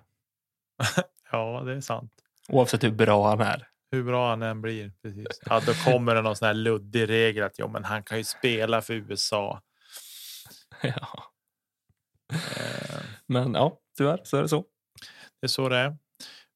Ja, 1.31 1.61
det 1.65 1.73
är 1.73 1.81
sant. 1.81 2.11
Oavsett 2.49 2.83
hur 2.83 2.91
bra 2.91 3.29
han 3.29 3.41
är. 3.41 3.67
Hur 3.91 4.03
bra 4.03 4.29
han 4.29 4.41
än 4.41 4.61
blir. 4.61 4.91
Precis. 5.01 5.25
Ja, 5.45 5.61
då 5.65 5.73
kommer 5.73 6.15
det 6.15 6.21
någon 6.21 6.35
sån 6.35 6.45
här 6.45 6.53
luddig 6.53 7.09
regel 7.09 7.43
att 7.43 7.59
ja, 7.59 7.67
men 7.67 7.83
han 7.83 8.03
kan 8.03 8.17
ju 8.17 8.23
spela 8.23 8.81
för 8.81 8.93
USA. 8.93 9.61
ja. 10.81 11.23
Eh, 12.33 12.99
Men 13.27 13.53
ja, 13.53 13.77
tyvärr 13.97 14.19
så 14.23 14.37
är 14.37 14.41
det 14.41 14.49
så. 14.49 14.65
det 15.41 15.45
är 15.45 15.49
så 15.49 15.69
det 15.69 15.77
är. 15.77 15.97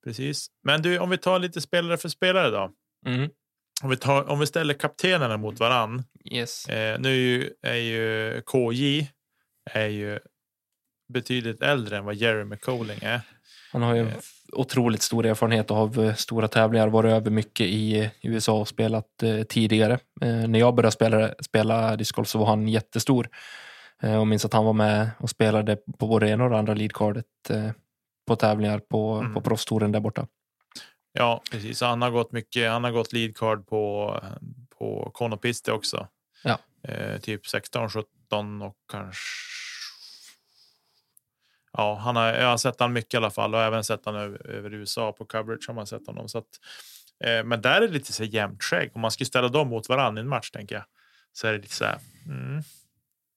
Precis. 0.04 0.48
Men 0.64 0.82
du, 0.82 1.00
om 1.00 1.10
vi 1.10 1.18
tar 1.18 1.40
lite 1.40 1.62
spelare 1.62 1.98
för 1.98 2.10
spelare 2.10 2.50
då. 2.50 2.72
Mm. 3.08 3.30
Om 3.84 3.90
vi, 3.90 3.98
tar, 3.98 4.30
om 4.30 4.40
vi 4.40 4.48
ställer 4.48 4.74
kaptenerna 4.74 5.38
mot 5.38 5.60
varann. 5.60 6.04
Yes. 6.32 6.70
Eh, 6.70 7.00
nu 7.00 7.10
är 7.10 7.16
ju, 7.16 7.52
är 7.62 7.76
ju 7.76 8.42
KJ 8.42 9.12
är 9.72 9.88
ju 9.88 10.20
betydligt 11.14 11.62
äldre 11.62 11.98
än 11.98 12.06
vad 12.06 12.16
Jerry 12.16 12.44
McColling 12.44 13.00
är. 13.02 13.22
Han 13.72 13.82
har 13.82 13.96
ju 13.96 14.02
Eh. 14.02 14.14
otroligt 14.52 15.02
stor 15.02 15.26
erfarenhet 15.26 15.72
av 15.72 16.04
eh, 16.04 16.16
stora 16.16 16.48
tävlingar, 16.48 16.88
varit 16.88 17.12
över 17.12 17.32
mycket 17.32 17.68
i 17.68 18.12
USA 18.22 18.60
och 18.60 18.68
spelat 18.68 19.24
eh, 19.24 19.44
tidigare. 19.44 20.00
När 20.22 20.60
jag 20.60 20.76
började 20.76 20.92
spela, 20.92 21.34
spela 21.44 21.96
discgolf 21.96 22.28
så 22.28 22.40
var 22.40 22.46
han 22.46 22.68
jättestor. 22.68 23.30
Eh, 24.02 24.20
och 24.20 24.28
minns 24.28 24.46
att 24.46 24.54
han 24.54 24.66
var 24.66 24.74
med 24.74 25.10
och 25.20 25.30
spelade 25.30 25.76
på 25.76 26.08
både 26.08 26.30
ena 26.30 26.44
och 26.44 26.50
det 26.50 26.58
andra 26.58 26.74
leadcardet 26.74 27.26
eh, 27.50 27.72
på 28.28 28.36
tävlingar 28.36 28.80
på, 28.80 29.14
Mm. 29.14 29.34
på 29.34 29.42
proffstouren 29.42 29.92
där 29.92 30.00
borta. 30.00 30.28
Ja, 31.14 31.42
precis. 31.52 31.82
Han 31.82 32.02
har 32.02 32.12
gått 32.12 32.32
mycket. 32.32 32.72
Han 32.72 32.84
har 32.84 32.92
gått 32.92 33.14
lead 33.14 33.38
card 33.38 33.68
på 33.68 34.16
på 34.78 35.12
Konopiste 35.14 35.72
också. 35.72 36.08
Ja. 36.44 36.60
Eh, 36.84 37.18
typ 37.20 37.48
16, 37.48 37.90
17 37.90 38.62
och 38.62 38.76
kanske. 38.92 39.22
Ja, 41.74 41.96
han 41.96 42.16
har, 42.16 42.28
jag 42.28 42.48
har 42.48 42.58
sett 42.58 42.80
han 42.80 42.94
mycket 42.94 43.14
i 43.14 43.18
alla 43.18 43.32
fall 43.32 43.56
och 43.56 43.62
även 43.62 43.84
sett 43.84 44.06
han 44.06 44.16
över, 44.16 44.48
över 44.48 44.74
USA 44.74 45.12
på 45.12 45.26
coverage 45.26 45.64
har 45.68 45.74
man 45.74 45.88
sett 45.88 46.08
honom. 46.08 46.30
Så 46.30 46.38
att, 46.38 46.48
eh, 47.24 47.44
men 47.44 47.62
där 47.62 47.82
är 47.82 47.88
det 47.88 47.94
lite 47.94 48.14
så 48.14 48.24
jämnt 48.24 48.64
skägg. 48.64 48.92
Om 48.94 49.02
man 49.02 49.12
skulle 49.12 49.26
ställa 49.28 49.48
dem 49.48 49.68
mot 49.68 49.90
varandra 49.90 50.20
i 50.20 50.24
en 50.24 50.30
match 50.30 50.52
tänker 50.52 50.76
jag. 50.76 50.84
Så 51.34 51.48
är 51.48 51.52
det 51.52 51.58
lite 51.60 51.76
så 51.76 51.86
här. 51.86 51.98
Mm, 52.26 52.64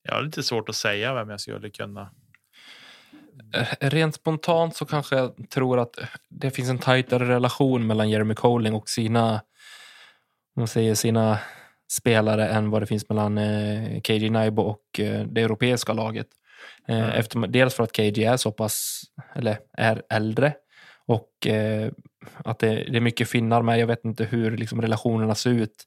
jag 0.04 0.14
har 0.14 0.22
lite 0.22 0.42
svårt 0.42 0.68
att 0.68 0.76
säga 0.76 1.14
vem 1.14 1.30
jag 1.30 1.40
skulle 1.40 1.70
kunna. 1.70 2.10
Eh, 3.54 3.88
Rent 3.90 4.14
spontant 4.14 4.76
så 4.76 4.84
kanske 4.84 5.16
jag 5.16 5.50
tror 5.50 5.78
att 5.78 5.98
det 6.30 6.50
finns 6.50 6.70
en 6.70 6.78
tajtare 6.78 7.28
relation 7.28 7.86
mellan 7.86 8.10
Jeremy 8.10 8.34
Colling 8.34 8.74
och 8.74 8.88
sina, 8.88 9.32
om 10.56 10.60
man 10.60 10.68
säger 10.68 10.94
sina 10.94 11.38
spelare 11.92 12.48
än 12.48 12.70
vad 12.70 12.82
det 12.82 12.86
finns 12.86 13.08
mellan 13.08 13.38
eh, 13.38 14.00
KJ 14.00 14.30
Naibo 14.30 14.62
och 14.62 15.00
eh, 15.00 15.26
det 15.26 15.42
europeiska 15.42 15.92
laget. 15.92 16.26
Mm. 16.88 17.10
efter, 17.10 17.46
dels 17.46 17.74
för 17.74 17.82
att 17.82 17.92
KJ 17.92 18.24
är 18.24 18.36
så 18.36 18.52
pass, 18.52 19.02
eller 19.34 19.58
är 19.78 20.02
äldre 20.08 20.54
och 21.06 21.46
eh, 21.46 21.92
att 22.44 22.58
det, 22.58 22.74
det 22.74 22.96
är 22.96 23.00
mycket 23.00 23.28
finnar 23.28 23.62
med. 23.62 23.78
Jag 23.78 23.86
vet 23.86 24.04
inte 24.04 24.24
hur 24.24 24.56
liksom, 24.56 24.82
relationerna 24.82 25.34
ser 25.34 25.50
ut 25.50 25.84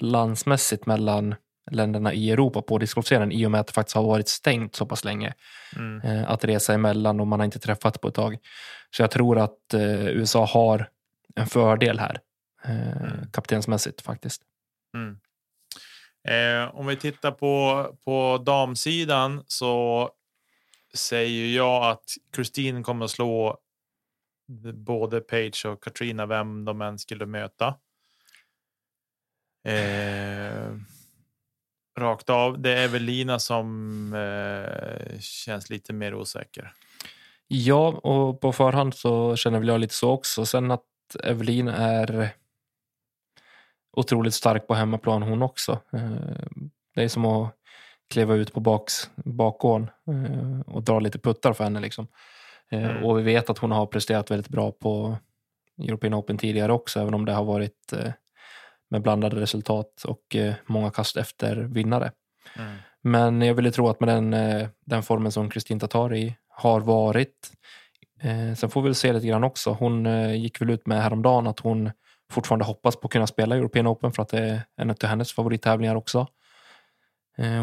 landsmässigt 0.00 0.86
mellan 0.86 1.34
länderna 1.70 2.12
i 2.12 2.30
Europa 2.30 2.62
på 2.62 2.78
discgolfscenen 2.78 3.32
i 3.32 3.46
och 3.46 3.50
med 3.50 3.60
att 3.60 3.66
det 3.66 3.72
faktiskt 3.72 3.96
har 3.96 4.02
varit 4.02 4.28
stängt 4.28 4.74
så 4.76 4.86
pass 4.86 5.04
länge 5.04 5.34
Mm. 5.76 6.00
eh, 6.00 6.30
att 6.30 6.44
resa 6.44 6.74
emellan 6.74 7.20
och 7.20 7.26
man 7.26 7.40
har 7.40 7.44
inte 7.44 7.58
träffats 7.58 7.98
på 7.98 8.08
ett 8.08 8.14
tag. 8.14 8.38
Så 8.90 9.02
jag 9.02 9.10
tror 9.10 9.38
att 9.38 9.74
eh, 9.74 10.06
USA 10.06 10.44
har 10.46 10.88
en 11.34 11.46
fördel 11.46 11.98
här, 11.98 12.20
eh, 12.64 12.96
Mm. 13.02 13.30
kaptensmässigt 13.32 14.00
faktiskt. 14.00 14.42
Mm. 14.94 15.18
Eh, 16.28 16.74
om 16.74 16.86
vi 16.86 16.96
tittar 16.96 17.30
på, 17.30 17.86
på 18.04 18.42
damsidan 18.46 19.44
så 19.46 20.10
säger 20.94 21.56
jag 21.56 21.90
att 21.90 22.04
Kristin 22.32 22.82
kommer 22.82 23.04
att 23.04 23.10
slå 23.10 23.58
både 24.74 25.20
Page 25.20 25.66
och 25.66 25.82
Katrina 25.84 26.26
vem 26.26 26.64
de 26.64 26.80
än 26.82 26.98
skulle 26.98 27.26
möta. 27.26 27.74
Eh, 29.64 30.76
rakt 31.98 32.30
av. 32.30 32.60
Det 32.62 32.78
är 32.78 32.88
väl 32.88 33.02
Lina 33.02 33.38
som 33.38 34.12
eh, 34.14 35.18
känns 35.20 35.70
lite 35.70 35.92
mer 35.92 36.14
osäker. 36.14 36.72
Ja, 37.48 37.88
och 37.88 38.40
på 38.40 38.52
förhand 38.52 38.94
så 38.94 39.36
känner 39.36 39.58
väl 39.58 39.68
jag 39.68 39.80
lite 39.80 39.94
så 39.94 40.10
också. 40.10 40.46
Sen 40.46 40.70
att 40.70 40.84
Evelin 41.24 41.68
är 41.68 42.28
otroligt 43.96 44.34
stark 44.34 44.66
på 44.66 44.74
hemmaplan 44.74 45.22
hon 45.22 45.42
också. 45.42 45.72
Eh, 45.92 46.10
Det 46.94 47.02
är 47.04 47.08
som 47.08 47.24
att 47.24 47.54
kliva 48.10 48.34
ut 48.34 48.52
på 48.52 48.60
baks, 48.60 49.10
bakgården 49.16 49.90
eh, 50.08 50.60
och 50.74 50.82
dra 50.82 51.00
lite 51.00 51.18
puttar 51.18 51.52
för 51.52 51.64
henne. 51.64 51.80
Liksom. 51.80 52.06
Eh, 52.70 52.90
Mm. 52.90 53.04
Och 53.04 53.18
vi 53.18 53.22
vet 53.22 53.50
att 53.50 53.58
hon 53.58 53.70
har 53.70 53.86
presterat 53.86 54.30
väldigt 54.30 54.48
bra 54.48 54.72
på 54.72 55.16
European 55.82 56.14
Open 56.14 56.38
tidigare 56.38 56.72
också, 56.72 57.00
även 57.00 57.14
om 57.14 57.24
det 57.24 57.32
har 57.32 57.44
varit 57.44 57.92
med 58.92 59.02
blandade 59.02 59.40
resultat 59.40 60.04
och 60.04 60.36
eh, 60.36 60.54
många 60.66 60.90
kast 60.90 61.16
efter 61.16 61.56
vinnare. 61.56 62.12
Mm. 62.56 62.76
Men 63.02 63.42
jag 63.42 63.54
ville 63.54 63.70
tro 63.70 63.88
att 63.88 64.00
med 64.00 64.08
den, 64.08 64.34
eh, 64.34 64.68
den 64.84 65.02
formen 65.02 65.32
som 65.32 65.50
Kristin 65.50 65.80
Tatari 65.80 66.36
har 66.48 66.80
varit. 66.80 67.52
Eh, 68.20 68.54
sen 68.54 68.70
får 68.70 68.82
vi 68.82 68.88
väl 68.88 68.94
se 68.94 69.12
lite 69.12 69.26
grann 69.26 69.44
också. 69.44 69.72
Hon 69.72 70.06
gick 70.40 70.60
väl 70.60 70.70
ut 70.70 70.86
med 70.86 71.02
häromdagen 71.02 71.46
att 71.46 71.60
hon 71.60 71.90
fortfarande 72.30 72.64
hoppas 72.64 72.96
på 72.96 73.06
att 73.06 73.12
kunna 73.12 73.26
spela 73.26 73.56
European 73.56 73.86
Open 73.86 74.12
för 74.12 74.22
att 74.22 74.28
det 74.28 74.38
är 74.38 74.62
en 74.76 74.90
av 74.90 74.96
hennes 75.02 75.32
favorittävlingar 75.32 75.94
också. 75.94 76.26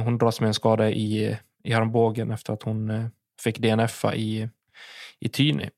Hon 0.04 0.18
dras 0.18 0.42
med 0.42 0.48
en 0.48 0.54
skada 0.54 0.90
i, 0.90 1.38
i 1.64 1.74
armbågen 1.74 2.32
efter 2.32 2.54
att 2.54 2.64
hon 2.64 3.12
fick 3.42 3.60
DNFa 3.60 4.16
i, 4.16 4.50
i 5.20 5.30
Tyni. 5.30 5.70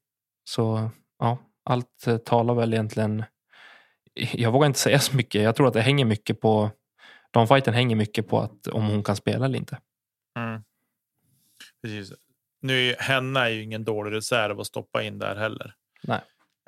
Så 0.44 0.90
ja, 1.20 1.38
allt 1.64 2.26
talar 2.26 2.54
väl 2.54 2.74
egentligen... 2.74 3.24
Jag 4.14 4.52
vågar 4.52 4.68
inte 4.68 4.80
säga 4.80 5.00
så 5.00 5.16
mycket. 5.16 5.42
Jag 5.42 5.56
tror 5.56 5.68
att 5.68 5.74
det 5.74 5.82
hänger 5.82 6.06
mycket 6.06 6.42
på... 6.42 6.72
Damfighten 7.32 7.74
hänger 7.74 7.96
mycket 7.96 8.28
på 8.28 8.40
att 8.40 8.68
om 8.68 8.88
hon 8.88 9.04
kan 9.04 9.16
spela 9.16 9.46
eller 9.46 9.58
inte. 9.58 9.80
Mm. 10.40 10.64
Precis. 11.82 12.14
Nu 12.62 12.90
är 12.90 12.96
henne 12.98 13.40
är 13.40 13.50
ju 13.50 13.64
ingen 13.64 13.84
dålig 13.84 14.12
reserv 14.12 14.60
att 14.60 14.68
stoppa 14.68 15.04
in 15.04 15.20
där 15.20 15.36
heller. 15.36 15.74
Nej. 16.04 16.20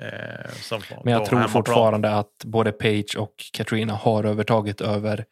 Eh, 0.02 0.50
som 0.50 0.82
Men 1.04 1.12
jag 1.12 1.26
tror 1.26 1.42
fortfarande 1.42 2.10
att 2.10 2.44
både 2.44 2.72
Page 2.72 3.16
och 3.18 3.34
Katrina 3.52 3.92
har 3.92 4.24
övertaget 4.24 4.80
över 4.80 5.24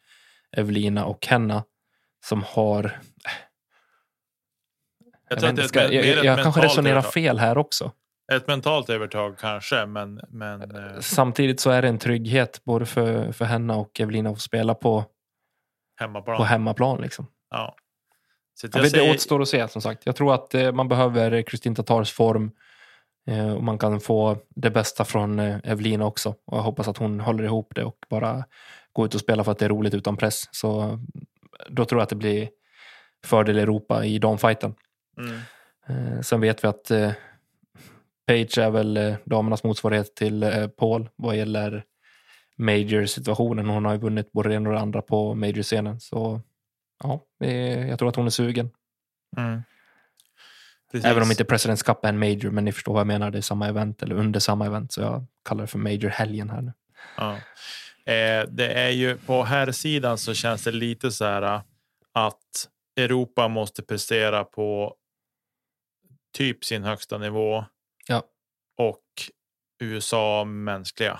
Evelina 0.57 1.05
och 1.05 1.27
Henna 1.27 1.63
som 2.25 2.43
har... 2.47 2.99
Jag, 5.29 5.57
Jag, 5.57 5.69
ska, 5.69 5.93
jag, 5.93 6.25
jag 6.25 6.43
kanske 6.43 6.61
resonerar 6.61 7.01
fel 7.01 7.39
här 7.39 7.57
också. 7.57 7.91
Ett 8.35 8.47
mentalt 8.47 8.89
övertag 8.89 9.37
kanske, 9.37 9.85
men, 9.85 10.21
men 10.29 10.61
eh, 10.61 10.99
Samtidigt 10.99 11.59
så 11.59 11.69
är 11.69 11.81
det 11.81 11.87
en 11.87 11.99
trygghet 11.99 12.61
både 12.63 12.85
för, 12.85 13.31
för 13.31 13.45
Henna 13.45 13.75
och 13.75 13.99
Evelina 13.99 14.29
att 14.29 14.41
spela 14.41 14.75
på, 14.75 15.05
hemmaplan. 15.99 16.37
på 16.37 16.43
hemmaplan. 16.43 17.01
Liksom. 17.01 17.27
ja. 17.49 17.75
Så 18.55 18.67
Jag 18.67 18.75
jag 18.75 18.81
vet, 18.81 18.91
säger, 18.91 19.05
Det 19.05 19.11
återstår 19.11 19.41
att 19.41 19.47
se 19.47 19.67
som 19.67 19.81
sagt. 19.81 20.05
Jag 20.05 20.15
tror 20.15 20.33
att 20.33 20.53
eh, 20.53 20.71
man 20.71 20.87
behöver 20.87 21.41
Kristin 21.41 21.75
Tatars 21.75 22.11
form 22.11 22.51
eh, 23.27 23.53
och 23.53 23.63
man 23.63 23.77
kan 23.77 23.99
få 23.99 24.37
det 24.49 24.69
bästa 24.69 25.05
från 25.05 25.39
Evelina 25.39 26.05
också. 26.05 26.29
Och 26.45 26.57
jag 26.57 26.63
hoppas 26.63 26.87
att 26.87 26.97
hon 26.97 27.19
håller 27.19 27.43
ihop 27.43 27.71
det 27.75 27.83
och 27.83 27.97
bara 28.09 28.43
går 28.93 29.05
ut 29.05 29.15
och 29.15 29.21
spelar 29.21 29.43
för 29.43 29.51
att 29.51 29.59
det 29.59 29.65
är 29.65 29.69
roligt 29.69 29.93
utan 29.93 30.17
press. 30.17 30.49
Så 30.51 30.99
då 31.69 31.85
tror 31.85 31.99
jag 31.99 32.03
att 32.03 32.09
det 32.09 32.15
blir 32.15 32.49
fördel 33.25 33.57
Europa 33.57 34.05
i 34.05 34.19
damfighten. 34.19 34.75
mm, 35.89 36.23
sen 36.23 36.41
vet 36.41 36.63
vi 36.63 36.67
att 36.67 36.91
Page 38.27 38.57
är 38.57 38.69
väl 38.69 38.97
eh, 38.97 39.15
damernas 39.25 39.63
motsvarighet 39.63 40.15
till 40.15 40.43
eh, 40.43 40.67
Paul 40.67 41.09
vad 41.15 41.37
gäller 41.37 41.83
major-situationen. 42.57 43.69
Hon 43.69 43.85
har 43.85 43.93
ju 43.93 43.99
vunnit 43.99 44.31
både 44.31 44.49
det 44.49 44.55
ena 44.55 44.69
och 44.69 44.75
det 44.75 44.81
andra 44.81 45.01
på 45.01 45.35
major-scenen. 45.35 45.99
Så 45.99 46.41
ja, 47.03 47.21
jag 47.87 47.99
tror 47.99 48.09
att 48.09 48.15
hon 48.15 48.25
är 48.25 48.29
sugen. 48.29 48.69
mm. 49.37 49.61
Även 51.03 51.23
om 51.23 51.31
inte 51.31 51.45
Presidents 51.45 51.83
Cup 51.83 52.05
är 52.05 52.09
en 52.09 52.19
major, 52.19 52.49
men 52.49 52.65
ni 52.65 52.71
förstår 52.71 52.93
vad 52.93 52.99
jag 52.99 53.07
menar. 53.07 53.31
Det 53.31 53.37
är 53.37 53.41
samma 53.41 53.67
event, 53.67 54.03
eller 54.03 54.15
under 54.15 54.39
samma 54.39 54.65
event. 54.65 54.91
Så 54.91 55.01
jag 55.01 55.25
kallar 55.45 55.61
det 55.61 55.67
för 55.67 55.79
major-helgen 55.79 56.49
här 56.49 56.61
nu. 56.61 56.73
Ja. 57.17 57.33
Eh, 58.13 58.47
det 58.49 58.73
är 58.73 58.89
ju 58.89 59.17
på 59.17 59.43
här 59.43 59.71
sidan 59.71 60.17
så 60.17 60.33
känns 60.33 60.63
det 60.63 60.71
lite 60.71 61.11
så 61.11 61.25
här 61.25 61.41
eh, 61.41 61.61
att 62.13 62.69
Europa 62.95 63.47
måste 63.47 63.83
prestera 63.83 64.43
på 64.43 64.95
typ 66.33 66.65
sin 66.65 66.83
högsta 66.83 67.17
nivå. 67.17 67.65
Och 68.77 69.03
USA 69.79 70.43
mänskliga. 70.45 71.19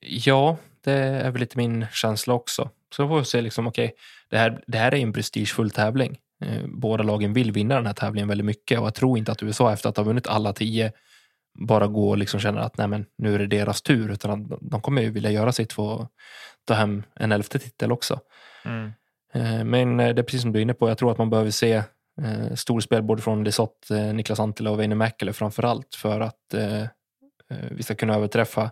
Ja, 0.00 0.56
det 0.84 0.92
är 0.92 1.30
väl 1.30 1.40
lite 1.40 1.56
min 1.56 1.86
känsla 1.92 2.34
också. 2.34 2.70
Så 2.96 3.08
får 3.08 3.18
vi 3.18 3.24
se, 3.24 3.40
liksom, 3.40 3.66
okej, 3.66 3.94
det 4.30 4.38
här, 4.38 4.64
det 4.66 4.78
här 4.78 4.94
är 4.94 4.98
en 4.98 5.12
prestigefull 5.12 5.70
tävling. 5.70 6.18
Eh, 6.44 6.62
båda 6.66 7.02
lagen 7.02 7.32
vill 7.32 7.52
vinna 7.52 7.74
den 7.74 7.86
här 7.86 7.92
tävlingen 7.92 8.28
väldigt 8.28 8.44
mycket 8.44 8.80
och 8.80 8.86
jag 8.86 8.94
tror 8.94 9.18
inte 9.18 9.32
att 9.32 9.42
USA 9.42 9.72
efter 9.72 9.88
att 9.88 9.96
ha 9.96 10.04
vunnit 10.04 10.26
alla 10.26 10.52
tio 10.52 10.92
bara 11.58 11.86
gå 11.86 12.10
och 12.10 12.18
liksom 12.18 12.40
känner 12.40 12.60
att 12.60 12.78
nej 12.78 12.88
men, 12.88 13.06
nu 13.18 13.34
är 13.34 13.38
det 13.38 13.46
deras 13.46 13.82
tur 13.82 14.10
utan 14.10 14.58
de 14.60 14.82
kommer 14.82 15.02
ju 15.02 15.10
vilja 15.10 15.30
göra 15.30 15.52
sitt 15.52 15.72
för 15.72 16.02
att 16.02 16.10
ta 16.64 16.74
hem 16.74 17.02
en 17.14 17.32
elfte 17.32 17.58
titel 17.58 17.92
också. 17.92 18.20
Mm. 18.64 18.92
Eh, 19.32 19.64
men 19.64 20.00
eh, 20.00 20.14
det 20.14 20.20
är 20.20 20.24
precis 20.24 20.42
som 20.42 20.52
du 20.52 20.58
är 20.58 20.62
inne 20.62 20.74
på, 20.74 20.88
jag 20.88 20.98
tror 20.98 21.12
att 21.12 21.18
man 21.18 21.30
behöver 21.30 21.50
se 21.50 21.82
eh, 22.24 22.54
storspel 22.54 23.02
både 23.02 23.22
från 23.22 23.44
Lisotte, 23.44 23.96
eh, 23.98 24.14
Niklas 24.14 24.40
Antila 24.40 24.70
och 24.70 24.80
Veine 24.80 24.94
Mäkelä 24.94 25.32
framför 25.32 25.62
allt 25.62 25.94
för 25.94 26.20
att 26.20 26.54
eh, 26.54 26.82
eh, 26.82 26.88
vi 27.70 27.82
ska 27.82 27.94
kunna 27.94 28.14
överträffa 28.14 28.70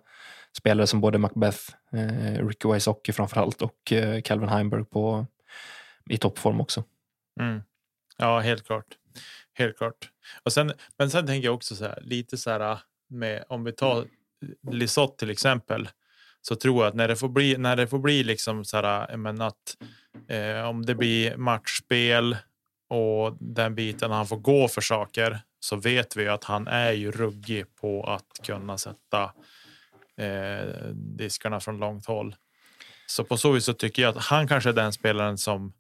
spelare 0.59 0.86
som 0.86 1.01
både 1.01 1.18
Macbeth, 1.18 1.61
eh, 1.92 2.46
Ricky 2.46 2.68
Wysocki 2.72 3.12
framför 3.12 3.40
allt 3.40 3.62
och 3.62 3.92
eh, 3.92 4.22
Calvin 4.22 4.49
Heimberg 4.49 4.84
på, 4.84 5.26
i 6.11 6.18
toppform 6.18 6.61
också. 6.61 6.84
Mm. 7.40 7.62
Ja, 8.18 8.40
helt 8.40 8.66
klart. 8.66 8.86
Helt 9.55 9.78
klart. 9.78 10.11
Och 10.42 10.53
sen, 10.53 10.72
men 10.99 11.11
sen 11.11 11.26
tänker 11.26 11.49
jag 11.49 11.55
också 11.55 11.76
så 11.76 11.84
här, 11.84 11.99
lite 12.03 12.36
så 12.36 12.51
här 12.51 12.78
med 13.09 13.44
om 13.49 13.64
vi 13.64 13.72
tar 13.72 14.07
Lisotte 14.70 15.18
till 15.18 15.30
exempel 15.30 15.88
så 16.40 16.57
tror 16.57 16.82
jag 16.82 16.88
att 16.88 16.94
när 16.94 17.09
det 17.09 17.16
får 17.16 17.28
bli 17.28 17.57
när 17.59 17.76
det 17.76 17.86
får 17.86 17.99
bli 17.99 18.22
liksom 18.22 18.64
så 18.64 18.76
här, 18.76 19.16
men 19.16 19.40
att 19.40 19.76
eh, 20.28 20.68
om 20.68 20.86
det 20.86 20.94
blir 20.94 21.36
matchspel 21.36 22.36
och 22.89 23.36
den 23.41 23.74
biten 23.74 24.11
han 24.11 24.26
får 24.26 24.36
gå 24.36 24.68
för 24.68 24.80
saker 24.80 25.41
så 25.61 25.76
vet 25.76 26.16
vi 26.16 26.28
att 26.28 26.45
han 26.45 26.66
är 26.68 26.93
ju 26.93 27.11
ruggig 27.11 27.74
på 27.76 28.05
att 28.05 28.47
kunna 28.47 28.78
sätta 28.78 29.32
eh, 30.16 30.74
diskarna 30.95 31.61
från 31.61 31.78
långt 31.78 32.07
håll. 32.07 32.36
Så 33.07 33.24
på 33.24 33.36
så 33.36 33.53
vis 33.53 33.64
så 33.64 33.72
tycker 33.72 34.03
jag 34.03 34.16
att 34.16 34.24
han 34.24 34.49
kanske 34.49 34.70
är 34.70 34.74
den 34.74 34.93
spelaren 34.93 35.39
som 35.39 35.72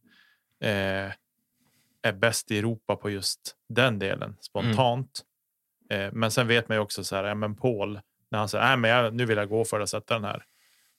eh, 0.60 1.12
är 2.02 2.12
bäst 2.12 2.50
i 2.50 2.58
Europa 2.58 2.96
på 2.96 3.10
just 3.10 3.56
den 3.68 3.98
delen 3.98 4.36
spontant. 4.40 5.20
Mm. 5.90 6.06
Eh, 6.06 6.12
men 6.12 6.30
sen 6.30 6.46
vet 6.46 6.68
man 6.68 6.76
ju 6.76 6.80
också 6.82 7.04
så 7.04 7.16
här, 7.16 7.24
ja, 7.24 7.34
men 7.34 7.56
Paul, 7.56 8.00
när 8.30 8.38
han 8.38 8.48
säger 8.48 8.64
nej, 8.64 8.76
men 8.76 8.90
jag, 8.90 9.14
nu 9.14 9.24
vill 9.24 9.38
jag 9.38 9.48
gå 9.48 9.64
för 9.64 9.80
att 9.80 9.88
sätta 9.88 10.14
den 10.14 10.24
här. 10.24 10.44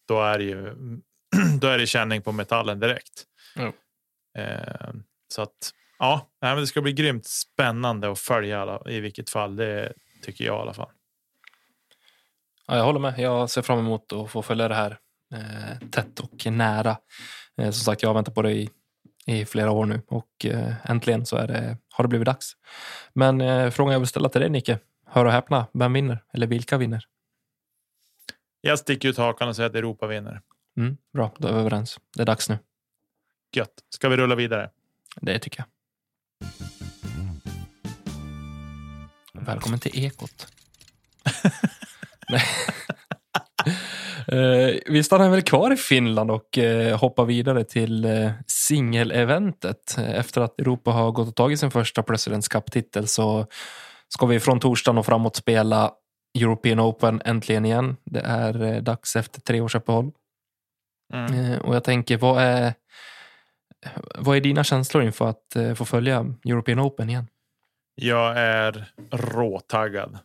Då 0.08 0.22
är 0.22 0.38
det 0.38 0.44
ju 0.44 0.76
då 1.60 1.68
är 1.68 1.78
det 1.78 1.88
känning 1.88 2.22
på 2.22 2.32
metallen 2.32 2.80
direkt. 2.80 3.26
Mm. 3.56 3.74
Eh, 4.38 4.94
så 5.34 5.42
att 5.42 5.74
ja, 6.00 6.30
nej, 6.42 6.52
men 6.52 6.62
det 6.62 6.68
ska 6.68 6.82
bli 6.82 6.94
grymt 6.94 7.26
spännande 7.26 8.12
att 8.12 8.20
följa 8.20 8.62
alla, 8.62 8.82
i 8.86 9.00
vilket 9.00 9.30
fall. 9.30 9.56
Det 9.56 9.94
tycker 10.22 10.46
jag 10.46 10.58
i 10.58 10.62
alla 10.62 10.74
fall. 10.74 10.90
Ja, 12.68 12.78
jag 12.78 12.84
håller 12.84 13.00
med. 13.00 13.20
Jag 13.20 13.50
ser 13.50 13.62
fram 13.62 13.80
emot 13.80 14.14
att 14.14 14.32
få 14.32 14.42
följa 14.42 14.68
det 14.68 14.76
här 14.76 15.00
eh, 15.34 15.90
tätt 15.90 16.20
och 16.20 16.46
nära. 16.46 16.98
Eh, 17.58 17.72
som 17.72 17.84
sagt, 17.84 18.02
jag 18.02 18.10
har 18.10 18.14
väntat 18.14 18.36
på 18.36 18.42
det 18.42 18.52
i, 18.52 18.70
i 19.26 19.46
flera 19.46 19.72
år 19.72 19.86
nu 19.86 20.02
och 20.08 20.46
eh, 20.46 20.92
äntligen 20.92 21.26
så 21.26 21.38
är 21.38 21.48
det, 21.48 21.78
har 21.90 22.04
det 22.04 22.08
blivit 22.08 22.26
dags. 22.26 22.54
Men 23.14 23.42
eh, 23.42 23.70
frågan 23.70 23.94
jag 23.94 24.00
vill 24.00 24.08
ställa 24.08 24.30
till 24.30 24.42
dig 24.42 24.50
Nicke, 24.50 24.80
hör 25.06 25.26
och 25.26 25.32
häpna, 25.32 25.68
vem 25.74 25.94
vinner? 25.94 26.24
Eller 26.34 26.48
vilka 26.48 26.78
vinner? 26.78 27.06
Jag 28.62 28.80
sticker 28.80 29.10
ut 29.10 29.18
hakan 29.18 29.50
och 29.50 29.56
säger 29.56 29.70
att 29.70 29.76
Europa 29.76 30.08
vinner. 30.08 30.42
Mm, 30.78 30.98
bra, 31.14 31.32
då 31.38 31.48
är 31.48 31.54
vi 31.54 31.60
överens. 31.60 32.00
Det 32.16 32.22
är 32.22 32.26
dags 32.26 32.50
nu. 32.50 32.58
Gött. 33.56 33.74
Ska 33.90 34.10
vi 34.10 34.18
rulla 34.18 34.36
vidare? 34.36 34.70
Det 35.22 35.40
tycker 35.40 35.60
jag. 35.60 35.79
Välkommen 39.50 39.80
till 39.80 40.06
Ekot. 40.06 40.48
Uh, 44.32 44.76
vi 44.94 45.04
stannar 45.04 45.30
väl 45.30 45.42
kvar 45.42 45.74
i 45.74 45.78
Finland 45.78 46.32
och 46.32 46.58
uh, 46.58 46.98
hoppar 46.98 47.26
vidare 47.26 47.64
till 47.64 48.06
uh, 48.06 48.32
singeleventet. 48.48 49.98
Efter 49.98 50.42
att 50.42 50.60
Europa 50.60 50.92
har 50.92 51.12
gått 51.12 51.28
och 51.28 51.36
tagit 51.36 51.60
sin 51.60 51.72
första 51.72 52.04
Presidents 52.04 52.48
Cup-titel 52.48 53.08
så 53.08 53.46
ska 54.08 54.26
vi 54.26 54.40
från 54.40 54.60
torsdagen 54.60 54.98
och 54.98 55.06
framåt 55.06 55.36
spela 55.36 55.92
European 56.40 56.80
Open 56.80 57.22
äntligen 57.26 57.66
igen. 57.66 57.98
Det 58.06 58.20
är 58.20 58.82
dags 58.82 59.16
efter 59.16 59.42
tre 59.42 59.62
års 59.62 59.76
uppehåll. 59.76 60.12
Mm. 61.14 61.62
Och 61.62 61.76
jag 61.76 61.84
tänker, 61.84 62.18
vad 62.18 62.44
är, 62.44 62.74
vad 64.18 64.38
är 64.38 64.42
dina 64.42 64.64
känslor 64.64 65.04
inför 65.04 65.30
att 65.30 65.78
få 65.78 65.86
följa 65.86 66.26
European 66.46 66.80
Open 66.80 67.10
igen? 67.10 67.28
Jag 68.02 68.38
är 68.38 68.86
råtaggad. 69.12 70.20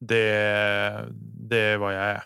Det, 0.00 1.08
det 1.48 1.58
är 1.58 1.76
vad 1.76 1.94
jag 1.94 2.02
är. 2.02 2.22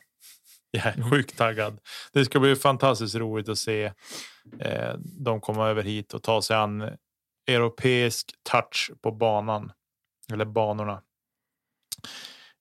Jag 0.70 0.87
är 0.87 0.97
mm. 0.97 1.11
sjukt 1.11 1.39
taggad. 1.39 1.81
Det 2.12 2.25
ska 2.25 2.41
bli 2.41 2.57
fantastiskt 2.57 3.14
roligt 3.14 3.49
att 3.49 3.59
se 3.59 3.93
eh, 4.61 4.95
de 4.99 5.41
komma 5.41 5.68
över 5.68 5.83
hit 5.83 6.14
och 6.14 6.23
ta 6.23 6.43
sig 6.43 6.57
an 6.57 6.91
europeisk 7.47 8.35
touch 8.51 8.91
på 9.03 9.11
banan 9.11 9.73
eller 10.33 10.45
banorna. 10.45 11.03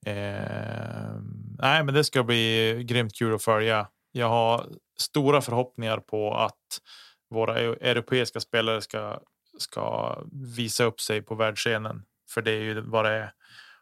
Eh, 0.06 1.16
nej, 1.60 1.84
men 1.84 1.94
det 1.94 2.04
ska 2.04 2.24
bli 2.24 2.84
grymt 2.84 3.16
kul 3.16 3.36
att 3.36 3.44
följa. 3.44 3.88
Jag 4.12 4.30
har 4.30 4.68
stora 5.00 5.42
förhoppningar 5.42 5.98
på 5.98 6.34
att 6.34 6.82
våra 7.30 7.60
europeiska 7.60 8.40
spelare 8.40 8.82
ska 8.82 9.20
ska 9.62 10.18
visa 10.32 10.84
upp 10.84 11.02
sig 11.02 11.22
på 11.22 11.36
världsscenen, 11.36 12.06
för 12.30 12.42
det 12.42 12.52
är 12.52 12.62
ju 12.62 12.82
vad 12.82 13.06
det 13.06 13.12
är. 13.12 13.34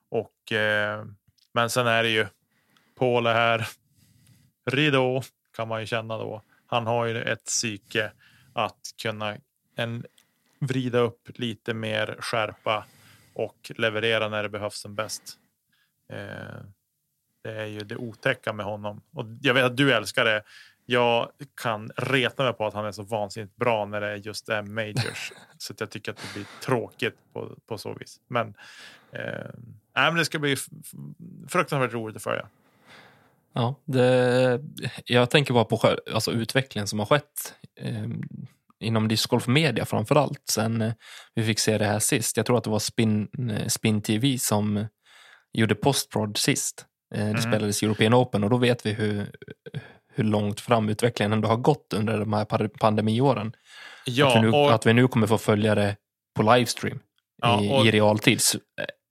Och 0.10 0.52
eh, 0.52 1.06
men 1.54 1.70
sen 1.70 1.88
är 1.88 2.04
det 2.04 2.10
ju 2.10 2.28
Paul 3.00 3.26
är 3.26 3.34
här. 3.34 3.68
Ridå 4.66 5.22
kan 5.56 5.68
man 5.68 5.80
ju 5.80 5.86
känna 5.86 6.18
då. 6.18 6.44
Han 6.66 6.88
har 6.88 7.06
ju 7.06 7.22
ett 7.22 7.46
psyke 7.46 8.12
att 8.54 8.80
kunna 9.02 9.38
en, 9.76 10.06
vrida 10.60 11.00
upp 11.00 11.30
lite 11.36 11.74
mer 11.74 12.18
skärpa 12.20 12.86
och 13.34 13.72
leverera 13.76 14.30
när 14.30 14.44
det 14.44 14.50
behövs 14.50 14.80
som 14.80 14.96
bäst. 14.96 15.38
Eh, 16.10 16.62
det 17.44 17.52
är 17.52 17.66
ju 17.66 17.80
det 17.80 17.96
otäcka 17.96 18.54
med 18.54 18.66
honom 18.66 19.02
och 19.14 19.26
jag 19.42 19.54
vet 19.54 19.66
att 19.66 19.78
du 19.78 19.94
älskar 19.94 20.26
det. 20.26 20.44
Jag 20.92 21.30
kan 21.62 21.92
reta 21.98 22.44
mig 22.44 22.54
på 22.54 22.68
att 22.68 22.74
han 22.74 22.86
är 22.86 22.92
så 22.92 23.04
vansinnigt 23.04 23.56
bra 23.56 23.86
när 23.86 24.02
det 24.02 24.16
just 24.16 24.50
är 24.50 24.62
majors 24.62 25.32
så 25.58 25.74
att 25.74 25.80
jag 25.80 25.90
tycker 25.90 26.12
att 26.12 26.18
det 26.18 26.34
blir 26.34 26.46
tråkigt 26.66 27.16
på, 27.34 27.56
på 27.68 27.78
så 27.78 27.94
vis. 27.94 28.22
Men 28.28 28.54
Eh, 29.12 29.52
men 29.94 30.16
det 30.16 30.26
ska 30.26 30.40
bli 30.40 30.56
fruktansvärt 31.48 31.94
roligt 31.94 32.16
att 32.16 32.24
följa. 32.24 32.48
Ja, 33.54 33.76
det, 33.86 34.62
jag 35.06 35.30
tänker 35.30 35.54
bara 35.54 35.66
på 35.66 35.98
alltså, 36.14 36.32
utvecklingen 36.32 36.88
som 36.88 37.00
har 37.00 37.06
skett 37.06 37.54
eh, 37.80 38.08
inom 38.80 39.08
discgolf 39.08 39.48
media 39.48 39.86
framför 39.86 40.16
allt 40.16 40.44
sen 40.50 40.82
eh, 40.82 40.94
vi 41.36 41.44
fick 41.44 41.60
se 41.60 41.78
det 41.78 41.86
här 41.86 42.00
sist. 42.00 42.38
Jag 42.38 42.46
tror 42.46 42.58
att 42.58 42.64
det 42.64 42.70
var 42.70 42.80
Spin, 42.80 43.28
eh, 43.52 43.68
Spin 43.68 44.02
TV 44.02 44.38
som 44.38 44.88
gjorde 45.54 45.76
postprod 45.76 46.38
sist. 46.38 46.86
Eh, 47.16 47.20
det 47.20 47.30
mm. 47.30 47.42
spelades 47.42 47.84
European 47.84 48.14
Open 48.14 48.44
och 48.44 48.50
då 48.50 48.58
vet 48.58 48.86
vi 48.86 48.94
hur, 48.94 49.32
hur 50.20 50.24
långt 50.26 50.60
fram 50.60 50.90
utvecklingen 50.90 51.34
ändå 51.34 51.48
har 51.48 51.58
gått 51.58 51.94
under 51.94 52.20
de 52.20 52.34
här 52.34 52.68
pandemiåren. 52.68 53.54
Ja, 54.06 54.28
att, 54.28 54.38
vi 54.38 54.42
nu, 54.42 54.52
och... 54.52 54.74
att 54.74 54.86
vi 54.86 54.94
nu 54.94 55.08
kommer 55.08 55.28
få 55.28 55.38
följa 55.38 55.76
det 55.76 55.96
på 56.36 56.44
livestream 56.56 57.00
ja, 57.42 57.64
i, 57.64 57.72
och... 57.72 57.86
i 57.86 57.92
realtid 57.92 58.40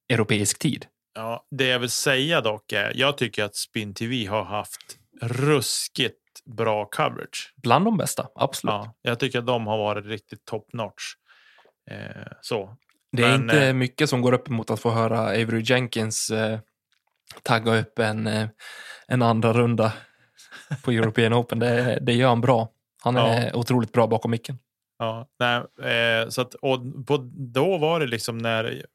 europeisk 0.08 0.58
tid. 0.58 0.86
Ja, 1.14 1.46
det 1.50 1.66
jag 1.66 1.78
vill 1.78 1.90
säga 1.90 2.40
dock 2.40 2.72
är, 2.72 2.92
jag 2.94 3.18
tycker 3.18 3.44
att 3.44 3.56
Spin 3.56 3.94
TV 3.94 4.26
har 4.26 4.44
haft 4.44 4.96
ruskigt 5.22 6.14
bra 6.44 6.84
coverage. 6.84 7.52
Bland 7.56 7.84
de 7.84 7.96
bästa, 7.96 8.28
absolut. 8.34 8.72
Ja, 8.72 8.94
jag 9.02 9.18
tycker 9.18 9.38
att 9.38 9.46
de 9.46 9.66
har 9.66 9.78
varit 9.78 10.06
riktigt 10.06 10.44
top 10.44 10.72
notch. 10.72 11.02
Eh, 11.90 12.32
så. 12.40 12.76
Det 13.12 13.22
är 13.22 13.30
Men, 13.30 13.42
inte 13.42 13.66
eh, 13.66 13.74
mycket 13.74 14.10
som 14.10 14.22
går 14.22 14.32
upp 14.32 14.48
mot 14.48 14.70
att 14.70 14.80
få 14.80 14.90
höra 14.90 15.20
Avery 15.20 15.62
Jenkins 15.64 16.30
eh, 16.30 16.58
tagga 17.42 17.76
upp 17.76 17.98
en, 17.98 18.26
eh, 18.26 18.48
en 19.08 19.22
andra 19.22 19.52
runda 19.52 19.92
på 20.82 20.90
European 20.90 21.34
Open. 21.34 21.58
Det, 21.58 21.98
det 22.02 22.12
gör 22.12 22.28
han 22.28 22.40
bra. 22.40 22.68
Han 23.02 23.16
är 23.16 23.46
ja. 23.46 23.54
otroligt 23.54 23.92
bra 23.92 24.06
bakom 24.06 24.30
micken. 24.30 24.58
Ja, 24.98 25.28
nej, 25.38 25.56
eh, 25.92 26.28
så 26.28 26.40
att, 26.40 26.54
och 26.54 27.06
på, 27.06 27.30
då 27.32 27.78
var 27.78 28.00
det 28.00 28.06
liksom 28.06 28.38
när 28.38 28.86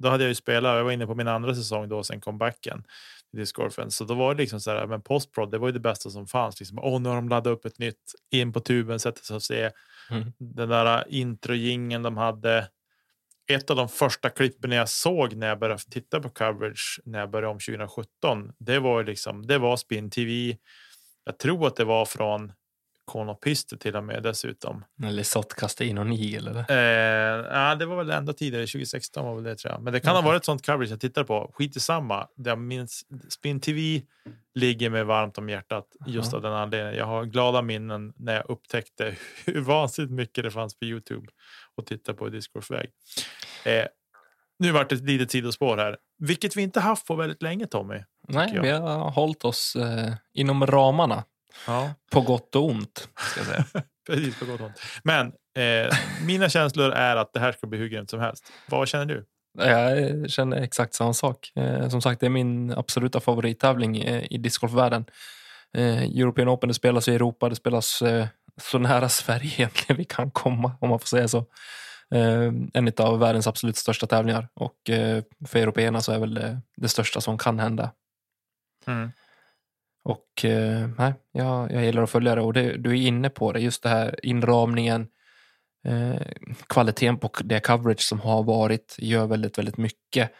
då 0.00 0.08
hade 0.08 0.24
jag 0.24 0.28
ju 0.28 0.34
spelat. 0.34 0.76
Jag 0.76 0.84
var 0.84 0.92
inne 0.92 1.06
på 1.06 1.14
min 1.14 1.28
andra 1.28 1.54
säsong 1.54 1.88
då 1.88 2.02
sen 2.02 2.20
comebacken 2.20 2.84
i 3.32 3.36
discgolfen, 3.36 3.90
så 3.90 4.04
då 4.04 4.14
var 4.14 4.34
det 4.34 4.40
liksom 4.40 4.60
så 4.60 4.70
här. 4.70 4.86
Men 4.86 5.02
postprod, 5.02 5.50
det 5.50 5.58
var 5.58 5.68
ju 5.68 5.72
det 5.72 5.80
bästa 5.80 6.10
som 6.10 6.26
fanns. 6.26 6.60
Liksom, 6.60 6.78
Åh, 6.78 7.00
nu 7.00 7.08
har 7.08 7.16
de 7.16 7.28
laddat 7.28 7.52
upp 7.52 7.64
ett 7.64 7.78
nytt 7.78 8.14
in 8.30 8.52
på 8.52 8.60
tuben, 8.60 9.00
sätter 9.00 9.24
sig 9.24 9.36
och 9.36 9.42
se 9.42 9.70
mm. 10.10 10.32
den 10.38 10.68
där 10.68 11.04
introjingen 11.08 12.02
de 12.02 12.16
hade. 12.16 12.68
Ett 13.50 13.70
av 13.70 13.76
de 13.76 13.88
första 13.88 14.30
klippen 14.30 14.72
jag 14.72 14.88
såg 14.88 15.36
när 15.36 15.46
jag 15.46 15.58
började 15.58 15.82
titta 15.90 16.20
på 16.20 16.28
coverage 16.28 17.00
när 17.04 17.18
jag 17.18 17.30
började 17.30 17.52
om 17.52 17.58
2017. 17.58 18.52
Det 18.58 18.78
var 18.78 19.04
liksom. 19.04 19.46
Det 19.46 19.58
var 19.58 19.76
Spin 19.76 20.10
TV. 20.10 20.56
Jag 21.24 21.38
tror 21.38 21.66
att 21.66 21.76
det 21.76 21.84
var 21.84 22.04
från 22.04 22.52
Konopister 23.04 23.76
till 23.76 23.96
och 23.96 24.04
med 24.04 24.22
dessutom. 24.22 24.84
Eller 25.04 25.22
Sott 25.22 25.54
Castino 25.54 26.04
Nigel 26.04 26.46
eller? 26.48 26.60
Eh, 26.60 27.78
det 27.78 27.86
var 27.86 27.96
väl 27.96 28.10
ändå 28.10 28.32
tidigare, 28.32 28.66
2016 28.66 29.24
var 29.26 29.34
väl 29.34 29.44
det 29.44 29.56
tror 29.56 29.72
jag. 29.72 29.82
Men 29.82 29.92
det 29.92 30.00
kan 30.00 30.14
ha 30.16 30.22
varit 30.22 30.44
sånt 30.44 30.66
coverage 30.66 30.90
jag 30.90 31.00
tittar 31.00 31.24
på. 31.24 31.50
Skit 31.54 31.76
i 31.76 31.80
samma. 31.80 32.28
Jag 32.36 32.58
minns, 32.58 33.02
Spin 33.28 33.60
TV 33.60 34.02
ligger 34.54 34.90
mig 34.90 35.04
varmt 35.04 35.38
om 35.38 35.48
hjärtat 35.48 35.86
just 36.06 36.32
Ja. 36.32 36.36
av 36.36 36.42
den 36.42 36.52
anledningen. 36.52 36.96
Jag 36.98 37.06
har 37.06 37.24
glada 37.24 37.62
minnen 37.62 38.12
när 38.16 38.34
jag 38.34 38.50
upptäckte 38.50 39.16
hur 39.46 39.60
vansinnigt 39.60 40.12
mycket 40.12 40.44
det 40.44 40.50
fanns 40.50 40.78
på 40.78 40.84
Youtube 40.84 41.26
och 41.76 41.86
titta 41.86 42.14
på 42.14 42.26
i 42.28 42.30
discgolfväg. 42.30 42.90
Eh, 43.64 43.84
nu 44.58 44.72
vart 44.72 44.88
det 44.88 44.94
ett 44.94 45.02
litet 45.02 45.30
sidospår 45.30 45.76
här, 45.76 45.96
vilket 46.18 46.56
vi 46.56 46.62
inte 46.62 46.80
haft 46.80 47.06
på 47.06 47.14
väldigt 47.14 47.42
länge 47.42 47.66
Tommy. 47.66 47.98
Nej, 48.28 48.58
vi 48.62 48.70
har 48.70 49.10
hållit 49.10 49.44
oss 49.44 49.76
eh, 49.76 50.12
inom 50.34 50.66
ramarna. 50.66 51.24
Ja. 51.66 51.90
På 52.10 52.20
gott 52.20 52.56
och 52.56 52.64
ont, 52.64 53.08
ska 53.18 53.40
jag 53.40 53.46
säga. 53.46 53.64
Precis, 54.06 54.38
på 54.38 54.44
gott 54.44 54.60
och 54.60 54.66
ont. 54.66 54.80
Men 55.02 55.26
eh, 55.56 55.96
mina 56.26 56.48
känslor 56.48 56.92
är 56.92 57.16
att 57.16 57.32
det 57.32 57.40
här 57.40 57.52
ska 57.52 57.66
bli 57.66 57.78
hur 57.78 57.88
grymt 57.88 58.10
som 58.10 58.20
helst. 58.20 58.52
Vad 58.66 58.88
känner 58.88 59.04
du? 59.06 59.26
Jag 59.58 60.30
känner 60.30 60.56
exakt 60.62 60.94
samma 60.94 61.14
sak. 61.14 61.52
Eh, 61.56 61.88
som 61.88 62.02
sagt, 62.02 62.20
det 62.20 62.26
är 62.26 62.30
min 62.30 62.72
absoluta 62.72 63.20
favorittävling 63.20 63.96
eh, 63.96 64.24
i 64.30 64.38
discgolfvärlden. 64.38 65.04
Eh, 65.76 66.02
European 66.02 66.48
Open 66.48 66.68
det 66.68 66.74
spelas 66.74 67.08
i 67.08 67.14
Europa, 67.14 67.48
det 67.48 67.56
spelas 67.56 68.02
eh, 68.02 68.26
så 68.60 68.78
nära 68.78 69.08
Sverige 69.08 69.52
egentligen 69.52 69.96
vi 69.96 70.04
kan 70.04 70.30
komma, 70.30 70.72
om 70.80 70.88
man 70.88 70.98
får 70.98 71.06
säga 71.06 71.28
så. 71.28 71.38
Eh, 72.14 72.52
en 72.74 72.92
av 72.96 73.18
världens 73.18 73.46
absolut 73.46 73.76
största 73.76 74.06
tävlingar 74.06 74.48
och 74.54 74.90
eh, 74.90 75.22
för 75.46 75.58
européerna 75.58 76.00
så 76.00 76.12
är 76.12 76.18
väl 76.18 76.34
det, 76.34 76.60
det 76.76 76.88
största 76.88 77.20
som 77.20 77.38
kan 77.38 77.58
hända. 77.58 77.90
Och 80.02 80.44
eh, 80.44 80.88
nej, 80.98 81.14
jag, 81.32 81.72
jag 81.72 81.84
gillar 81.84 82.02
att 82.02 82.10
följa 82.10 82.34
det 82.34 82.40
och 82.40 82.52
det, 82.52 82.76
du 82.76 82.90
är 82.90 83.06
inne 83.06 83.30
på 83.30 83.52
det, 83.52 83.60
just 83.60 83.82
det 83.82 83.88
här 83.88 84.26
inramningen, 84.26 85.08
eh, 85.84 86.20
kvaliteten 86.66 87.18
på 87.18 87.30
det 87.44 87.60
coverage 87.60 88.00
som 88.00 88.20
har 88.20 88.42
varit 88.42 88.96
gör 88.98 89.26
väldigt, 89.26 89.58
väldigt 89.58 89.76
mycket. 89.76 90.32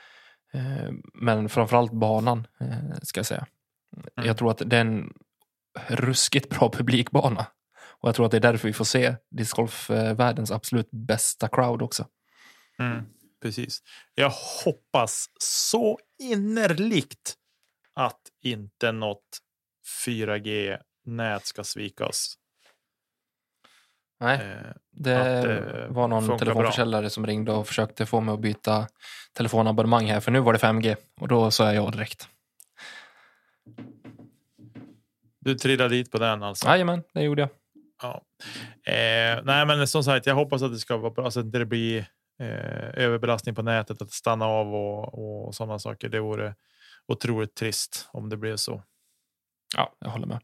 Eh, 0.53 0.91
men 1.14 1.49
framförallt 1.49 1.93
banan, 1.93 2.47
eh, 2.61 2.99
ska 3.03 3.18
jag 3.18 3.26
säga. 3.26 3.47
Mm. 4.16 4.26
Jag 4.26 4.36
tror 4.38 4.51
att 4.51 4.62
det 4.66 4.76
är 4.76 4.80
en 4.80 5.12
ruskigt 5.88 6.51
bra 6.51 6.70
publikbana. 6.70 7.47
Och 8.01 8.09
jag 8.09 8.14
tror 8.14 8.26
att 8.26 8.32
det 8.32 8.38
är 8.38 8.41
därför 8.41 8.68
vi 8.68 8.72
får 8.72 8.84
se 8.84 9.14
discgolf-världens 9.30 10.51
absolut 10.51 10.88
bästa 10.91 11.49
crowd 11.49 11.82
också. 11.82 12.07
Mm, 12.78 13.05
precis. 13.43 13.82
Jag 14.14 14.32
hoppas 14.64 15.26
så 15.38 15.99
innerligt 16.18 17.36
att 17.95 18.20
inte 18.43 18.93
något 18.93 19.38
4G-nät 20.07 21.47
ska 21.47 21.64
svika 21.64 22.07
oss. 22.07 22.36
Nej, 24.20 24.38
Eh, 24.41 24.72
det 24.91 25.86
att 25.86 25.91
var 25.91 26.09
någon 26.09 26.38
telefonförsäljare 26.38 27.11
som 27.11 27.26
ringde 27.26 27.53
och 27.53 27.66
försökte 27.66 28.07
få 28.07 28.20
mig 28.20 28.34
att 28.34 28.41
byta 28.41 28.86
telefonabonnemang 29.32 30.07
här, 30.07 30.20
för 30.20 30.30
nu 30.30 30.41
var 30.41 30.53
det 30.53 30.59
5G. 30.59 30.97
Och 31.20 31.28
då 31.28 31.51
sa 31.51 31.64
jag 31.64 31.84
ja 31.84 31.91
direkt. 31.91 32.28
du 35.41 35.55
trillade 35.55 35.95
dit 35.95 36.11
på 36.11 36.18
den 36.18 36.43
alltså? 36.43 36.68
Jajamän, 36.68 37.03
det 37.14 37.22
gjorde 37.22 37.43
jag. 37.43 37.51
Ja. 38.03 38.22
Eh, 38.93 39.41
nej, 39.45 39.66
men 39.66 39.88
som 39.88 40.05
sagt, 40.05 40.26
jag 40.26 40.34
hoppas 40.34 40.62
att 40.62 40.72
det 40.72 40.78
ska 40.78 40.97
vara 40.97 41.11
bra 41.11 41.30
så 41.30 41.41
att 41.41 41.47
inte 41.47 41.59
det 41.59 41.66
blir 41.66 41.99
eh, 42.41 43.05
överbelastning 43.05 43.55
på 43.55 43.62
nätet, 43.62 44.03
att 44.03 44.09
det 44.09 44.14
stannar 44.14 44.49
av 44.49 44.74
och, 44.74 45.47
och 45.47 45.55
sådana 45.55 45.78
saker. 45.78 46.09
Det 46.09 46.20
vore 46.20 46.55
otroligt 47.11 47.54
trist 47.54 48.08
om 48.12 48.28
det 48.28 48.36
blev 48.36 48.56
så. 48.56 48.82
Ja, 49.76 49.92
jag 49.98 50.11
håller 50.11 50.26
med. 50.26 50.40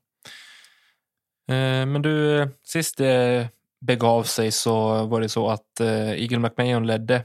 Eh, 1.48 1.86
men 1.86 2.02
du, 2.02 2.40
eh, 2.40 2.48
sist 2.62 2.98
det 2.98 3.48
begav 3.80 4.22
sig 4.22 4.52
så 4.52 5.06
var 5.06 5.20
det 5.20 5.28
så 5.28 5.48
att 5.48 5.80
eh, 5.80 6.10
Eagle 6.10 6.38
McMahon 6.38 6.86
ledde. 6.86 7.24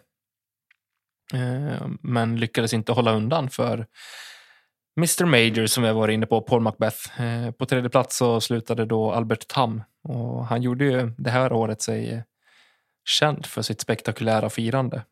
Men 2.01 2.39
lyckades 2.39 2.73
inte 2.73 2.91
hålla 2.91 3.11
undan 3.11 3.49
för 3.49 3.87
Mr 4.97 5.25
Major 5.25 5.65
som 5.65 5.83
vi 5.83 5.89
har 5.89 5.95
varit 5.95 6.13
inne 6.13 6.25
på, 6.25 6.41
Paul 6.41 6.61
Macbeth. 6.61 7.21
På 7.57 7.65
tredje 7.65 7.89
plats 7.89 8.17
så 8.17 8.41
slutade 8.41 8.85
då 8.85 9.11
Albert 9.11 9.47
Tam 9.47 9.83
och 10.03 10.45
han 10.45 10.61
gjorde 10.61 10.85
ju 10.85 11.13
det 11.17 11.29
här 11.29 11.53
året 11.53 11.81
sig 11.81 12.23
känd 13.05 13.45
för 13.45 13.61
sitt 13.61 13.81
spektakulära 13.81 14.49
firande. 14.49 15.03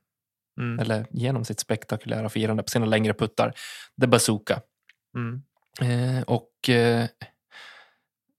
Mm. 0.60 0.80
Eller 0.80 1.06
genom 1.10 1.46
sitt 1.46 1.60
spektakulära 1.60 2.30
firande 2.30 2.64
på 2.64 2.70
sina 2.70 2.86
längre 2.86 3.14
puttar. 3.14 3.54
The 4.02 4.08
Bazooka. 4.08 4.62
Mm. 5.16 5.42
Eh, 5.82 6.24
och 6.24 6.70
eh, 6.70 7.06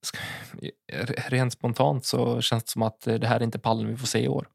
ska, 0.03 0.19
rent 1.29 1.53
spontant 1.53 2.05
så 2.05 2.41
känns 2.41 2.65
det 2.65 2.71
som 2.71 2.83
att 2.83 3.07
eh, 3.07 3.15
det 3.15 3.27
här 3.27 3.37
är 3.37 3.45
inte 3.45 3.59
pallen 3.59 3.89
vi 3.89 3.97
får 3.97 4.07
se 4.07 4.19
i 4.19 4.29
år. 4.29 4.49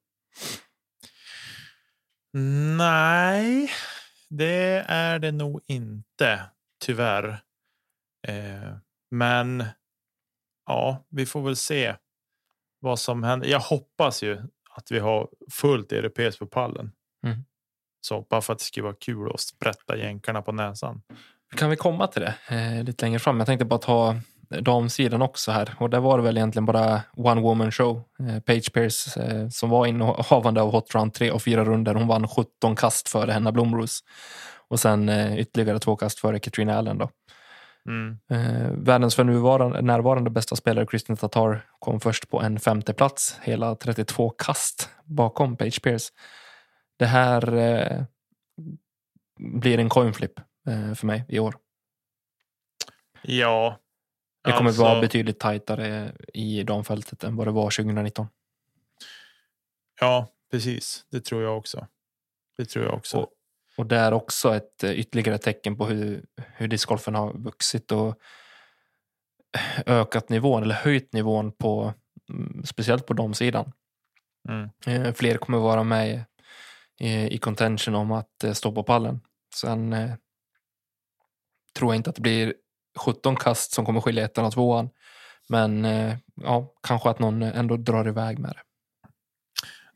Nej, 2.78 3.72
det 4.30 4.86
är 4.88 5.20
det 5.20 5.32
nog 5.32 5.61
inte, 5.68 6.39
tyvärr. 6.86 7.28
Eh, 8.28 8.78
men 9.11 9.66
ja, 10.66 11.05
vi 11.09 11.26
får 11.26 11.41
väl 11.41 11.55
se 11.55 11.95
vad 12.80 12.99
som 12.99 13.24
händer. 13.24 13.47
Jag 13.47 13.59
hoppas 13.59 14.24
ju 14.24 14.41
att 14.70 14.91
vi 14.91 14.99
har 14.99 15.30
fullt 15.51 15.91
europeiskt 15.91 16.39
på 16.39 16.47
pallen. 16.47 16.91
Mm. 17.26 17.45
Så 18.06 18.26
bara 18.30 18.41
för 18.41 18.53
att 18.53 18.60
det 18.60 18.66
ska 18.66 18.84
vara 18.84 18.95
kul 18.99 19.32
att 19.34 19.39
sprätta 19.39 19.97
jänkarna 19.97 20.41
på 20.41 20.51
näsan. 20.51 21.01
Kan 21.56 21.70
vi 21.70 21.76
komma 21.76 22.08
till 22.08 22.22
det 22.22 22.36
eh, 22.49 22.84
lite 22.84 23.06
längre 23.06 23.20
fram? 23.20 23.38
Jag 23.38 23.47
tänkte 23.47 23.66
bara 23.66 23.80
ta 23.80 24.16
damsidan 24.49 25.22
också 25.22 25.51
här. 25.51 25.74
Och 25.78 25.89
där 25.89 25.99
var 25.99 26.18
det 26.18 26.24
väl 26.24 26.38
egentligen 26.38 26.66
bara 26.66 27.01
one 27.16 27.41
woman 27.41 27.72
show. 27.72 28.03
Eh, 28.20 28.39
Paige 28.39 28.74
Pierce 28.74 29.18
eh, 29.18 29.49
som 29.49 29.70
var 29.70 29.86
innehavande 29.86 30.62
av 30.62 30.72
Hot 30.72 30.95
Round 30.95 31.14
3 31.14 31.32
och 31.32 31.41
fyra 31.41 31.66
runder. 31.66 31.93
Hon 31.93 32.08
vann 32.08 32.28
17 32.28 32.76
kast 32.76 33.10
före 33.10 33.32
Henna 33.32 33.51
Blomroos. 33.51 33.99
Och 34.68 34.80
sen 34.80 35.10
eh, 35.10 35.39
ytterligare 35.39 35.80
två 35.80 35.95
kast 35.95 36.20
före 36.20 36.39
Katrina 36.39 36.78
Allen. 36.78 36.97
Då. 36.97 37.10
Mm. 37.89 38.18
Eh, 38.30 38.72
världens 38.72 39.16
för 39.16 39.24
nuvarande, 39.24 39.82
närvarande 39.82 40.30
bästa 40.30 40.56
spelare 40.56 40.86
Kristin 40.86 41.18
Tatar 41.18 41.66
kom 41.80 41.99
först 41.99 42.30
på 42.30 42.41
en 42.41 42.60
femte 42.60 42.93
plats, 42.93 43.39
hela 43.41 43.76
32 43.76 44.30
kast 44.30 44.89
bakom 45.03 45.58
Page 45.58 45.82
Pierce. 45.82 46.12
Det 46.97 47.05
här 47.05 47.53
eh, 47.55 48.03
blir 49.39 49.79
en 49.79 49.89
coin 49.89 50.13
flip 50.13 50.39
eh, 50.67 50.93
för 50.93 51.07
mig 51.07 51.25
i 51.29 51.39
år. 51.39 51.57
Ja. 53.21 53.79
Det 54.43 54.51
kommer 54.51 54.69
alltså, 54.69 54.83
vara 54.83 55.01
betydligt 55.01 55.39
tajtare 55.39 56.15
i 56.33 56.63
damfältet 56.63 57.23
än 57.23 57.35
vad 57.35 57.47
det 57.47 57.51
var 57.51 57.63
2019. 57.63 58.27
Ja, 59.99 60.27
precis. 60.51 61.05
Det 61.11 61.21
tror 61.21 61.43
jag 61.43 61.57
också. 61.57 61.87
Det 62.57 62.65
tror 62.65 62.85
jag 62.85 62.93
också. 62.93 63.17
Och, 63.17 63.29
och 63.77 63.85
det 63.85 63.97
är 63.97 64.11
också 64.11 64.55
ett 64.55 64.83
eh, 64.83 64.91
ytterligare 64.91 65.37
tecken 65.37 65.77
på 65.77 65.85
hur, 65.85 66.25
hur 66.53 66.67
discgolfen 66.67 67.15
har 67.15 67.33
vuxit 67.33 67.91
och 67.91 68.19
ökat 69.85 70.29
nivån 70.29 70.63
eller 70.63 70.75
höjt 70.75 71.13
nivån 71.13 71.51
på 71.51 71.93
mm, 72.29 72.63
speciellt 72.63 73.05
på 73.05 73.13
damsidan. 73.13 73.71
Mm. 74.49 75.13
Fler 75.13 75.37
kommer 75.37 75.57
vara 75.57 75.83
med 75.83 76.25
i, 76.99 77.35
i 77.35 77.37
contention 77.37 77.95
om 77.95 78.11
att 78.11 78.43
eh, 78.43 78.53
stå 78.53 78.71
på 78.71 78.83
pallen. 78.83 79.21
Sen 79.55 79.93
eh, 79.93 80.11
tror 81.77 81.93
jag 81.93 81.99
inte 81.99 82.09
att 82.09 82.15
det 82.15 82.21
blir 82.21 82.53
17 82.97 83.35
kast 83.35 83.71
som 83.71 83.85
kommer 83.85 84.01
skilja 84.01 84.25
ettan 84.25 84.45
och 84.45 84.53
tvåan. 84.53 84.89
Men 85.49 85.85
eh, 85.85 86.17
ja, 86.35 86.73
kanske 86.87 87.09
att 87.09 87.19
någon 87.19 87.41
ändå 87.41 87.77
drar 87.77 88.07
iväg 88.07 88.39
med 88.39 88.51
det. 88.51 88.61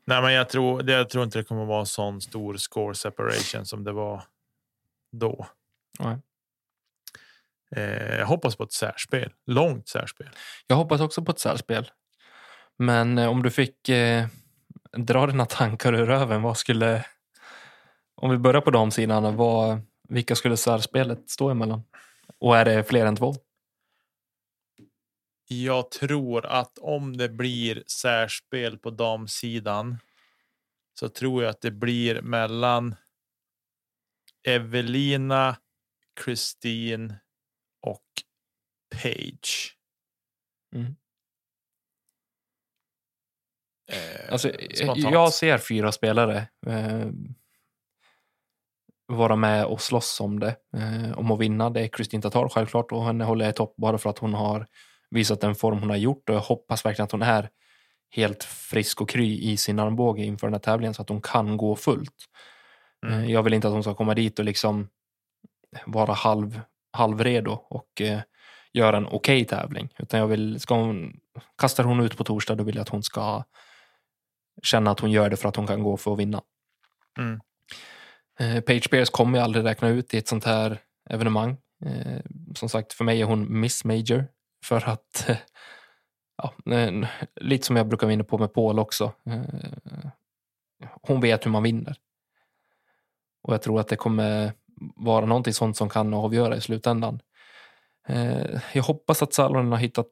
Nej, 0.04 0.22
men 0.22 0.32
jag 0.32 0.48
tror, 0.48 0.82
det, 0.82 0.92
jag 0.92 1.10
tror 1.10 1.24
inte 1.24 1.38
det 1.38 1.44
kommer 1.44 1.64
vara 1.64 1.84
sån 1.84 2.20
stor 2.20 2.56
score 2.56 2.94
separation 2.94 3.66
som 3.66 3.84
det 3.84 3.92
var 3.92 4.22
då. 5.12 5.46
Nej. 5.98 6.18
Eh, 7.76 8.18
jag 8.18 8.26
hoppas 8.26 8.56
på 8.56 8.62
ett 8.62 8.72
särspel. 8.72 9.32
Långt 9.46 9.88
särspel. 9.88 10.28
Jag 10.66 10.76
hoppas 10.76 11.00
också 11.00 11.22
på 11.22 11.30
ett 11.30 11.38
särspel. 11.38 11.90
Men 12.76 13.18
eh, 13.18 13.28
om 13.28 13.42
du 13.42 13.50
fick 13.50 13.88
eh, 13.88 14.26
dra 14.96 15.26
dina 15.26 15.46
tankar 15.46 15.92
ur 15.92 16.06
röven, 16.06 16.42
vad 16.42 16.58
skulle... 16.58 17.06
Om 18.14 18.30
vi 18.30 18.38
börjar 18.38 18.60
på 18.60 18.70
damsidan, 18.70 19.36
vad, 19.36 19.80
vilka 20.08 20.36
skulle 20.36 20.56
särspelet 20.56 21.30
stå 21.30 21.50
emellan? 21.50 21.82
Och 22.38 22.56
är 22.56 22.64
det 22.64 22.84
fler 22.84 23.06
än 23.06 23.16
två? 23.16 23.34
Jag 25.48 25.90
tror 25.90 26.46
att 26.46 26.78
om 26.78 27.16
det 27.16 27.28
blir 27.28 27.84
särspel 27.86 28.78
på 28.78 28.90
damsidan 28.90 29.98
så 31.00 31.08
tror 31.08 31.42
jag 31.42 31.50
att 31.50 31.60
det 31.60 31.70
blir 31.70 32.22
mellan 32.22 32.94
Evelina, 34.46 35.56
Christine 36.24 37.14
och 37.80 38.04
Page. 39.02 39.76
Mm. 40.74 40.96
Eh, 43.90 44.32
Alltså, 44.32 44.50
spontant. 44.74 45.12
jag 45.12 45.32
ser 45.32 45.58
fyra 45.58 45.92
spelare 45.92 46.46
eh, 46.66 47.06
vara 49.06 49.36
med 49.36 49.64
och 49.64 49.80
slåss 49.80 50.20
om 50.20 50.40
det. 50.40 50.56
Eh, 50.76 51.18
om 51.18 51.30
att 51.30 51.40
vinna. 51.40 51.70
Det 51.70 51.80
är 51.80 51.88
Kristin 51.88 52.22
Tatar 52.22 52.48
självklart 52.48 52.92
och 52.92 53.04
henne 53.04 53.24
håller 53.24 53.44
jag 53.44 53.52
i 53.52 53.56
topp 53.56 53.74
bara 53.76 53.98
för 53.98 54.10
att 54.10 54.18
hon 54.18 54.34
har 54.34 54.66
visat 55.10 55.40
den 55.40 55.54
form 55.54 55.78
hon 55.78 55.90
har 55.90 55.96
gjort 55.96 56.28
och 56.28 56.34
jag 56.34 56.40
hoppas 56.40 56.84
verkligen 56.84 57.04
att 57.04 57.12
hon 57.12 57.22
är 57.22 57.48
helt 58.10 58.44
frisk 58.44 59.00
och 59.00 59.08
kry 59.08 59.38
i 59.50 59.56
sin 59.56 59.78
armbåge 59.78 60.22
inför 60.24 60.46
den 60.46 60.54
här 60.54 60.60
tävlingen 60.60 60.94
så 60.94 61.02
att 61.02 61.08
hon 61.08 61.20
kan 61.22 61.56
gå 61.56 61.76
fullt. 61.76 62.14
Mm. 63.06 63.20
Eh, 63.20 63.30
Jag 63.30 63.42
vill 63.42 63.54
inte 63.54 63.68
att 63.68 63.74
hon 63.74 63.82
ska 63.82 63.94
komma 63.94 64.14
dit 64.14 64.38
och 64.38 64.44
liksom 64.44 64.88
vara 65.86 66.12
halv, 66.12 66.60
halvredo 66.92 67.50
och 67.68 68.00
eh, 68.00 68.20
göra 68.72 68.96
en 68.96 69.06
okej 69.06 69.44
tävling. 69.44 69.88
Utan 69.98 70.20
jag 70.20 70.26
vill, 70.26 70.60
ska 70.60 70.74
hon, 70.74 71.20
kastar 71.58 71.84
hon 71.84 72.00
ut 72.00 72.16
på 72.16 72.24
torsdag 72.24 72.54
då 72.54 72.64
vill 72.64 72.74
jag 72.74 72.82
att 72.82 72.88
hon 72.88 73.02
ska 73.02 73.44
känna 74.62 74.90
att 74.90 75.00
hon 75.00 75.10
gör 75.10 75.30
det 75.30 75.36
för 75.36 75.48
att 75.48 75.56
hon 75.56 75.66
kan 75.66 75.82
gå 75.82 75.96
för 75.96 76.12
att 76.12 76.18
vinna. 76.18 76.42
Mm. 77.18 77.40
Eh, 78.40 78.60
Paige 78.60 78.90
Bears 78.90 79.10
kommer 79.10 79.38
jag 79.38 79.44
aldrig 79.44 79.64
räkna 79.64 79.88
ut 79.88 80.14
i 80.14 80.18
ett 80.18 80.28
sånt 80.28 80.44
här 80.44 80.78
evenemang. 81.10 81.56
Eh, 81.84 82.20
som 82.54 82.68
sagt, 82.68 82.92
för 82.92 83.04
mig 83.04 83.20
är 83.20 83.24
hon 83.24 83.60
Miss 83.60 83.84
Major. 83.84 84.26
För 84.64 84.88
att, 84.88 85.28
eh, 85.28 85.36
ja, 86.36 86.54
lite 87.40 87.66
som 87.66 87.76
jag 87.76 87.88
brukar 87.88 88.06
vinna 88.06 88.24
på 88.24 88.38
med 88.38 88.54
Paul 88.54 88.78
också. 88.78 89.12
Eh, 89.26 90.10
hon 91.02 91.20
vet 91.20 91.46
hur 91.46 91.50
man 91.50 91.62
vinner. 91.62 91.96
Och 93.42 93.54
jag 93.54 93.62
tror 93.62 93.80
att 93.80 93.88
det 93.88 93.96
kommer 93.96 94.52
vara 94.96 95.26
någonting 95.26 95.54
sånt 95.54 95.76
som 95.76 95.88
kan 95.88 96.14
avgöra 96.14 96.56
i 96.56 96.60
slutändan. 96.60 97.20
Jag 98.72 98.82
hoppas 98.82 99.22
att 99.22 99.34
Salonen 99.34 99.72
har 99.72 99.78
hittat 99.78 100.06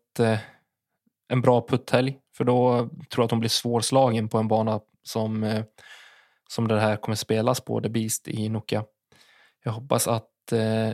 en 1.29 1.41
bra 1.41 1.67
putthelg. 1.69 2.19
För 2.39 2.45
då 2.45 2.89
tror 2.89 3.23
jag 3.23 3.25
att 3.25 3.31
hon 3.31 3.41
blir 3.41 3.51
svårslagen 3.51 4.29
på 4.29 4.39
en 4.39 4.49
bana 4.49 4.81
som, 5.03 5.45
eh, 5.45 5.65
som 6.49 6.69
det 6.69 6.81
här 6.81 6.97
kommer 6.97 7.17
spelas 7.17 7.61
på, 7.61 7.81
The 7.81 7.89
Beast 7.89 8.29
i 8.29 8.49
Nokia. 8.49 8.85
Jag 9.65 9.73
hoppas 9.73 10.09
att 10.09 10.53
eh, 10.53 10.91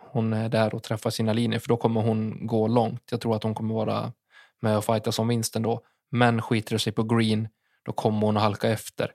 hon 0.00 0.32
är 0.32 0.48
där 0.48 0.74
och 0.74 0.82
träffar 0.82 1.10
sina 1.10 1.32
linjer 1.32 1.58
för 1.58 1.68
då 1.68 1.76
kommer 1.76 2.00
hon 2.00 2.46
gå 2.46 2.68
långt. 2.68 3.02
Jag 3.10 3.20
tror 3.20 3.36
att 3.36 3.42
hon 3.42 3.54
kommer 3.54 3.74
vara 3.74 4.12
med 4.60 4.76
och 4.76 4.84
fighta 4.84 5.12
som 5.12 5.28
vinsten 5.28 5.62
då. 5.62 5.84
Men 6.10 6.42
skiter 6.42 6.74
det 6.74 6.78
sig 6.78 6.92
på 6.92 7.02
green, 7.02 7.48
då 7.82 7.92
kommer 7.92 8.26
hon 8.26 8.36
att 8.36 8.42
halka 8.42 8.68
efter. 8.68 9.12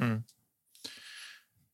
Mm. 0.00 0.24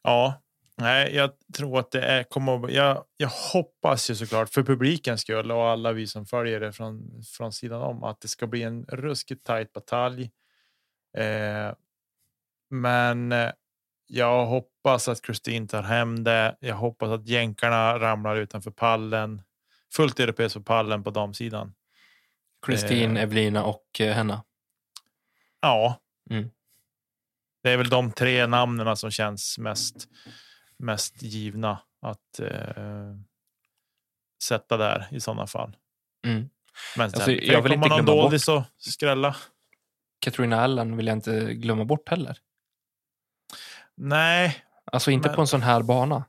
Ja, 0.03 0.43
nej, 0.77 1.15
jag 1.15 1.31
tror 1.55 1.79
att 1.79 1.91
det 1.91 2.03
är, 2.03 2.23
kommer 2.23 2.71
jag, 2.71 3.05
jag 3.17 3.29
hoppas 3.29 4.11
ju 4.11 4.15
såklart 4.15 4.49
för 4.49 4.63
publikens 4.63 5.21
skull 5.21 5.51
och 5.53 5.69
alla 5.69 5.93
vi 5.93 6.07
som 6.07 6.27
följer 6.27 6.61
det 6.61 6.73
från, 6.73 7.23
från 7.37 7.53
sidan 7.53 7.83
om 7.83 8.05
att 8.05 8.21
det 8.21 8.29
ska 8.29 8.47
bli 8.47 8.63
en 8.63 8.85
ruskigt 8.85 9.47
tajt 9.47 9.73
batalj. 9.73 10.31
Eh, 11.19 11.73
men 12.71 13.33
eh, 13.33 13.51
jag 14.07 14.47
hoppas 14.47 15.09
att 15.09 15.23
Kristin 15.23 15.69
tar 15.69 15.83
hem 15.83 16.25
det. 16.25 16.57
Jag 16.61 16.77
hoppas 16.77 17.09
att 17.09 17.29
jänkarna 17.29 17.99
ramlar 17.99 18.37
utanför 18.37 18.71
pallen. 18.71 19.43
Fullt 19.93 20.21
europeiskt 20.21 20.57
på 20.57 20.63
pallen 20.63 21.05
på 21.05 21.11
damsidan. 21.11 21.75
Kristin, 22.67 23.17
Eh. 23.17 23.23
Evelina 23.23 23.65
och 23.65 24.01
eh, 24.01 24.15
Henna. 24.15 24.45
Ja. 25.61 26.01
Mm. 26.31 26.51
Det 27.63 27.71
är 27.71 27.77
väl 27.77 27.89
de 27.89 28.13
tre 28.13 28.47
namnen 28.47 28.97
som 28.97 29.11
känns 29.11 29.59
mest, 29.59 30.09
mest 30.79 31.23
givna 31.23 31.79
att 32.03 32.41
eh, 32.41 33.15
sätta 34.43 34.77
där 34.77 35.09
i 35.11 35.21
sådana 35.21 35.47
fall. 35.47 35.77
Mm. 36.27 36.49
Men 36.97 37.11
sen 37.11 37.21
Alltså, 37.21 37.31
jag 37.33 37.63
vill 37.63 37.73
inte 37.73 37.89
glömma 37.89 38.03
doldis 38.03 38.49
och 38.49 38.63
skrälla. 38.79 39.37
Katrina 40.19 40.61
Allen 40.61 40.97
vill 40.97 41.07
jag 41.07 41.17
inte 41.17 41.55
glömma 41.55 41.85
bort 41.85 42.09
heller. 42.09 42.39
Nej, 43.95 44.63
Alltså 44.93 45.11
inte 45.11 45.29
Men- 45.29 45.35
på 45.37 45.41
en 45.41 45.47
sån 45.47 45.63
här 45.63 45.83
bana. 45.83 46.25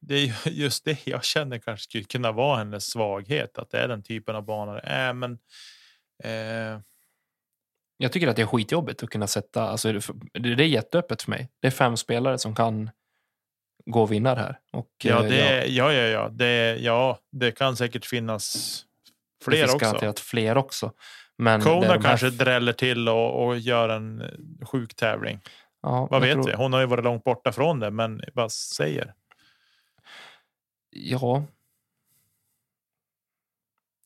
det 0.00 0.14
är 0.14 0.26
ju 0.26 0.32
just 0.50 0.84
det 0.84 1.06
jag 1.06 1.24
känner 1.24 1.58
kanske 1.58 1.84
skulle 1.84 2.04
kunna 2.04 2.32
vara 2.32 2.58
hennes 2.58 2.90
svaghet. 2.90 3.58
Att 3.58 3.70
det 3.70 3.78
är 3.78 3.88
den 3.88 4.02
typen 4.02 4.36
av 4.36 4.42
banor 4.44 4.74
det 4.74 4.80
är. 4.80 5.12
Men 5.12 5.32
eh, 6.24 6.80
Jag 8.02 8.12
tycker 8.12 8.28
att 8.28 8.36
det 8.36 8.42
är 8.42 8.46
skitjobbigt 8.46 9.02
att 9.02 9.10
kunna 9.10 9.26
sätta, 9.26 9.62
alltså 9.62 9.92
det 9.92 10.54
det 10.54 10.64
är 10.64 10.68
jätteöppet 10.68 11.22
för 11.22 11.30
mig. 11.30 11.48
Det 11.60 11.66
är 11.66 11.70
fem 11.70 11.96
spelare 11.96 12.38
som 12.38 12.54
kan 12.54 12.90
gå 13.84 14.02
och 14.02 14.12
vinna 14.12 14.34
det 14.34 14.40
här. 14.40 14.58
Och, 14.72 14.88
ja, 15.02 15.24
eh, 15.24 15.30
det, 15.30 15.66
ja, 15.66 15.92
ja, 15.92 16.02
ja, 16.02 16.28
det, 16.28 16.76
ja, 16.76 17.18
det 17.32 17.52
kan 17.52 17.76
säkert 17.76 18.06
finnas 18.06 18.54
det 19.38 19.44
fler 19.44 19.66
finns 19.66 19.74
också. 19.92 20.12
fler 20.24 20.56
också. 20.56 20.92
Men 21.36 21.60
det 21.60 21.66
Kona 21.66 21.80
de 21.80 21.86
här- 21.86 22.02
kanske 22.02 22.30
dräller 22.30 22.72
till 22.72 23.08
och, 23.08 23.46
och 23.46 23.58
gör 23.58 23.88
en 23.88 24.20
eh, 24.20 24.66
sjuk 24.66 24.94
tävling. 24.94 25.40
ja, 25.82 26.08
Vad 26.10 26.22
vet 26.22 26.32
tror- 26.32 26.46
vi? 26.46 26.52
Hon 26.52 26.72
har 26.72 26.80
ju 26.80 26.86
varit 26.86 27.04
långt 27.04 27.24
borta 27.24 27.52
från 27.52 27.80
det, 27.80 27.90
men 27.90 28.20
vad 28.34 28.52
säger? 28.52 29.14
Ja, 30.90 31.44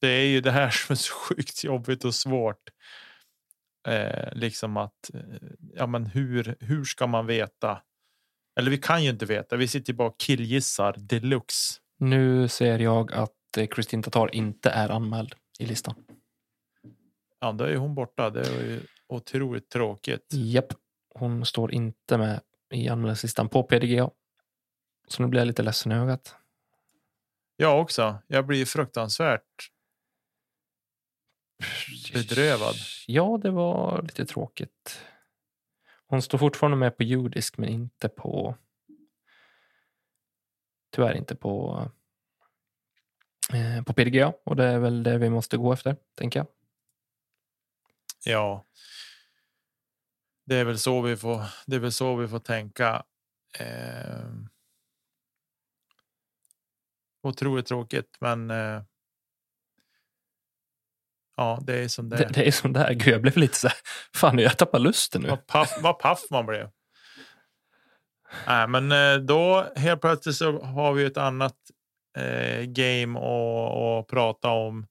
Det 0.01 0.09
är 0.09 0.27
ju 0.27 0.41
det 0.41 0.51
här 0.51 0.71
som 0.87 0.93
är 0.93 0.97
så 0.97 1.15
sjukt 1.15 1.65
jobbigt 1.65 2.05
och 2.05 2.15
svårt. 2.15 2.71
Eh, 3.87 4.28
liksom 4.32 4.76
att, 4.76 5.11
eh, 5.14 5.20
ja 5.74 5.87
men 5.87 6.07
hur, 6.07 6.57
hur 6.61 6.85
ska 6.85 7.07
man 7.07 7.26
veta? 7.26 7.82
Eller 8.57 8.70
vi 8.70 8.78
kan 8.78 9.05
ju 9.05 9.11
inte 9.11 9.26
veta. 9.26 9.57
Vi 9.57 9.68
sitter 9.68 9.93
ju 9.93 9.97
bara 9.97 10.09
och 10.09 10.20
killgissar 10.20 10.95
deluxe. 10.99 11.80
nu 11.99 12.49
ser 12.49 12.78
jag 12.78 13.12
att 13.12 13.57
eh, 13.57 13.66
Kristin 13.66 14.03
Tatar 14.03 14.35
inte 14.35 14.70
är 14.70 14.89
anmäld 14.89 15.35
i 15.59 15.66
listan. 15.66 15.95
Ja, 17.41 17.53
då 17.53 17.64
är 17.64 17.76
hon 17.76 17.95
borta. 17.95 18.30
Det 18.30 18.41
är 18.41 18.64
ju 18.64 18.80
otroligt 19.09 19.70
tråkigt. 19.70 20.26
Japp, 20.32 20.72
hon 21.14 21.47
står 21.47 21.74
inte 21.74 22.18
med 22.18 22.41
i 22.70 22.89
anmälningslistan 22.89 23.49
på 23.49 23.62
PDGA. 23.62 24.11
Så 25.09 25.22
nu 25.22 25.28
blir 25.28 25.41
jag 25.41 25.47
lite 25.47 25.62
ledsen 25.62 25.93
i 25.93 25.95
ögat. 25.95 26.37
Jag 27.57 27.80
också. 27.80 28.18
Jag 28.26 28.47
blir 28.47 28.64
fruktansvärt 28.64 29.70
bedrövad. 32.12 32.75
Ja, 33.07 33.39
det 33.43 33.51
var 33.51 34.03
lite 34.03 34.27
tråkigt. 34.27 35.01
Hon 36.07 36.23
står 36.23 36.39
fortfarande 36.39 36.77
med 36.77 36.97
på 36.97 37.03
judisk 37.03 37.59
men 37.59 37.69
inte 37.69 38.09
på... 38.09 38.57
Tyvärr 40.93 41.15
inte 41.15 41.37
på, 41.37 41.85
eh, 43.53 43.85
på 43.85 43.93
PDGA. 43.93 44.33
Och 44.45 44.57
det 44.57 44.65
är 44.65 44.79
väl 44.79 45.03
det 45.03 45.19
vi 45.19 45.31
måste 45.31 45.57
gå 45.57 45.73
efter, 45.73 45.97
tänker 46.15 46.41
jag. 46.41 46.47
Ja. 48.25 48.65
Det 50.45 50.57
är 50.57 50.65
väl 50.65 50.79
så 50.79 51.01
vi 51.01 51.17
får. 51.17 51.43
Det 51.67 51.77
är 51.77 51.81
väl 51.81 51.93
så 51.93 52.17
vi 52.17 52.29
får 52.29 52.39
tänka. 52.39 53.05
Eh, 53.59 54.31
otroligt 57.23 57.67
tråkigt, 57.67 58.17
men. 58.21 58.51
Eh, 58.51 58.83
ja, 61.37 61.59
det 61.66 61.85
är 61.85 61.89
som 61.89 62.09
det 62.09 62.16
Det, 62.16 62.24
är. 62.24 62.28
det 62.32 62.47
är 62.49 62.51
som 62.51 62.72
det 62.72 62.80
här. 62.80 62.93
Gud, 62.93 63.14
jag 63.14 63.22
blev 63.22 63.37
lite 63.37 63.57
så 63.57 63.68
här... 63.68 63.76
Fan, 64.14 64.39
jag 64.39 64.59
tappar 64.59 64.78
lusten 64.78 65.22
nu. 65.22 65.28
Vad 65.28 65.47
paff, 65.47 65.78
vad 65.82 65.99
paff 65.99 66.20
man 66.30 66.47
blev. 66.47 66.70
Nej, 68.47 68.68
men 68.68 68.93
eh, 68.93 69.16
då 69.16 69.66
helt 69.76 70.01
plötsligt 70.01 70.37
så 70.37 70.62
har 70.62 70.93
vi 70.93 71.05
ett 71.05 71.16
annat 71.16 71.57
eh, 72.18 72.62
game 72.62 73.18
att, 73.18 74.07
prata 74.09 74.49
om. 74.51 74.87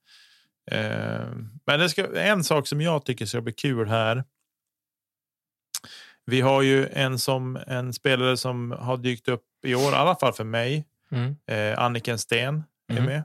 Eh, 0.71 1.27
men 1.65 1.79
det 1.79 1.89
ska, 1.89 2.19
en 2.19 2.43
sak 2.43 2.67
som 2.67 2.81
jag 2.81 3.05
tycker 3.05 3.25
ska 3.25 3.41
bli 3.41 3.53
kul 3.53 3.89
här. 3.89 4.23
Vi 6.25 6.41
har 6.41 6.61
ju 6.61 6.87
en 6.87 7.19
som 7.19 7.59
en 7.67 7.93
spelare 7.93 8.37
som 8.37 8.71
har 8.71 8.97
dykt 8.97 9.27
upp 9.27 9.43
i 9.65 9.75
år, 9.75 9.91
i 9.91 9.95
alla 9.95 10.15
fall 10.15 10.33
för 10.33 10.43
mig. 10.43 10.85
Mm. 11.11 11.35
Eh, 11.47 11.79
Anniken 11.79 12.19
Sten 12.19 12.63
är 12.87 12.95
Mhm. 12.95 13.05
med. 13.05 13.23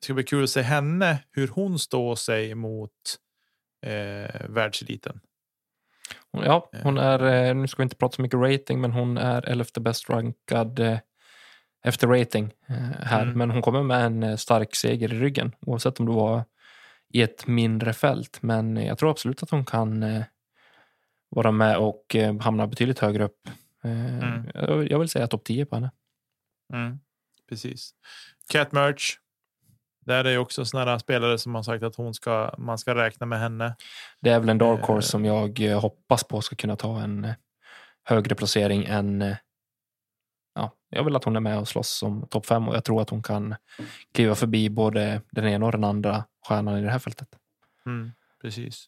Det 0.00 0.04
ska 0.04 0.14
bli 0.14 0.24
kul 0.24 0.44
att 0.44 0.50
se 0.50 0.62
henne, 0.62 1.18
hur 1.32 1.48
hon 1.48 1.78
står 1.78 2.16
sig 2.16 2.54
mot 2.54 2.90
eh, 3.86 4.46
världseliten. 4.48 5.20
Ja, 6.30 6.70
hon 6.82 6.98
är, 6.98 7.48
eh, 7.48 7.54
nu 7.54 7.68
ska 7.68 7.76
vi 7.82 7.84
inte 7.84 7.96
prata 7.96 8.16
så 8.16 8.22
mycket 8.22 8.38
rating, 8.40 8.80
men 8.80 8.92
hon 8.92 9.18
är 9.18 9.48
elfte 9.48 9.80
bäst 9.80 10.10
rankad 10.10 10.78
eh, 10.78 10.98
efter 11.84 12.06
rating 12.08 12.52
eh, 12.68 12.74
här. 13.00 13.22
Mm. 13.22 13.38
Men 13.38 13.50
hon 13.50 13.62
kommer 13.62 13.82
med 13.82 14.04
en 14.06 14.22
eh, 14.22 14.36
stark 14.36 14.74
seger 14.74 15.14
i 15.14 15.18
ryggen, 15.18 15.52
oavsett 15.60 16.00
om 16.00 16.06
det 16.06 16.12
var 16.12 16.44
i 17.12 17.22
ett 17.22 17.46
mindre 17.46 17.92
fält. 17.92 18.38
Men 18.42 18.76
jag 18.76 18.98
tror 18.98 19.10
absolut 19.10 19.42
att 19.42 19.50
hon 19.50 19.64
kan 19.64 20.02
eh, 20.02 20.22
vara 21.28 21.50
med 21.50 21.76
och 21.76 22.16
eh, 22.16 22.40
hamna 22.40 22.66
betydligt 22.66 22.98
högre 22.98 23.24
upp. 23.24 23.48
Eh, 23.84 24.18
Mm. 24.18 24.50
jag, 24.54 24.90
jag 24.90 24.98
vill 24.98 25.08
säga 25.08 25.26
topp 25.26 25.44
10 25.44 25.66
på 25.66 25.76
henne. 25.76 25.90
Mm, 26.72 26.98
precis. 27.48 27.90
Cat 28.52 28.72
Merch. 28.72 29.16
Där 30.06 30.24
är 30.24 30.30
ju 30.30 30.38
också 30.38 30.64
sådana 30.64 30.98
spelare 30.98 31.38
som 31.38 31.54
har 31.54 31.62
sagt 31.62 31.82
att 31.84 31.96
hon 31.96 32.14
ska, 32.14 32.54
man 32.58 32.78
ska 32.78 32.94
räkna 32.94 33.26
med 33.26 33.38
henne. 33.40 33.76
Det 34.20 34.30
är 34.30 34.40
väl 34.40 34.48
en 34.48 34.58
dark 34.58 34.80
Eh. 34.80 34.86
horse 34.86 35.08
som 35.08 35.24
jag 35.24 35.60
eh, 35.60 35.80
hoppas 35.80 36.24
på 36.24 36.40
ska 36.40 36.56
kunna 36.56 36.76
ta 36.76 37.00
en 37.00 37.24
eh, 37.24 37.34
högre 38.04 38.34
placering 38.34 38.84
än... 38.84 39.22
eh, 39.22 39.36
Ja, 40.54 40.72
jag 40.88 41.04
vill 41.04 41.16
att 41.16 41.24
hon 41.24 41.36
är 41.36 41.40
med 41.40 41.58
och 41.58 41.68
slåss 41.68 41.88
som 41.90 42.26
topp 42.28 42.46
fem 42.46 42.68
och 42.68 42.74
jag 42.76 42.84
tror 42.84 43.02
att 43.02 43.10
hon 43.10 43.22
kan 43.22 43.54
kliva 44.14 44.34
förbi 44.34 44.70
både 44.70 45.22
den 45.30 45.46
ena 45.48 45.66
och 45.66 45.72
den 45.72 45.84
andra 45.84 46.24
stjärnan 46.48 46.78
i 46.78 46.82
det 46.82 46.90
här 46.90 46.98
fältet. 46.98 47.28
Mm, 47.86 48.12
precis. 48.42 48.86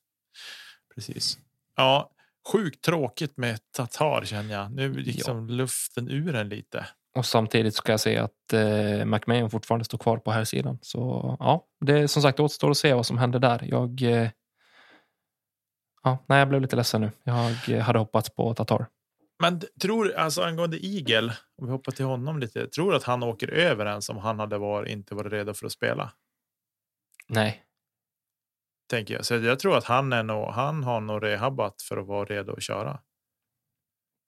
Precis. 0.95 1.39
Ja, 1.77 2.11
sjukt 2.53 2.85
tråkigt 2.85 3.37
med 3.37 3.59
Tatar 3.73 4.25
känner 4.25 4.55
jag. 4.55 4.73
Nu 4.73 4.85
är 4.85 4.95
liksom 4.99 5.49
luften 5.49 6.09
ur 6.11 6.35
en 6.35 6.49
lite. 6.49 6.87
Och 7.15 7.27
samtidigt 7.27 7.75
ska 7.75 7.93
jag 7.93 8.01
se 8.01 8.17
att 8.17 8.53
eh, 8.53 9.05
McMahon 9.05 9.51
fortfarande 9.51 9.85
står 9.85 9.99
kvar 9.99 10.17
på 10.19 10.31
här 10.31 10.45
sidan. 10.45 10.79
Så 10.83 11.37
ja, 11.41 11.67
det 11.81 11.99
är 11.99 12.07
som 12.07 12.23
sagt 12.23 12.41
återstår 12.41 12.71
att 12.71 12.77
se 12.77 12.95
vad 12.95 13.07
som 13.07 13.19
händer 13.19 13.39
där. 13.39 13.65
Jag, 13.65 14.03
eh, 14.03 14.31
ja, 16.03 16.19
nej, 16.27 16.39
jag 16.39 16.49
blev 16.49 16.61
lite 16.61 16.77
ledsen 16.77 17.01
nu. 17.01 17.11
Jag 17.25 17.69
eh, 17.69 17.83
hade 17.83 17.99
hoppats 17.99 18.31
på 18.31 18.55
Tatar. 18.55 18.87
Men 19.41 19.61
tror, 19.83 20.15
alltså 20.15 20.43
angående 20.43 20.87
Eagle, 20.87 21.33
om 21.57 21.67
vi 21.67 21.73
hoppar 21.73 21.93
till 21.93 22.05
honom 22.05 22.39
lite, 22.39 22.67
tror 22.67 22.91
du 22.91 22.97
att 22.97 23.05
han 23.05 23.23
åker 23.23 23.49
över 23.49 23.87
än 23.87 24.03
som 24.03 24.19
han 24.19 24.39
hade 24.39 24.59
varit, 24.59 24.91
inte 24.91 25.15
varit 25.15 25.33
redo 25.33 25.55
för 25.55 25.67
att 25.67 25.73
spela? 25.73 26.13
Nej, 27.29 27.65
Tänker 28.93 29.15
jag. 29.15 29.25
Så 29.25 29.35
jag 29.35 29.59
tror 29.59 29.77
att 29.77 29.85
han, 29.85 30.13
är 30.13 30.23
nog, 30.23 30.49
han 30.49 30.83
har 30.83 31.01
nog 31.01 31.23
rehabbat 31.23 31.83
för 31.83 31.97
att 31.97 32.07
vara 32.07 32.25
redo 32.25 32.53
att 32.53 32.63
köra. 32.63 33.01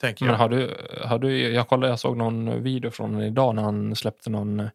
Tänker 0.01 0.24
men 0.24 0.32
jag. 0.32 0.38
har 0.38 0.49
du, 0.49 0.76
har 1.05 1.18
du, 1.18 1.38
jag 1.38 1.68
kollade, 1.68 1.92
jag 1.92 1.99
såg 1.99 2.16
någon 2.16 2.62
video 2.62 2.90
från 2.90 3.11
honom 3.11 3.26
idag 3.26 3.55
när 3.55 3.62
han 3.62 3.97
släppte 3.97 4.30
någon 4.30 4.61
eh, 4.61 4.68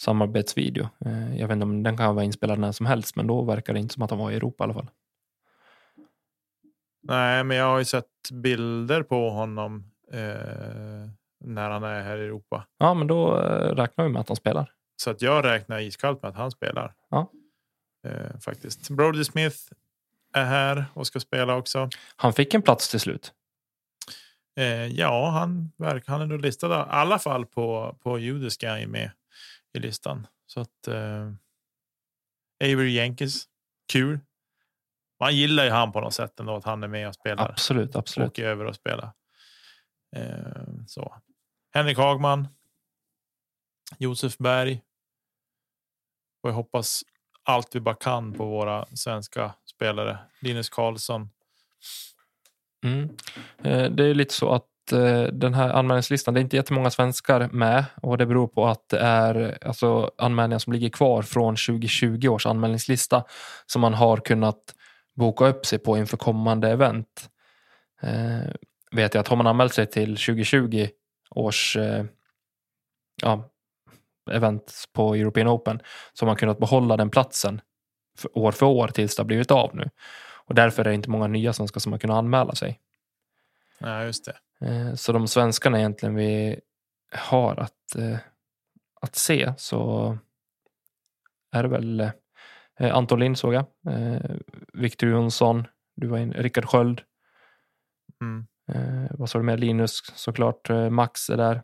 samarbetsvideo. 0.00 0.88
Eh, 1.04 1.36
Jag 1.40 1.48
vet 1.48 1.54
inte 1.54 1.64
om 1.64 1.82
den 1.82 1.96
kan 1.96 2.14
vara 2.14 2.24
inspelad 2.24 2.58
när 2.58 2.72
som 2.72 2.86
helst, 2.86 3.16
men 3.16 3.26
då 3.26 3.42
verkar 3.42 3.72
det 3.72 3.78
inte 3.80 3.94
som 3.94 4.02
att 4.02 4.10
han 4.10 4.18
var 4.18 4.30
i 4.30 4.36
Europa 4.36 4.62
i 4.62 4.64
alla 4.64 4.74
fall. 4.74 4.90
Nej, 7.02 7.44
men 7.44 7.56
jag 7.56 7.64
har 7.66 7.78
ju 7.78 7.84
sett 7.84 8.06
bilder 8.32 9.02
på 9.02 9.30
honom 9.30 9.92
eh, 10.12 10.20
när 11.44 11.70
han 11.70 11.84
är 11.84 12.02
här 12.02 12.18
i 12.18 12.24
Europa. 12.24 12.66
Ja, 12.78 12.94
men 12.94 13.06
då 13.06 13.40
eh, 13.40 13.74
räknar 13.74 14.04
vi 14.04 14.10
med 14.10 14.20
att 14.20 14.28
han 14.28 14.36
spelar. 14.36 14.72
Så 14.96 15.10
att 15.10 15.22
jag 15.22 15.44
räknar 15.44 15.80
iskallt 15.80 16.22
med 16.22 16.28
att 16.28 16.36
han 16.36 16.50
spelar. 16.50 16.94
Ja. 17.10 17.30
Eh, 18.06 18.38
faktiskt. 18.40 18.90
Brody 18.90 19.24
Smith 19.24 19.56
är 20.34 20.44
här 20.44 20.84
och 20.94 21.06
ska 21.06 21.20
spela 21.20 21.56
också. 21.56 21.88
Han 22.16 22.32
fick 22.32 22.54
en 22.54 22.62
plats 22.62 22.90
till 22.90 23.00
slut. 23.00 23.32
Eh, 24.56 24.86
ja, 24.86 25.30
han, 25.30 25.72
verkar, 25.76 26.12
han 26.12 26.22
är 26.22 26.26
nog 26.26 26.40
listad. 26.40 26.66
I 26.66 26.84
alla 26.88 27.18
fall 27.18 27.46
på, 27.46 27.96
på 28.02 28.18
judiska 28.18 28.78
är 28.78 28.86
med 28.86 29.10
i 29.72 29.78
listan. 29.78 30.26
Så 30.46 30.60
att 30.60 30.88
eh, 30.88 31.32
Avery 32.64 32.92
Jenkins, 32.92 33.48
kul. 33.92 34.20
Man 35.20 35.36
gillar 35.36 35.64
ju 35.64 35.70
han 35.70 35.92
på 35.92 36.00
något 36.00 36.14
sätt 36.14 36.40
ändå 36.40 36.56
att 36.56 36.64
han 36.64 36.82
är 36.82 36.88
med 36.88 37.08
och 37.08 37.14
spelar. 37.14 37.50
Absolut, 37.50 37.96
absolut. 37.96 38.28
Åker 38.28 38.44
över 38.44 38.64
och 38.64 38.74
spelar. 38.74 39.12
Eh, 40.16 40.62
så. 40.86 41.16
Henrik 41.74 41.98
Hagman. 41.98 42.48
Josef 43.98 44.38
Berg. 44.38 44.82
Och 46.42 46.50
jag 46.50 46.54
hoppas 46.54 47.02
allt 47.42 47.74
vi 47.74 47.80
bara 47.80 47.94
kan 47.94 48.32
på 48.32 48.46
våra 48.46 48.86
svenska 48.86 49.54
spelare. 49.64 50.18
Linus 50.40 50.68
Karlsson. 50.68 51.30
Mm. 52.84 53.08
Eh, 53.64 53.90
det 53.90 54.04
är 54.04 54.14
lite 54.14 54.34
så 54.34 54.52
att 54.52 54.92
eh, 54.92 55.22
den 55.22 55.54
här 55.54 55.68
anmälningslistan, 55.68 56.34
det 56.34 56.40
är 56.40 56.42
inte 56.42 56.56
jättemånga 56.56 56.90
svenskar 56.90 57.48
med 57.52 57.84
och 58.02 58.18
det 58.18 58.26
beror 58.26 58.48
på 58.48 58.66
att 58.66 58.88
det 58.88 58.98
är 58.98 59.58
alltså, 59.66 60.10
anmälningar 60.18 60.58
som 60.58 60.72
ligger 60.72 60.88
kvar 60.88 61.22
från 61.22 61.56
2020 61.56 62.28
års 62.28 62.46
anmälningslista 62.46 63.24
som 63.66 63.80
man 63.80 63.94
har 63.94 64.16
kunnat 64.16 64.74
boka 65.16 65.46
upp 65.46 65.66
sig 65.66 65.78
på 65.78 65.98
inför 65.98 66.16
kommande 66.16 66.70
event. 66.70 67.30
Eh, 68.02 68.50
vet 68.90 69.14
jag 69.14 69.20
att 69.20 69.28
har 69.28 69.36
man 69.36 69.46
anmält 69.46 69.74
sig 69.74 69.86
till 69.86 70.16
2020 70.16 70.88
års 71.30 71.76
eh, 71.76 72.04
ja, 73.22 73.50
event 74.30 74.84
på 74.92 75.14
European 75.14 75.48
Open 75.48 75.80
så 76.12 76.24
har 76.24 76.26
man 76.26 76.36
kunnat 76.36 76.58
behålla 76.58 76.96
den 76.96 77.10
platsen 77.10 77.60
för, 78.18 78.38
år 78.38 78.52
för 78.52 78.66
år 78.66 78.88
tills 78.88 79.16
det 79.16 79.20
har 79.22 79.26
blivit 79.26 79.50
av 79.50 79.76
nu. 79.76 79.90
Och 80.46 80.54
därför 80.54 80.80
är 80.84 80.88
det 80.88 80.94
inte 80.94 81.10
många 81.10 81.26
nya 81.26 81.52
svenskar 81.52 81.80
som 81.80 81.92
har 81.92 81.98
kunnat 81.98 82.16
anmäla 82.16 82.54
sig. 82.54 82.80
Ja, 83.78 84.04
just 84.04 84.24
det. 84.24 84.36
Eh, 84.66 84.94
Så 84.94 85.12
de 85.12 85.28
svenskarna 85.28 85.78
egentligen 85.78 86.14
vi 86.14 86.60
har 87.12 87.56
att, 87.56 87.94
eh, 87.98 88.18
att 89.00 89.14
se 89.16 89.52
så 89.58 90.18
är 91.52 91.62
det 91.62 91.68
väl 91.68 92.00
eh, 92.00 92.96
Anton 92.96 93.20
Lind 93.20 93.38
såg 93.38 93.54
jag, 93.54 93.66
Victor 94.72 95.08
Jonsson, 95.08 95.66
du 95.94 96.06
var 96.06 96.18
in, 96.18 96.32
Rickard 96.32 96.64
Sköld, 96.64 97.02
Mm. 98.20 98.46
vad 99.10 99.30
sa 99.30 99.38
du 99.38 99.44
med 99.44 99.60
Linus 99.60 100.00
såklart, 100.14 100.68
Max 100.90 101.30
är 101.30 101.36
där. 101.36 101.62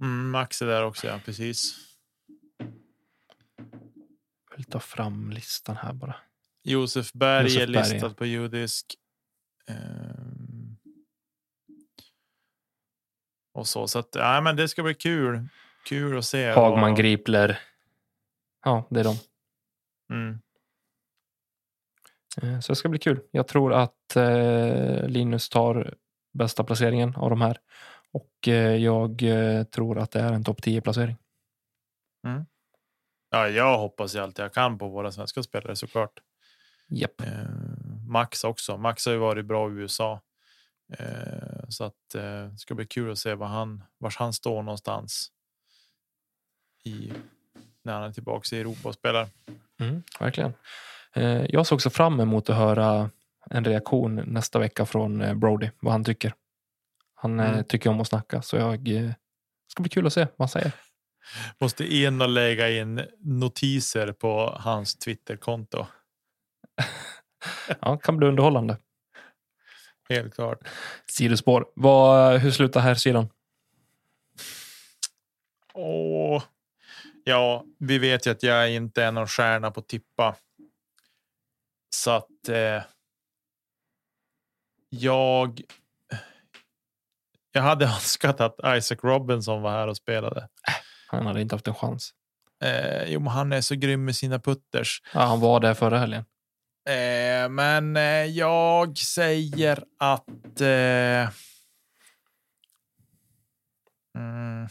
Mm, 0.00 0.30
Max 0.30 0.62
är 0.62 0.66
där 0.66 0.84
också, 0.84 1.06
ja. 1.06 1.20
Precis. 1.24 1.74
Jag 4.50 4.56
vill 4.56 4.64
ta 4.64 4.80
fram 4.80 5.30
listan 5.30 5.76
här 5.76 5.92
bara. 5.92 6.16
Josef 6.64 7.12
Berg 7.12 7.44
Josef 7.44 7.62
är 7.62 7.66
Berg, 7.66 7.76
listad 7.76 8.06
ja. 8.06 8.14
på 8.14 8.24
judisk. 8.26 8.94
Ehm. 9.68 10.76
Och 13.54 13.66
så, 13.66 13.88
så 13.88 13.98
att, 13.98 14.08
ja, 14.14 14.40
men 14.40 14.56
det 14.56 14.68
ska 14.68 14.82
bli 14.82 14.94
kul. 14.94 15.48
Kul 15.86 16.18
att 16.18 16.24
se. 16.24 16.50
Hagman, 16.50 16.80
vad- 16.80 16.96
Gripler. 16.96 17.58
Ja, 18.64 18.86
det 18.90 19.00
är 19.00 19.04
de. 19.04 19.16
Mm. 20.12 20.38
Eh, 22.42 22.60
Så 22.60 22.72
det 22.72 22.76
ska 22.76 22.88
bli 22.88 22.98
kul. 22.98 23.20
Jag 23.30 23.48
tror 23.48 23.72
att 23.72 24.16
eh, 24.16 25.08
Linus 25.08 25.48
tar 25.48 25.94
bästa 26.32 26.64
placeringen 26.64 27.14
av 27.16 27.30
de 27.30 27.40
här. 27.40 27.58
Och 28.12 28.48
eh, 28.48 28.76
jag 28.76 29.22
eh, 29.22 29.64
tror 29.64 29.98
att 29.98 30.10
det 30.10 30.20
är 30.20 30.32
en 30.32 30.44
topp 30.44 30.60
10-placering. 30.60 31.16
Ja, 33.30 33.48
jag 33.48 33.78
hoppas 33.78 34.14
ju 34.14 34.18
allt 34.18 34.38
jag 34.38 34.52
kan 34.54 34.78
på 34.78 34.88
våra 34.88 35.12
svenska 35.12 35.42
spelare 35.42 35.76
såklart. 35.76 36.20
Japp. 36.96 37.20
Ehm, 37.20 38.10
Max 38.12 38.44
också. 38.44 38.76
Max 38.78 39.06
har 39.06 39.12
ju 39.12 39.18
varit 39.18 39.44
bra 39.46 39.70
i 39.70 39.72
USA. 39.72 40.20
Ehm, 40.98 41.70
så 41.70 41.84
att 41.84 42.14
eh, 42.14 42.22
det 42.22 42.58
ska 42.58 42.74
bli 42.74 42.86
kul 42.86 43.12
att 43.12 43.18
se 43.18 43.34
var 43.34 43.46
han, 43.46 43.84
vars 43.98 44.16
han 44.16 44.32
står 44.32 44.62
någonstans. 44.62 45.30
I, 46.84 47.12
när 47.82 47.92
han 47.92 48.02
är 48.02 48.12
tillbaka 48.12 48.56
i 48.56 48.60
Europa 48.60 48.88
och 48.88 48.94
spelar. 48.94 49.28
Mm, 49.80 50.02
verkligen. 50.20 50.52
Eh, 51.14 51.44
jag 51.48 51.66
såg 51.66 51.76
också 51.76 51.90
fram 51.90 52.20
emot 52.20 52.50
att 52.50 52.56
höra 52.56 53.10
en 53.50 53.64
reaktion 53.64 54.14
nästa 54.26 54.58
vecka 54.58 54.86
från 54.86 55.20
eh, 55.20 55.34
Brody, 55.34 55.70
vad 55.80 55.92
han 55.92 56.04
tycker. 56.04 56.34
Han 57.14 57.40
eh, 57.40 57.50
Mm. 57.50 57.64
tycker 57.64 57.90
om 57.90 58.00
att 58.00 58.08
snacka, 58.08 58.42
så 58.42 58.56
jag 58.56 58.88
eh, 58.88 59.10
ska 59.68 59.82
bli 59.82 59.90
kul 59.90 60.06
att 60.06 60.12
se 60.12 60.20
vad 60.20 60.30
han 60.38 60.48
säger. 60.48 60.72
Måste 61.60 61.94
in 61.94 62.20
och 62.22 62.28
lägga 62.28 62.70
in 62.70 63.02
notiser 63.20 64.12
på 64.12 64.56
hans 64.60 64.96
Twitterkonto. 64.98 65.86
Ja, 67.80 67.98
kan 67.98 68.16
bli 68.16 68.28
underhållande. 68.28 68.76
Helt 70.08 70.34
klart. 70.34 70.58
Sidospår. 71.06 71.66
Vad, 71.74 72.40
hur 72.40 72.50
slutar 72.50 72.80
här 72.80 72.94
sidan? 72.94 73.28
Åh, 75.74 76.42
ja, 77.24 77.64
vi 77.78 77.98
vet 77.98 78.26
ju 78.26 78.30
att 78.30 78.42
jag 78.42 78.72
inte 78.72 79.04
är 79.04 79.12
någon 79.12 79.28
stjärna 79.28 79.70
på 79.70 79.80
tippa. 79.80 80.36
Så 81.94 82.10
att 82.10 82.48
eh, 82.48 82.82
jag. 84.88 85.60
Jag 87.52 87.62
hade 87.62 87.84
önskat 87.94 88.40
att 88.40 88.76
Isaac 88.76 88.98
Robinson 89.02 89.62
var 89.62 89.70
här 89.70 89.88
och 89.88 89.96
spelade. 89.96 90.48
Han 91.06 91.26
hade 91.26 91.40
inte 91.40 91.54
haft 91.54 91.68
en 91.68 91.74
chans. 91.74 92.10
Eh, 92.62 93.04
jo, 93.04 93.20
men 93.20 93.32
han 93.32 93.52
är 93.52 93.60
så 93.60 93.74
grym 93.74 94.04
med 94.04 94.16
sina 94.16 94.38
putters. 94.38 95.02
Ja, 95.14 95.20
han 95.20 95.40
var 95.40 95.60
där 95.60 95.74
förra 95.74 95.98
helgen. 95.98 96.24
Eh, 96.86 97.48
men 97.48 97.96
eh, 97.96 98.24
jag 98.24 98.98
säger 98.98 99.84
att. 99.98 100.60
Eh, 100.60 101.28
mm, 104.18 104.68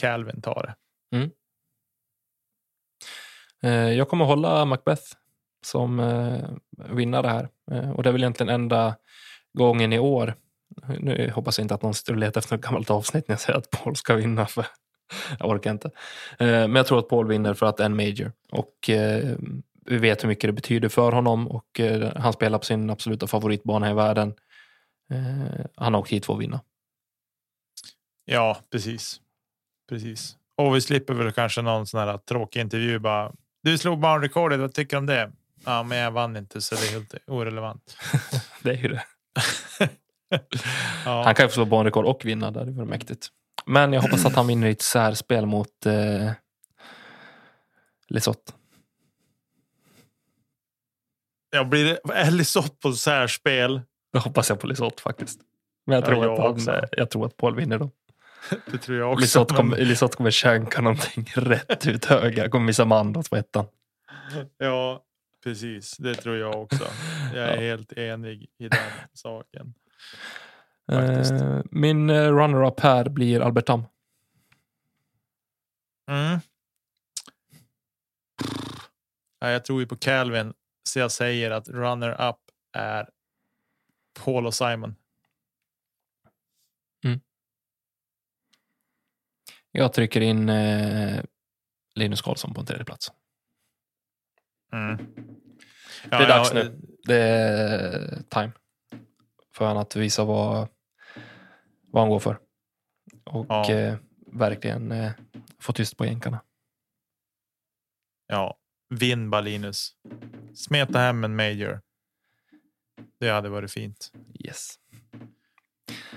Calvin 0.00 0.40
tar 0.42 0.62
det. 0.62 0.74
Mm. 1.16 1.30
Eh, 3.62 3.92
Jag 3.98 4.08
kommer 4.08 4.24
hålla 4.24 4.64
Macbeth 4.64 5.02
som 5.66 6.00
eh, 6.00 6.50
vinnare 6.94 7.26
här. 7.26 7.48
Eh, 7.70 7.90
Och 7.90 8.02
det 8.02 8.08
är 8.08 8.12
väl 8.12 8.22
egentligen 8.22 8.54
enda 8.54 8.96
gången 9.58 9.92
i 9.92 9.98
år. 9.98 10.34
Nu 10.98 11.30
hoppas 11.34 11.58
jag 11.58 11.64
inte 11.64 11.74
att 11.74 11.82
någon 11.82 11.94
sitter 11.94 12.12
och 12.12 12.18
letar 12.18 12.40
efter 12.40 12.56
något 12.56 12.64
gammalt 12.64 12.90
avsnitt 12.90 13.28
när 13.28 13.32
jag 13.32 13.40
säger 13.40 13.58
att 13.58 13.70
Paul 13.70 13.96
ska 13.96 14.14
vinna. 14.14 14.46
För 14.46 14.66
jag 15.38 15.48
orkar 15.48 15.70
inte. 15.70 15.88
Eh, 16.38 16.46
Men 16.46 16.74
jag 16.76 16.86
tror 16.86 16.98
att 16.98 17.08
Paul 17.08 17.28
vinner 17.28 17.54
för 17.54 17.66
att 17.66 17.76
det 17.76 17.82
är 17.82 17.86
en 17.86 17.96
major. 17.96 18.32
Och 18.52 18.90
eh, 18.90 19.36
vi 19.90 19.98
vet 19.98 20.22
hur 20.24 20.28
mycket 20.28 20.48
det 20.48 20.52
betyder 20.52 20.88
för 20.88 21.12
honom. 21.12 21.48
Och 21.48 21.80
eh, 21.80 22.12
han 22.16 22.32
spelar 22.32 22.58
på 22.58 22.64
sin 22.64 22.90
absoluta 22.90 23.26
favoritbana 23.26 23.90
i 23.90 23.94
världen. 23.94 24.34
Eh, 25.12 25.66
Han 25.76 25.94
har 25.94 26.00
åkt 26.00 26.10
hit 26.10 26.26
för 26.26 26.34
att 26.34 26.40
vinna. 26.40 26.60
Ja, 28.24 28.58
precis. 28.72 29.20
Precis. 29.88 30.36
Och 30.56 30.76
vi 30.76 30.80
slipper 30.80 31.14
väl 31.14 31.32
kanske 31.32 31.62
någon 31.62 31.86
sån 31.86 32.00
här 32.00 32.18
tråkig 32.18 32.60
intervju. 32.60 32.98
Bara, 32.98 33.32
du 33.62 33.78
slog 33.78 33.98
barnrekordet, 33.98 34.60
vad 34.60 34.74
tycker 34.74 34.96
du 34.96 34.98
om 34.98 35.06
det? 35.06 35.32
Ja, 35.64 35.82
men 35.82 35.98
jag 35.98 36.10
vann 36.10 36.36
inte 36.36 36.60
så 36.60 36.74
det 36.74 36.86
är 36.88 36.92
helt 36.92 37.14
orelevant. 37.26 37.96
Det 38.62 38.70
är 38.70 38.76
ju 38.76 38.88
det. 38.88 39.04
Ja, 41.04 41.22
Han 41.24 41.34
kan 41.34 41.44
ju 41.44 41.48
få 41.48 41.54
slå 41.54 41.64
banrekord 41.64 42.04
och 42.04 42.24
vinna. 42.24 42.50
Det 42.50 42.58
hade 42.58 42.72
varit 42.72 42.88
mäktigt. 42.88 43.28
Men 43.66 43.92
jag 43.92 44.02
hoppas 44.02 44.26
att 44.26 44.34
han 44.34 44.46
vinner 44.46 44.66
i 44.66 44.70
ett 44.70 44.82
särspel 44.82 45.46
mot 45.46 45.86
eh, 45.86 46.32
Lisotte. 48.08 48.52
Jag 51.50 51.68
blir 51.68 51.84
det 51.84 52.14
Elisott 52.14 52.80
på 52.80 52.92
särspel. 52.92 53.80
Då 54.12 54.18
hoppas 54.18 54.48
jag 54.48 54.60
på 54.60 54.66
Lisotte 54.66 55.02
faktiskt. 55.02 55.40
Men 55.86 55.94
jag 55.94 56.02
Ja, 56.02 56.06
tror, 56.06 56.24
jag 56.24 56.40
att, 56.40 56.66
han, 56.66 56.88
jag 56.92 57.10
tror 57.10 57.26
att 57.26 57.36
Paul 57.36 57.56
vinner 57.56 57.78
då. 57.78 57.90
Det 58.70 58.78
tror 58.78 58.98
jag 58.98 59.12
också. 59.12 59.20
Lisotte 59.20 59.54
men- 59.54 59.56
kommer, 59.70 59.76
Lisotte 59.84 60.16
kommer 60.16 60.30
känka 60.30 60.80
någonting 60.80 61.24
rätt 61.34 61.86
ut 61.86 62.04
höger. 62.04 62.48
Kommer 62.48 62.66
missa 62.66 62.84
mandat 62.84 63.30
på 63.30 63.36
ettan. 63.36 63.64
Ja, 64.58 65.04
precis. 65.44 65.96
Det 65.96 66.14
tror 66.14 66.36
jag 66.36 66.62
också. 66.62 66.84
Jag 67.34 67.48
är 67.48 67.56
helt 67.60 67.92
enig 67.92 68.46
i 68.58 68.68
den 68.68 68.78
saken. 69.12 69.74
Faktiskt. 70.92 71.30
Eh, 71.32 71.60
min 71.70 72.10
eh, 72.10 72.32
runner-up 72.32 72.80
här 72.80 73.08
blir 73.08 73.40
Albert 73.40 73.66
Tam. 73.66 73.84
Mm. 76.10 76.38
Ja, 79.40 79.50
jag 79.50 79.64
tror 79.64 79.80
ju 79.80 79.86
på 79.86 79.96
Calvin, 79.96 80.52
så 80.88 80.98
jag 80.98 81.12
säger 81.12 81.50
att 81.50 81.68
runner-up 81.68 82.36
är 82.72 83.10
Paul 84.24 84.46
och 84.46 84.54
Simon. 84.54 84.94
Jag 89.70 89.92
trycker 89.92 90.20
in 90.20 90.48
eh, 90.48 91.24
Linus 91.94 92.22
Karlsson 92.22 92.54
på 92.54 92.60
en 92.60 92.66
tredje 92.66 92.84
plats. 92.84 93.12
Mm. 94.72 94.96
Det 96.10 96.16
är 96.16 96.28
dags 96.28 96.54
nu. 96.54 96.80
Det 97.04 97.16
är 97.22 98.22
time. 98.28 98.52
För 99.54 99.64
han 99.64 99.76
att 99.76 99.96
visa 99.96 100.24
vad, 100.24 100.68
vad 101.82 102.02
han 102.02 102.10
går 102.10 102.18
för. 102.18 102.40
Och 103.24 103.46
Ja. 103.48 103.72
eh, 103.72 103.96
verkligen 104.32 104.92
eh, 104.92 105.12
få 105.58 105.72
tyst 105.72 105.96
på 105.96 106.06
jänkarna. 106.06 106.40
Ja, 108.26 108.58
vinn 108.90 109.30
bara 109.30 109.40
Linus. 109.40 109.92
Smeta 110.54 110.98
hem 110.98 111.24
en 111.24 111.36
major. 111.36 111.80
Det 113.20 113.28
hade 113.28 113.48
varit 113.48 113.72
fint. 113.72 114.12
Yes. 114.44 114.74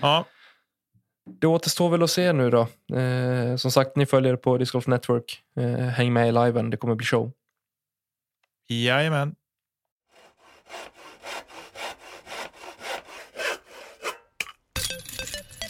Ja, 0.01 0.25
Det 1.25 1.47
återstår 1.47 1.89
väl 1.89 2.03
att 2.03 2.11
se 2.11 2.33
nu 2.33 2.49
då. 2.49 2.67
Eh, 2.97 3.55
som 3.55 3.71
sagt, 3.71 3.95
ni 3.95 4.05
följer 4.05 4.35
på 4.35 4.57
Disc 4.57 4.71
Golf 4.71 4.87
Network. 4.87 5.43
Eh, 5.55 5.75
häng 5.75 6.13
med 6.13 6.29
i 6.29 6.31
liven, 6.31 6.69
det 6.69 6.77
kommer 6.77 6.95
bli 6.95 7.05
show. 7.05 7.31
jajamän. 8.67 9.35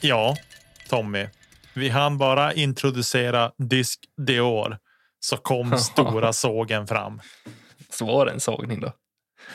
Ja, 0.02 0.36
Tommy. 0.90 1.28
Vi 1.76 1.90
hann 1.90 2.18
bara 2.18 2.54
introducera 2.54 3.52
Disk 3.58 4.00
Dior 4.18 4.78
så 5.26 5.38
kom 5.38 5.78
stora 5.78 6.34
sågen 6.34 6.88
fram. 6.88 7.22
Så 7.90 8.06
var 8.06 8.26
det 8.26 8.32
en 8.32 8.40
sågning 8.40 8.80
då. 8.80 8.94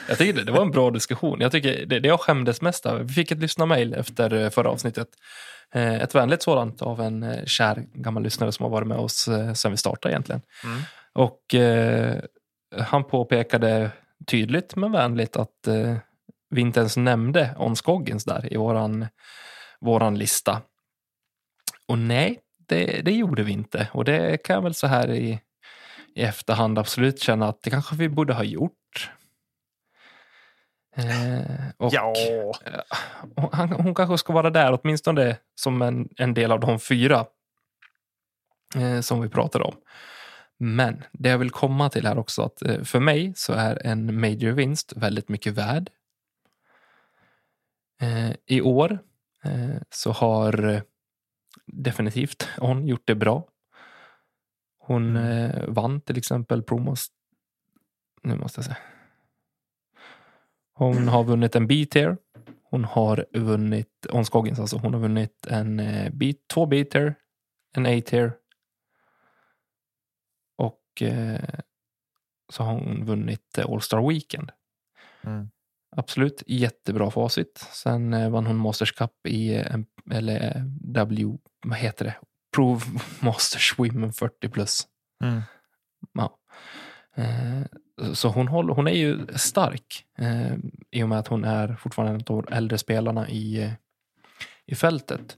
Jag 0.09 0.19
tycker 0.19 0.33
det, 0.33 0.45
det 0.45 0.53
var 0.53 0.63
en 0.63 0.71
bra 0.71 0.91
diskussion. 0.91 1.41
Jag 1.41 1.53
tycker 1.53 1.87
det, 1.87 2.01
det 2.01 2.09
jag 2.09 2.21
skämdes 2.21 2.63
mest 2.63 2.87
över. 2.87 3.03
Vi 3.03 3.13
fick 3.13 3.31
ett 3.31 3.39
lyssnarmail 3.39 3.95
efter 3.95 4.35
eh, 4.35 4.51
förra 4.51 4.71
avsnittet. 4.71 5.09
Eh, 5.75 5.95
ett 5.95 6.15
vänligt 6.15 6.43
sådant 6.43 6.83
av 6.83 7.01
en 7.01 7.23
eh, 7.23 7.45
kär 7.45 7.85
gammal 7.95 8.23
lyssnare 8.23 8.53
som 8.53 8.63
har 8.63 8.71
varit 8.71 8.89
med 8.89 8.99
oss 8.99 9.29
sedan 9.55 9.71
vi 9.71 9.77
startade 9.77 10.13
egentligen. 10.13 10.43
Mm. 10.65 10.83
Och 11.15 11.55
eh, 11.55 12.23
han 12.79 13.05
påpekade 13.05 13.91
tydligt 14.27 14.77
men 14.77 14.93
vänligt 14.93 15.37
att 15.37 15.67
eh, 15.67 15.97
vi 16.51 16.61
inte 16.61 16.81
ens 16.81 16.97
nämnde 16.97 17.55
On 17.59 17.75
där 18.27 18.53
i 18.53 18.57
våran, 18.57 19.07
våran 19.81 20.19
lista. 20.19 20.63
Och 21.89 21.99
nej, 21.99 22.41
det, 22.69 23.03
det 23.05 23.13
gjorde 23.13 23.43
vi 23.43 23.53
inte. 23.53 23.89
Och 23.93 24.05
det 24.05 24.43
kan 24.45 24.55
jag 24.55 24.63
väl 24.63 24.75
så 24.75 24.87
här 24.87 25.11
i, 25.11 25.41
i 26.17 26.23
efterhand 26.23 26.79
absolut 26.79 27.21
känna 27.21 27.49
att 27.49 27.63
det 27.63 27.71
kanske 27.71 27.97
vi 27.97 28.09
borde 28.09 28.35
ha 28.35 28.43
gjort. 28.45 29.11
Eh, 30.97 31.67
och 31.77 31.93
Ja, 31.95 32.13
hon, 33.37 33.49
han- 33.53 33.73
hon 33.73 33.95
kanske 33.95 34.19
ska 34.19 34.33
vara 34.33 34.51
där 34.51 34.79
åtminstone 34.83 35.37
som 35.55 35.83
en, 35.83 36.09
en 36.17 36.35
del 36.35 36.53
av 36.53 36.61
de 36.61 36.81
fyra 36.81 37.27
eh, 38.77 39.01
som 39.01 39.21
vi 39.21 39.29
pratade 39.29 39.65
om. 39.65 39.75
Men 40.59 41.05
det 41.13 41.29
jag 41.29 41.39
vill 41.39 41.51
komma 41.51 41.91
till 41.91 42.07
här 42.07 42.19
också 42.19 42.43
att 42.43 42.63
eh, 42.63 42.83
för 42.83 43.01
mig 43.01 43.33
så 43.37 43.53
är 43.53 43.87
en 43.87 44.21
major 44.21 44.51
vinst 44.53 44.93
väldigt 44.97 45.29
mycket 45.29 45.53
värd. 45.53 45.91
Eh, 48.01 48.31
I 48.47 48.61
år 48.61 48.99
eh, 49.45 49.77
så 49.91 50.13
har 50.13 50.69
eh, 50.69 50.81
definitivt 51.67 52.49
hon 52.59 52.87
gjort 52.87 53.07
det 53.07 53.15
bra. 53.15 53.45
Hon 54.87 55.17
eh, 55.17 55.65
vann 55.69 56.01
till 56.01 56.19
exempel 56.19 56.63
promos. 56.63 57.07
Nu 58.23 58.37
måste 58.37 58.59
jag 58.59 58.65
säga. 58.65 58.77
Hon 60.75 61.09
har 61.09 61.25
vunnit 61.25 61.57
en 61.57 61.67
B-tier. 61.67 62.17
Hon 62.71 62.85
har 62.85 63.27
vunnit, 63.33 64.07
On 64.13 64.25
Scoggins 64.25 64.59
alltså, 64.59 64.77
hon 64.77 64.95
har 64.95 65.01
vunnit 65.01 65.47
en 65.47 65.81
eh, 65.81 66.11
B, 66.13 66.35
två 66.55 66.67
B-tier, 66.67 67.15
en 67.77 67.87
A-tier. 67.87 68.33
Och 70.57 71.03
eh, 71.03 71.41
så 72.53 72.63
har 72.63 72.73
hon 72.73 73.05
vunnit 73.05 73.59
eh, 73.59 73.65
All-Star 73.71 74.09
Weekend. 74.09 74.51
Mm. 75.25 75.51
Absolut 75.97 76.43
jättebra 76.47 77.11
facit. 77.11 77.59
Sen 77.73 78.33
vann 78.33 78.47
hon 78.47 78.57
Masters 78.57 78.93
Cup 78.93 79.27
i 79.29 79.55
en- 79.55 79.87
eller 80.11 80.65
W, 80.81 81.39
vad 81.67 81.79
heter 81.79 82.05
det? 82.05 82.15
Prove 82.57 82.81
Masters 83.21 83.79
Women 83.79 84.13
40 84.13 84.49
plus. 84.49 84.87
Mm. 85.25 85.43
Ja. 86.13 86.39
Eh, 87.15 87.63
Så 88.15 88.29
hon, 88.29 88.49
håller, 88.49 88.75
hon 88.75 88.89
är 88.89 88.93
ju 88.93 89.27
stark 89.37 90.05
eh, 90.19 90.55
i 90.91 91.03
och 91.03 91.09
med 91.09 91.19
att 91.19 91.29
hon 91.29 91.45
är 91.45 91.77
fortfarande 91.77 92.15
en 92.15 92.37
av 92.37 92.43
de 92.45 92.55
äldre 92.55 92.79
spelarna 92.79 93.29
i, 93.29 93.63
eh, 93.63 93.73
i 94.67 94.75
fältet. 94.75 95.37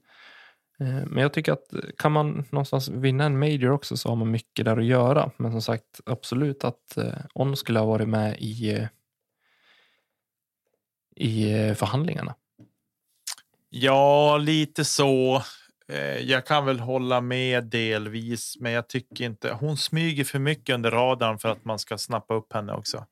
Eh, 0.80 1.06
men 1.06 1.22
jag 1.22 1.32
tycker 1.32 1.52
att 1.52 1.74
kan 1.98 2.12
man 2.12 2.44
någonstans 2.50 2.88
vinna 2.88 3.24
en 3.24 3.38
major 3.38 3.70
också 3.70 3.96
så 3.96 4.08
har 4.08 4.16
man 4.16 4.30
mycket 4.30 4.64
där 4.64 4.76
att 4.76 4.84
göra. 4.84 5.30
Men 5.36 5.52
som 5.52 5.62
sagt, 5.62 6.00
absolut 6.06 6.64
att 6.64 6.96
eh, 6.96 7.12
On 7.34 7.56
skulle 7.56 7.78
ha 7.78 7.86
varit 7.86 8.08
med 8.08 8.36
i, 8.38 8.72
eh, 8.74 8.86
i 11.16 11.74
förhandlingarna. 11.74 12.34
Ja, 13.70 14.36
lite 14.38 14.84
så. 14.84 15.42
Eh, 15.92 16.18
Jag 16.18 16.46
kan 16.46 16.66
väl 16.66 16.80
hålla 16.80 17.20
med 17.20 17.64
delvis, 17.64 18.56
men 18.60 18.72
jag 18.72 18.88
tycker 18.88 19.24
inte 19.24 19.52
hon 19.52 19.76
smyger 19.76 20.24
för 20.24 20.38
mycket 20.38 20.74
under 20.74 20.90
radarn 20.90 21.38
för 21.38 21.48
att 21.48 21.64
man 21.64 21.78
ska 21.78 21.98
snappa 21.98 22.34
upp 22.34 22.52
henne 22.52 22.72
också. 22.72 23.06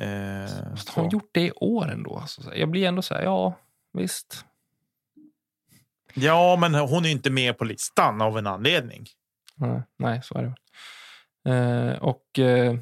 Eh, 0.00 0.06
har 0.08 1.02
hon 1.02 1.08
gjort 1.10 1.30
det 1.32 1.46
i 1.46 1.52
år 1.52 1.88
ändå? 1.90 2.16
Alltså, 2.18 2.54
jag 2.54 2.68
blir 2.70 2.88
ändå 2.88 3.02
så 3.02 3.14
här, 3.14 3.22
ja 3.22 3.58
visst. 3.92 4.44
Ja, 6.14 6.56
men 6.60 6.74
hon 6.74 7.04
är 7.04 7.08
inte 7.10 7.30
med 7.30 7.58
på 7.58 7.64
listan 7.64 8.20
av 8.20 8.38
en 8.38 8.46
anledning. 8.46 9.06
Nej, 9.54 9.82
nej 9.98 10.20
så 10.22 10.38
är 10.38 10.42
det. 10.42 10.54
Eh, 11.50 11.98
och 12.02 12.38
eh, 12.38 12.76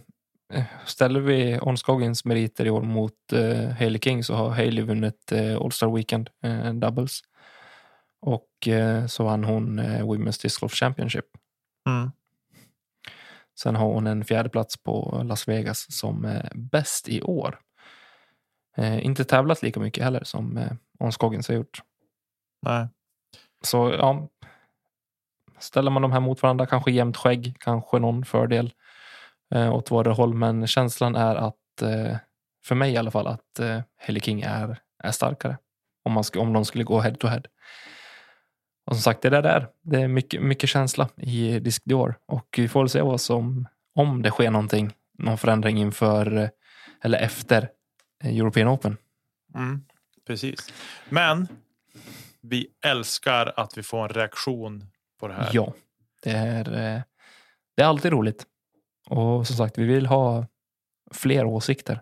ställer 0.87 1.21
vi 1.21 1.59
On 1.63 1.77
Scoggins 1.77 2.25
meriter 2.25 2.67
i 2.67 2.71
år 2.71 2.83
mot 2.83 3.33
eh, 3.33 3.69
Hailey 3.69 4.01
King 4.01 4.25
så 4.25 4.35
har 4.35 4.51
Hailey 4.51 4.85
vunnit 4.85 5.33
eh, 5.33 5.57
All-Star 5.57 5.97
Weekend 5.97 6.31
eh, 6.43 6.73
Doubles. 6.73 7.21
Och 8.65 8.69
eh, 8.69 9.07
så 9.07 9.25
vann 9.25 9.45
hon 9.45 9.79
eh, 9.79 10.07
Women's 10.07 10.43
Disc 10.43 10.61
Golf 10.61 10.73
Championship. 10.75 11.25
Mm. 11.89 12.11
Sen 13.59 13.77
har 13.77 13.87
hon 13.87 14.07
en 14.07 14.25
fjärde 14.25 14.49
plats 14.49 14.83
på 14.83 15.23
Las 15.25 15.49
Vegas 15.49 15.87
som 15.99 16.25
eh, 16.25 16.51
bäst 16.55 17.09
i 17.09 17.23
år. 17.23 17.59
Inte 19.01 19.25
tävlat 19.25 19.63
lika 19.63 19.81
mycket 19.81 20.05
heller 20.05 20.25
som 20.25 20.57
eh, 20.57 20.73
On 20.99 21.13
Scoggins 21.13 21.49
har 21.49 21.55
gjort. 21.55 21.83
Nej. 22.63 22.89
Så 23.63 23.91
ja, 23.99 24.29
ställer 25.59 25.91
man 25.91 26.03
de 26.03 26.13
här 26.13 26.21
mot 26.21 26.43
varandra, 26.43 26.67
kanske 26.67 26.91
jämnt 26.91 27.17
skägg, 27.17 27.57
kanske 27.61 27.99
någon 27.99 28.25
fördel 28.25 28.73
eh, 29.55 29.75
åt 29.75 29.91
våra 29.91 30.13
håll. 30.13 30.35
Men 30.35 30.67
känslan 30.67 31.15
är 31.15 31.37
att, 31.37 31.83
eh, 31.83 32.17
för 32.65 32.75
mig 32.75 32.93
i 32.93 32.97
alla 32.97 33.11
fall, 33.11 33.27
att 33.27 33.59
eh, 33.59 33.81
Hailey 33.97 34.21
King 34.21 34.41
är, 34.43 34.79
är 35.03 35.11
starkare. 35.11 35.59
Om, 36.05 36.13
man 36.13 36.23
sk- 36.23 36.39
om 36.39 36.53
de 36.53 36.65
skulle 36.65 36.85
gå 36.85 37.01
head 37.01 37.15
to 37.15 37.27
head. 37.27 37.43
Och 38.87 38.97
som 38.97 39.03
sagt, 39.03 39.23
det 39.23 39.31
där 39.31 39.43
där, 39.43 39.69
det 39.83 40.01
är 40.01 40.09
mycket, 40.09 40.43
mycket 40.43 40.71
känsla 40.71 41.09
i 41.17 41.59
Disc 41.59 41.81
Dior. 41.85 42.19
Och 42.27 42.55
vi 42.57 42.69
får 42.69 42.81
väl 42.81 42.89
se 42.89 43.03
vad 43.03 43.21
som, 43.21 43.69
om 43.95 44.23
det 44.23 44.31
sker 44.31 44.51
någonting, 44.51 44.93
någon 45.19 45.39
förändring 45.39 45.79
inför 45.79 46.37
eh, 46.37 46.49
eller 47.03 47.19
efter 47.19 47.71
eh, 48.25 48.37
European 48.37 48.69
Open. 48.69 48.97
Mm. 49.55 49.85
Precis. 50.27 50.73
Men 51.09 51.49
vi 52.41 52.67
älskar 52.87 53.53
att 53.57 53.79
vi 53.79 53.83
får 53.83 54.03
en 54.03 54.09
reaktion 54.09 54.87
på 55.21 55.29
det 55.29 55.35
här. 55.35 55.51
Ja, 55.53 55.75
det 56.23 56.31
är, 56.31 56.69
eh, 56.73 57.03
det 57.77 57.83
är 57.83 57.87
alltid 57.87 58.13
roligt. 58.13 58.47
Och 59.09 59.47
som 59.47 59.57
sagt, 59.57 59.79
vi 59.79 59.85
vill 59.85 60.07
ha 60.07 60.47
fler 61.13 61.45
åsikter. 61.45 62.01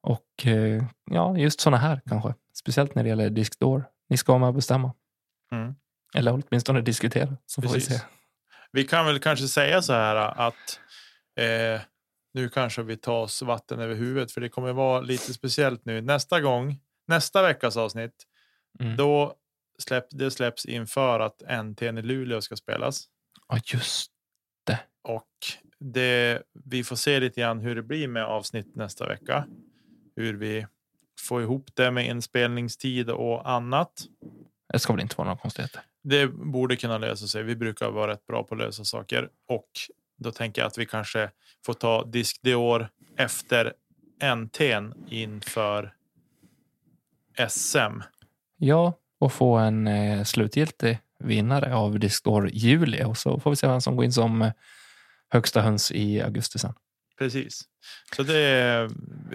Och 0.00 0.46
ja, 1.10 1.38
just 1.38 1.60
såna 1.60 1.76
här 1.76 2.00
kanske. 2.06 2.34
Speciellt 2.54 2.94
när 2.94 3.02
det 3.02 3.08
gäller 3.08 3.30
Disc 3.30 3.58
Door. 3.58 3.84
Ni 4.08 4.16
ska 4.16 4.32
vara 4.32 4.40
med 4.40 4.48
och 4.48 4.54
bestämma. 4.54 4.94
Mm. 5.52 5.74
Eller 6.14 6.42
åtminstone 6.48 6.80
diskutera. 6.80 7.36
Så 7.46 7.62
får 7.62 7.68
vi 7.68 7.74
Precis. 7.74 7.98
se. 7.98 8.04
Vi 8.72 8.84
kan 8.84 9.06
väl 9.06 9.18
kanske 9.20 9.48
säga 9.48 9.82
så 9.82 9.92
här 9.92 10.16
att 10.16 10.80
eh, 11.40 11.80
nu 12.34 12.48
kanske 12.48 12.82
vi 12.82 12.96
tar 12.96 13.20
oss 13.20 13.42
vatten 13.42 13.80
över 13.80 13.94
huvudet 13.94 14.32
för 14.32 14.40
det 14.40 14.48
kommer 14.48 14.72
vara 14.72 15.00
lite 15.00 15.34
speciellt 15.34 15.84
nu. 15.84 16.00
Nästa 16.00 16.40
gång, 16.40 16.80
nästa 17.06 17.42
veckas 17.42 17.76
avsnitt, 17.76 18.26
Mm. 18.80 18.96
då 18.96 19.34
släpp, 19.78 20.06
det 20.10 20.30
släpps 20.30 20.66
inför 20.66 21.20
att 21.20 21.42
NT 21.64 21.82
i 21.82 21.92
Luleå 22.02 22.40
ska 22.40 22.56
spelas. 22.56 23.04
Ja, 23.48 23.58
just 23.64 24.12
Och 25.02 25.28
det, 25.78 26.42
vi 26.64 26.84
får 26.84 26.96
se 26.96 27.20
lite 27.20 27.40
grann 27.40 27.60
hur 27.60 27.74
det 27.74 27.82
blir 27.82 28.08
med 28.08 28.24
avsnitt 28.24 28.76
nästa 28.76 29.08
vecka. 29.08 29.46
Hur 30.16 30.34
vi 30.36 30.66
får 31.20 31.42
ihop 31.42 31.70
det 31.74 31.90
med 31.90 32.06
inspelningstid 32.06 33.10
och 33.10 33.50
annat. 33.50 33.92
det 34.72 34.78
ska 34.78 34.92
väl 34.92 35.02
inte 35.02 35.14
vara 35.18 35.28
några 35.28 35.38
konstigheter. 35.38 35.82
Det 36.02 36.26
borde 36.26 36.76
kunna 36.76 36.98
lösa 36.98 37.26
sig. 37.26 37.42
Vi 37.42 37.56
brukar 37.56 37.90
vara 37.90 38.12
rätt 38.12 38.26
bra 38.26 38.42
på 38.44 38.54
att 38.54 38.60
lösa 38.60 38.84
saker 38.84 39.28
och 39.48 39.68
då 40.18 40.32
tänker 40.32 40.62
jag 40.62 40.66
att 40.66 40.78
vi 40.78 40.86
kanske 40.86 41.30
får 41.66 41.74
ta 41.74 42.04
disk 42.04 42.40
det 42.42 42.54
år 42.54 42.88
efter 43.16 43.72
NT'n 44.20 44.94
inför 45.08 45.94
SM. 47.48 48.00
Ja, 48.56 48.92
och 49.18 49.32
få 49.32 49.56
en 49.56 49.86
eh, 49.86 50.24
slutgiltig 50.24 50.98
vinnare 51.18 51.74
av 51.74 51.98
Discord 51.98 52.50
juli 52.52 53.04
och 53.04 53.18
så 53.18 53.40
får 53.40 53.50
vi 53.50 53.56
se 53.56 53.66
vem 53.66 53.80
som 53.80 53.96
går 53.96 54.04
in 54.04 54.12
som 54.12 54.42
eh, 54.42 54.52
högsta 55.28 55.60
höns 55.60 55.92
i 55.92 56.20
augusti 56.20 56.58
sen. 56.58 56.74
Precis. 57.24 57.62
Så 58.16 58.22
det 58.22 58.38
är... 58.38 58.90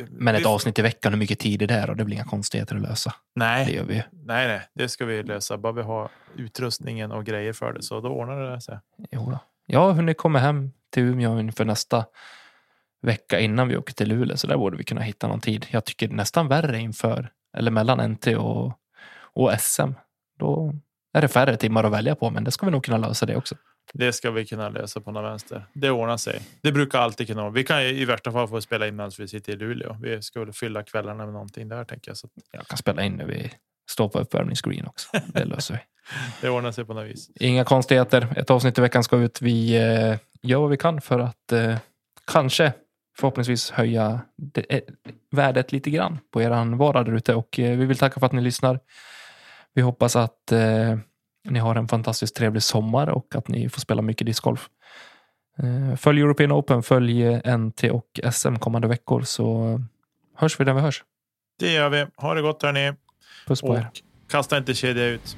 Men 0.09 0.35
ett 0.35 0.41
vi- 0.41 0.45
avsnitt 0.45 0.79
i 0.79 0.81
veckan, 0.81 1.13
hur 1.13 1.19
mycket 1.19 1.39
tid 1.39 1.61
är 1.61 1.67
det 1.67 1.85
och 1.87 1.95
det 1.97 2.05
blir 2.05 2.15
inga 2.15 2.25
konstigheter 2.25 2.75
att 2.75 2.81
lösa. 2.81 3.09
Det 3.09 3.39
Nej, 3.39 3.75
gör 3.75 3.83
vi 3.83 4.03
nej, 4.11 4.47
nej, 4.47 4.61
det 4.73 4.89
ska 4.89 5.05
vi 5.05 5.23
lösa. 5.23 5.57
Bara 5.57 5.73
vi 5.73 5.81
har 5.81 6.09
utrustningen 6.35 7.11
och 7.11 7.25
grejer 7.25 7.53
för 7.53 7.73
det 7.73 7.83
så 7.83 8.01
då 8.01 8.09
ordnar 8.09 8.51
det 8.51 8.61
sig. 8.61 8.79
Jo 9.11 9.31
då. 9.31 9.39
Jag 9.65 9.79
har 9.79 9.93
hunnit 9.93 10.17
komma 10.17 10.39
hem 10.39 10.71
till 10.89 11.03
Umeå 11.03 11.39
inför 11.39 11.65
nästa 11.65 12.05
vecka 13.01 13.39
innan 13.39 13.67
vi 13.67 13.77
åker 13.77 13.93
till 13.93 14.09
Luleå 14.09 14.37
så 14.37 14.47
där 14.47 14.57
borde 14.57 14.77
vi 14.77 14.83
kunna 14.83 15.01
hitta 15.01 15.27
någon 15.27 15.41
tid. 15.41 15.65
Jag 15.69 15.85
tycker 15.85 16.07
nästan 16.07 16.47
värre 16.47 16.79
inför 16.79 17.29
eller 17.57 17.71
mellan 17.71 18.11
NT 18.11 18.27
och, 18.27 18.73
och 19.33 19.53
SM. 19.59 19.91
Då 20.39 20.73
är 21.13 21.21
det 21.21 21.27
färre 21.27 21.57
timmar 21.57 21.83
att 21.83 21.91
välja 21.91 22.15
på 22.15 22.29
men 22.29 22.43
det 22.43 22.51
ska 22.51 22.65
vi 22.65 22.71
nog 22.71 22.83
kunna 22.85 22.97
lösa 22.97 23.25
det 23.25 23.35
också. 23.35 23.55
Det 23.93 24.13
ska 24.13 24.31
vi 24.31 24.45
kunna 24.45 24.69
lösa 24.69 25.01
på 25.01 25.11
någon 25.11 25.23
vänster. 25.23 25.65
Det 25.73 25.89
ordnar 25.89 26.17
sig. 26.17 26.41
Det 26.61 26.71
brukar 26.71 26.99
alltid 26.99 27.27
kunna. 27.27 27.49
Vi 27.49 27.63
kan 27.63 27.81
i 27.81 28.05
värsta 28.05 28.31
fall 28.31 28.47
få 28.47 28.61
spela 28.61 28.87
in 28.87 28.95
medan 28.95 29.11
vi 29.17 29.27
sitter 29.27 29.53
i 29.53 29.55
Luleå. 29.55 29.97
Vi 30.01 30.21
ska 30.21 30.39
väl 30.39 30.53
fylla 30.53 30.83
kvällarna 30.83 31.25
med 31.25 31.33
någonting 31.33 31.69
där 31.69 31.83
tänker 31.83 32.09
jag. 32.11 32.17
Så 32.17 32.29
Jag 32.51 32.67
kan 32.67 32.77
spela 32.77 33.03
in 33.03 33.13
när 33.13 33.25
vi 33.25 33.51
står 33.89 34.09
på 34.09 34.19
uppvärmningsscreen 34.19 34.87
också. 34.87 35.09
Det 35.33 35.45
löser 35.45 35.73
vi. 35.73 35.79
det 36.41 36.49
ordnar 36.49 36.71
sig 36.71 36.85
på 36.85 36.93
något 36.93 37.05
vis. 37.05 37.29
Inga 37.35 37.63
konstigheter. 37.63 38.33
Ett 38.35 38.49
avsnitt 38.49 38.77
i 38.77 38.81
veckan 38.81 39.03
ska 39.03 39.17
ut. 39.17 39.41
Vi 39.41 39.75
eh, 39.75 40.17
gör 40.41 40.59
vad 40.59 40.69
vi 40.69 40.77
kan 40.77 41.01
för 41.01 41.19
att 41.19 41.51
eh, 41.51 41.77
kanske 42.31 42.73
förhoppningsvis 43.17 43.71
höja 43.71 44.21
det, 44.37 44.65
eh, 44.75 44.81
värdet 45.31 45.71
lite 45.71 45.89
grann 45.89 46.19
på 46.33 46.41
er 46.41 46.75
vardag 46.75 47.05
där 47.05 47.13
ute. 47.13 47.35
Och 47.35 47.59
eh, 47.59 47.77
vi 47.77 47.85
vill 47.85 47.97
tacka 47.97 48.19
för 48.19 48.25
att 48.25 48.31
ni 48.31 48.41
lyssnar. 48.41 48.79
Vi 49.73 49.81
hoppas 49.81 50.15
att 50.15 50.51
eh, 50.51 50.97
ni 51.49 51.59
har 51.59 51.75
en 51.75 51.87
fantastiskt 51.87 52.35
trevlig 52.35 52.63
sommar 52.63 53.07
och 53.09 53.35
att 53.35 53.47
ni 53.47 53.69
får 53.69 53.81
spela 53.81 54.01
mycket 54.01 54.27
discgolf. 54.27 54.69
Eh, 55.63 55.95
följ 55.95 56.21
European 56.21 56.51
Open, 56.51 56.83
följ 56.83 57.41
NT 57.57 57.83
och 57.91 58.19
SM 58.33 58.55
kommande 58.55 58.87
veckor 58.87 59.21
så 59.21 59.79
hörs 60.35 60.59
vi 60.59 60.65
när 60.65 60.73
vi 60.73 60.81
hörs. 60.81 61.03
Det 61.59 61.73
gör 61.73 61.89
vi. 61.89 62.05
Ha 62.17 62.33
det 62.33 62.41
gott 62.41 62.63
hörni. 62.63 62.93
Puss 63.47 63.61
på 63.61 63.67
Och 63.67 63.77
er. 63.77 63.89
kasta 64.29 64.57
inte 64.57 64.73
kedja 64.73 65.05
ut. 65.05 65.37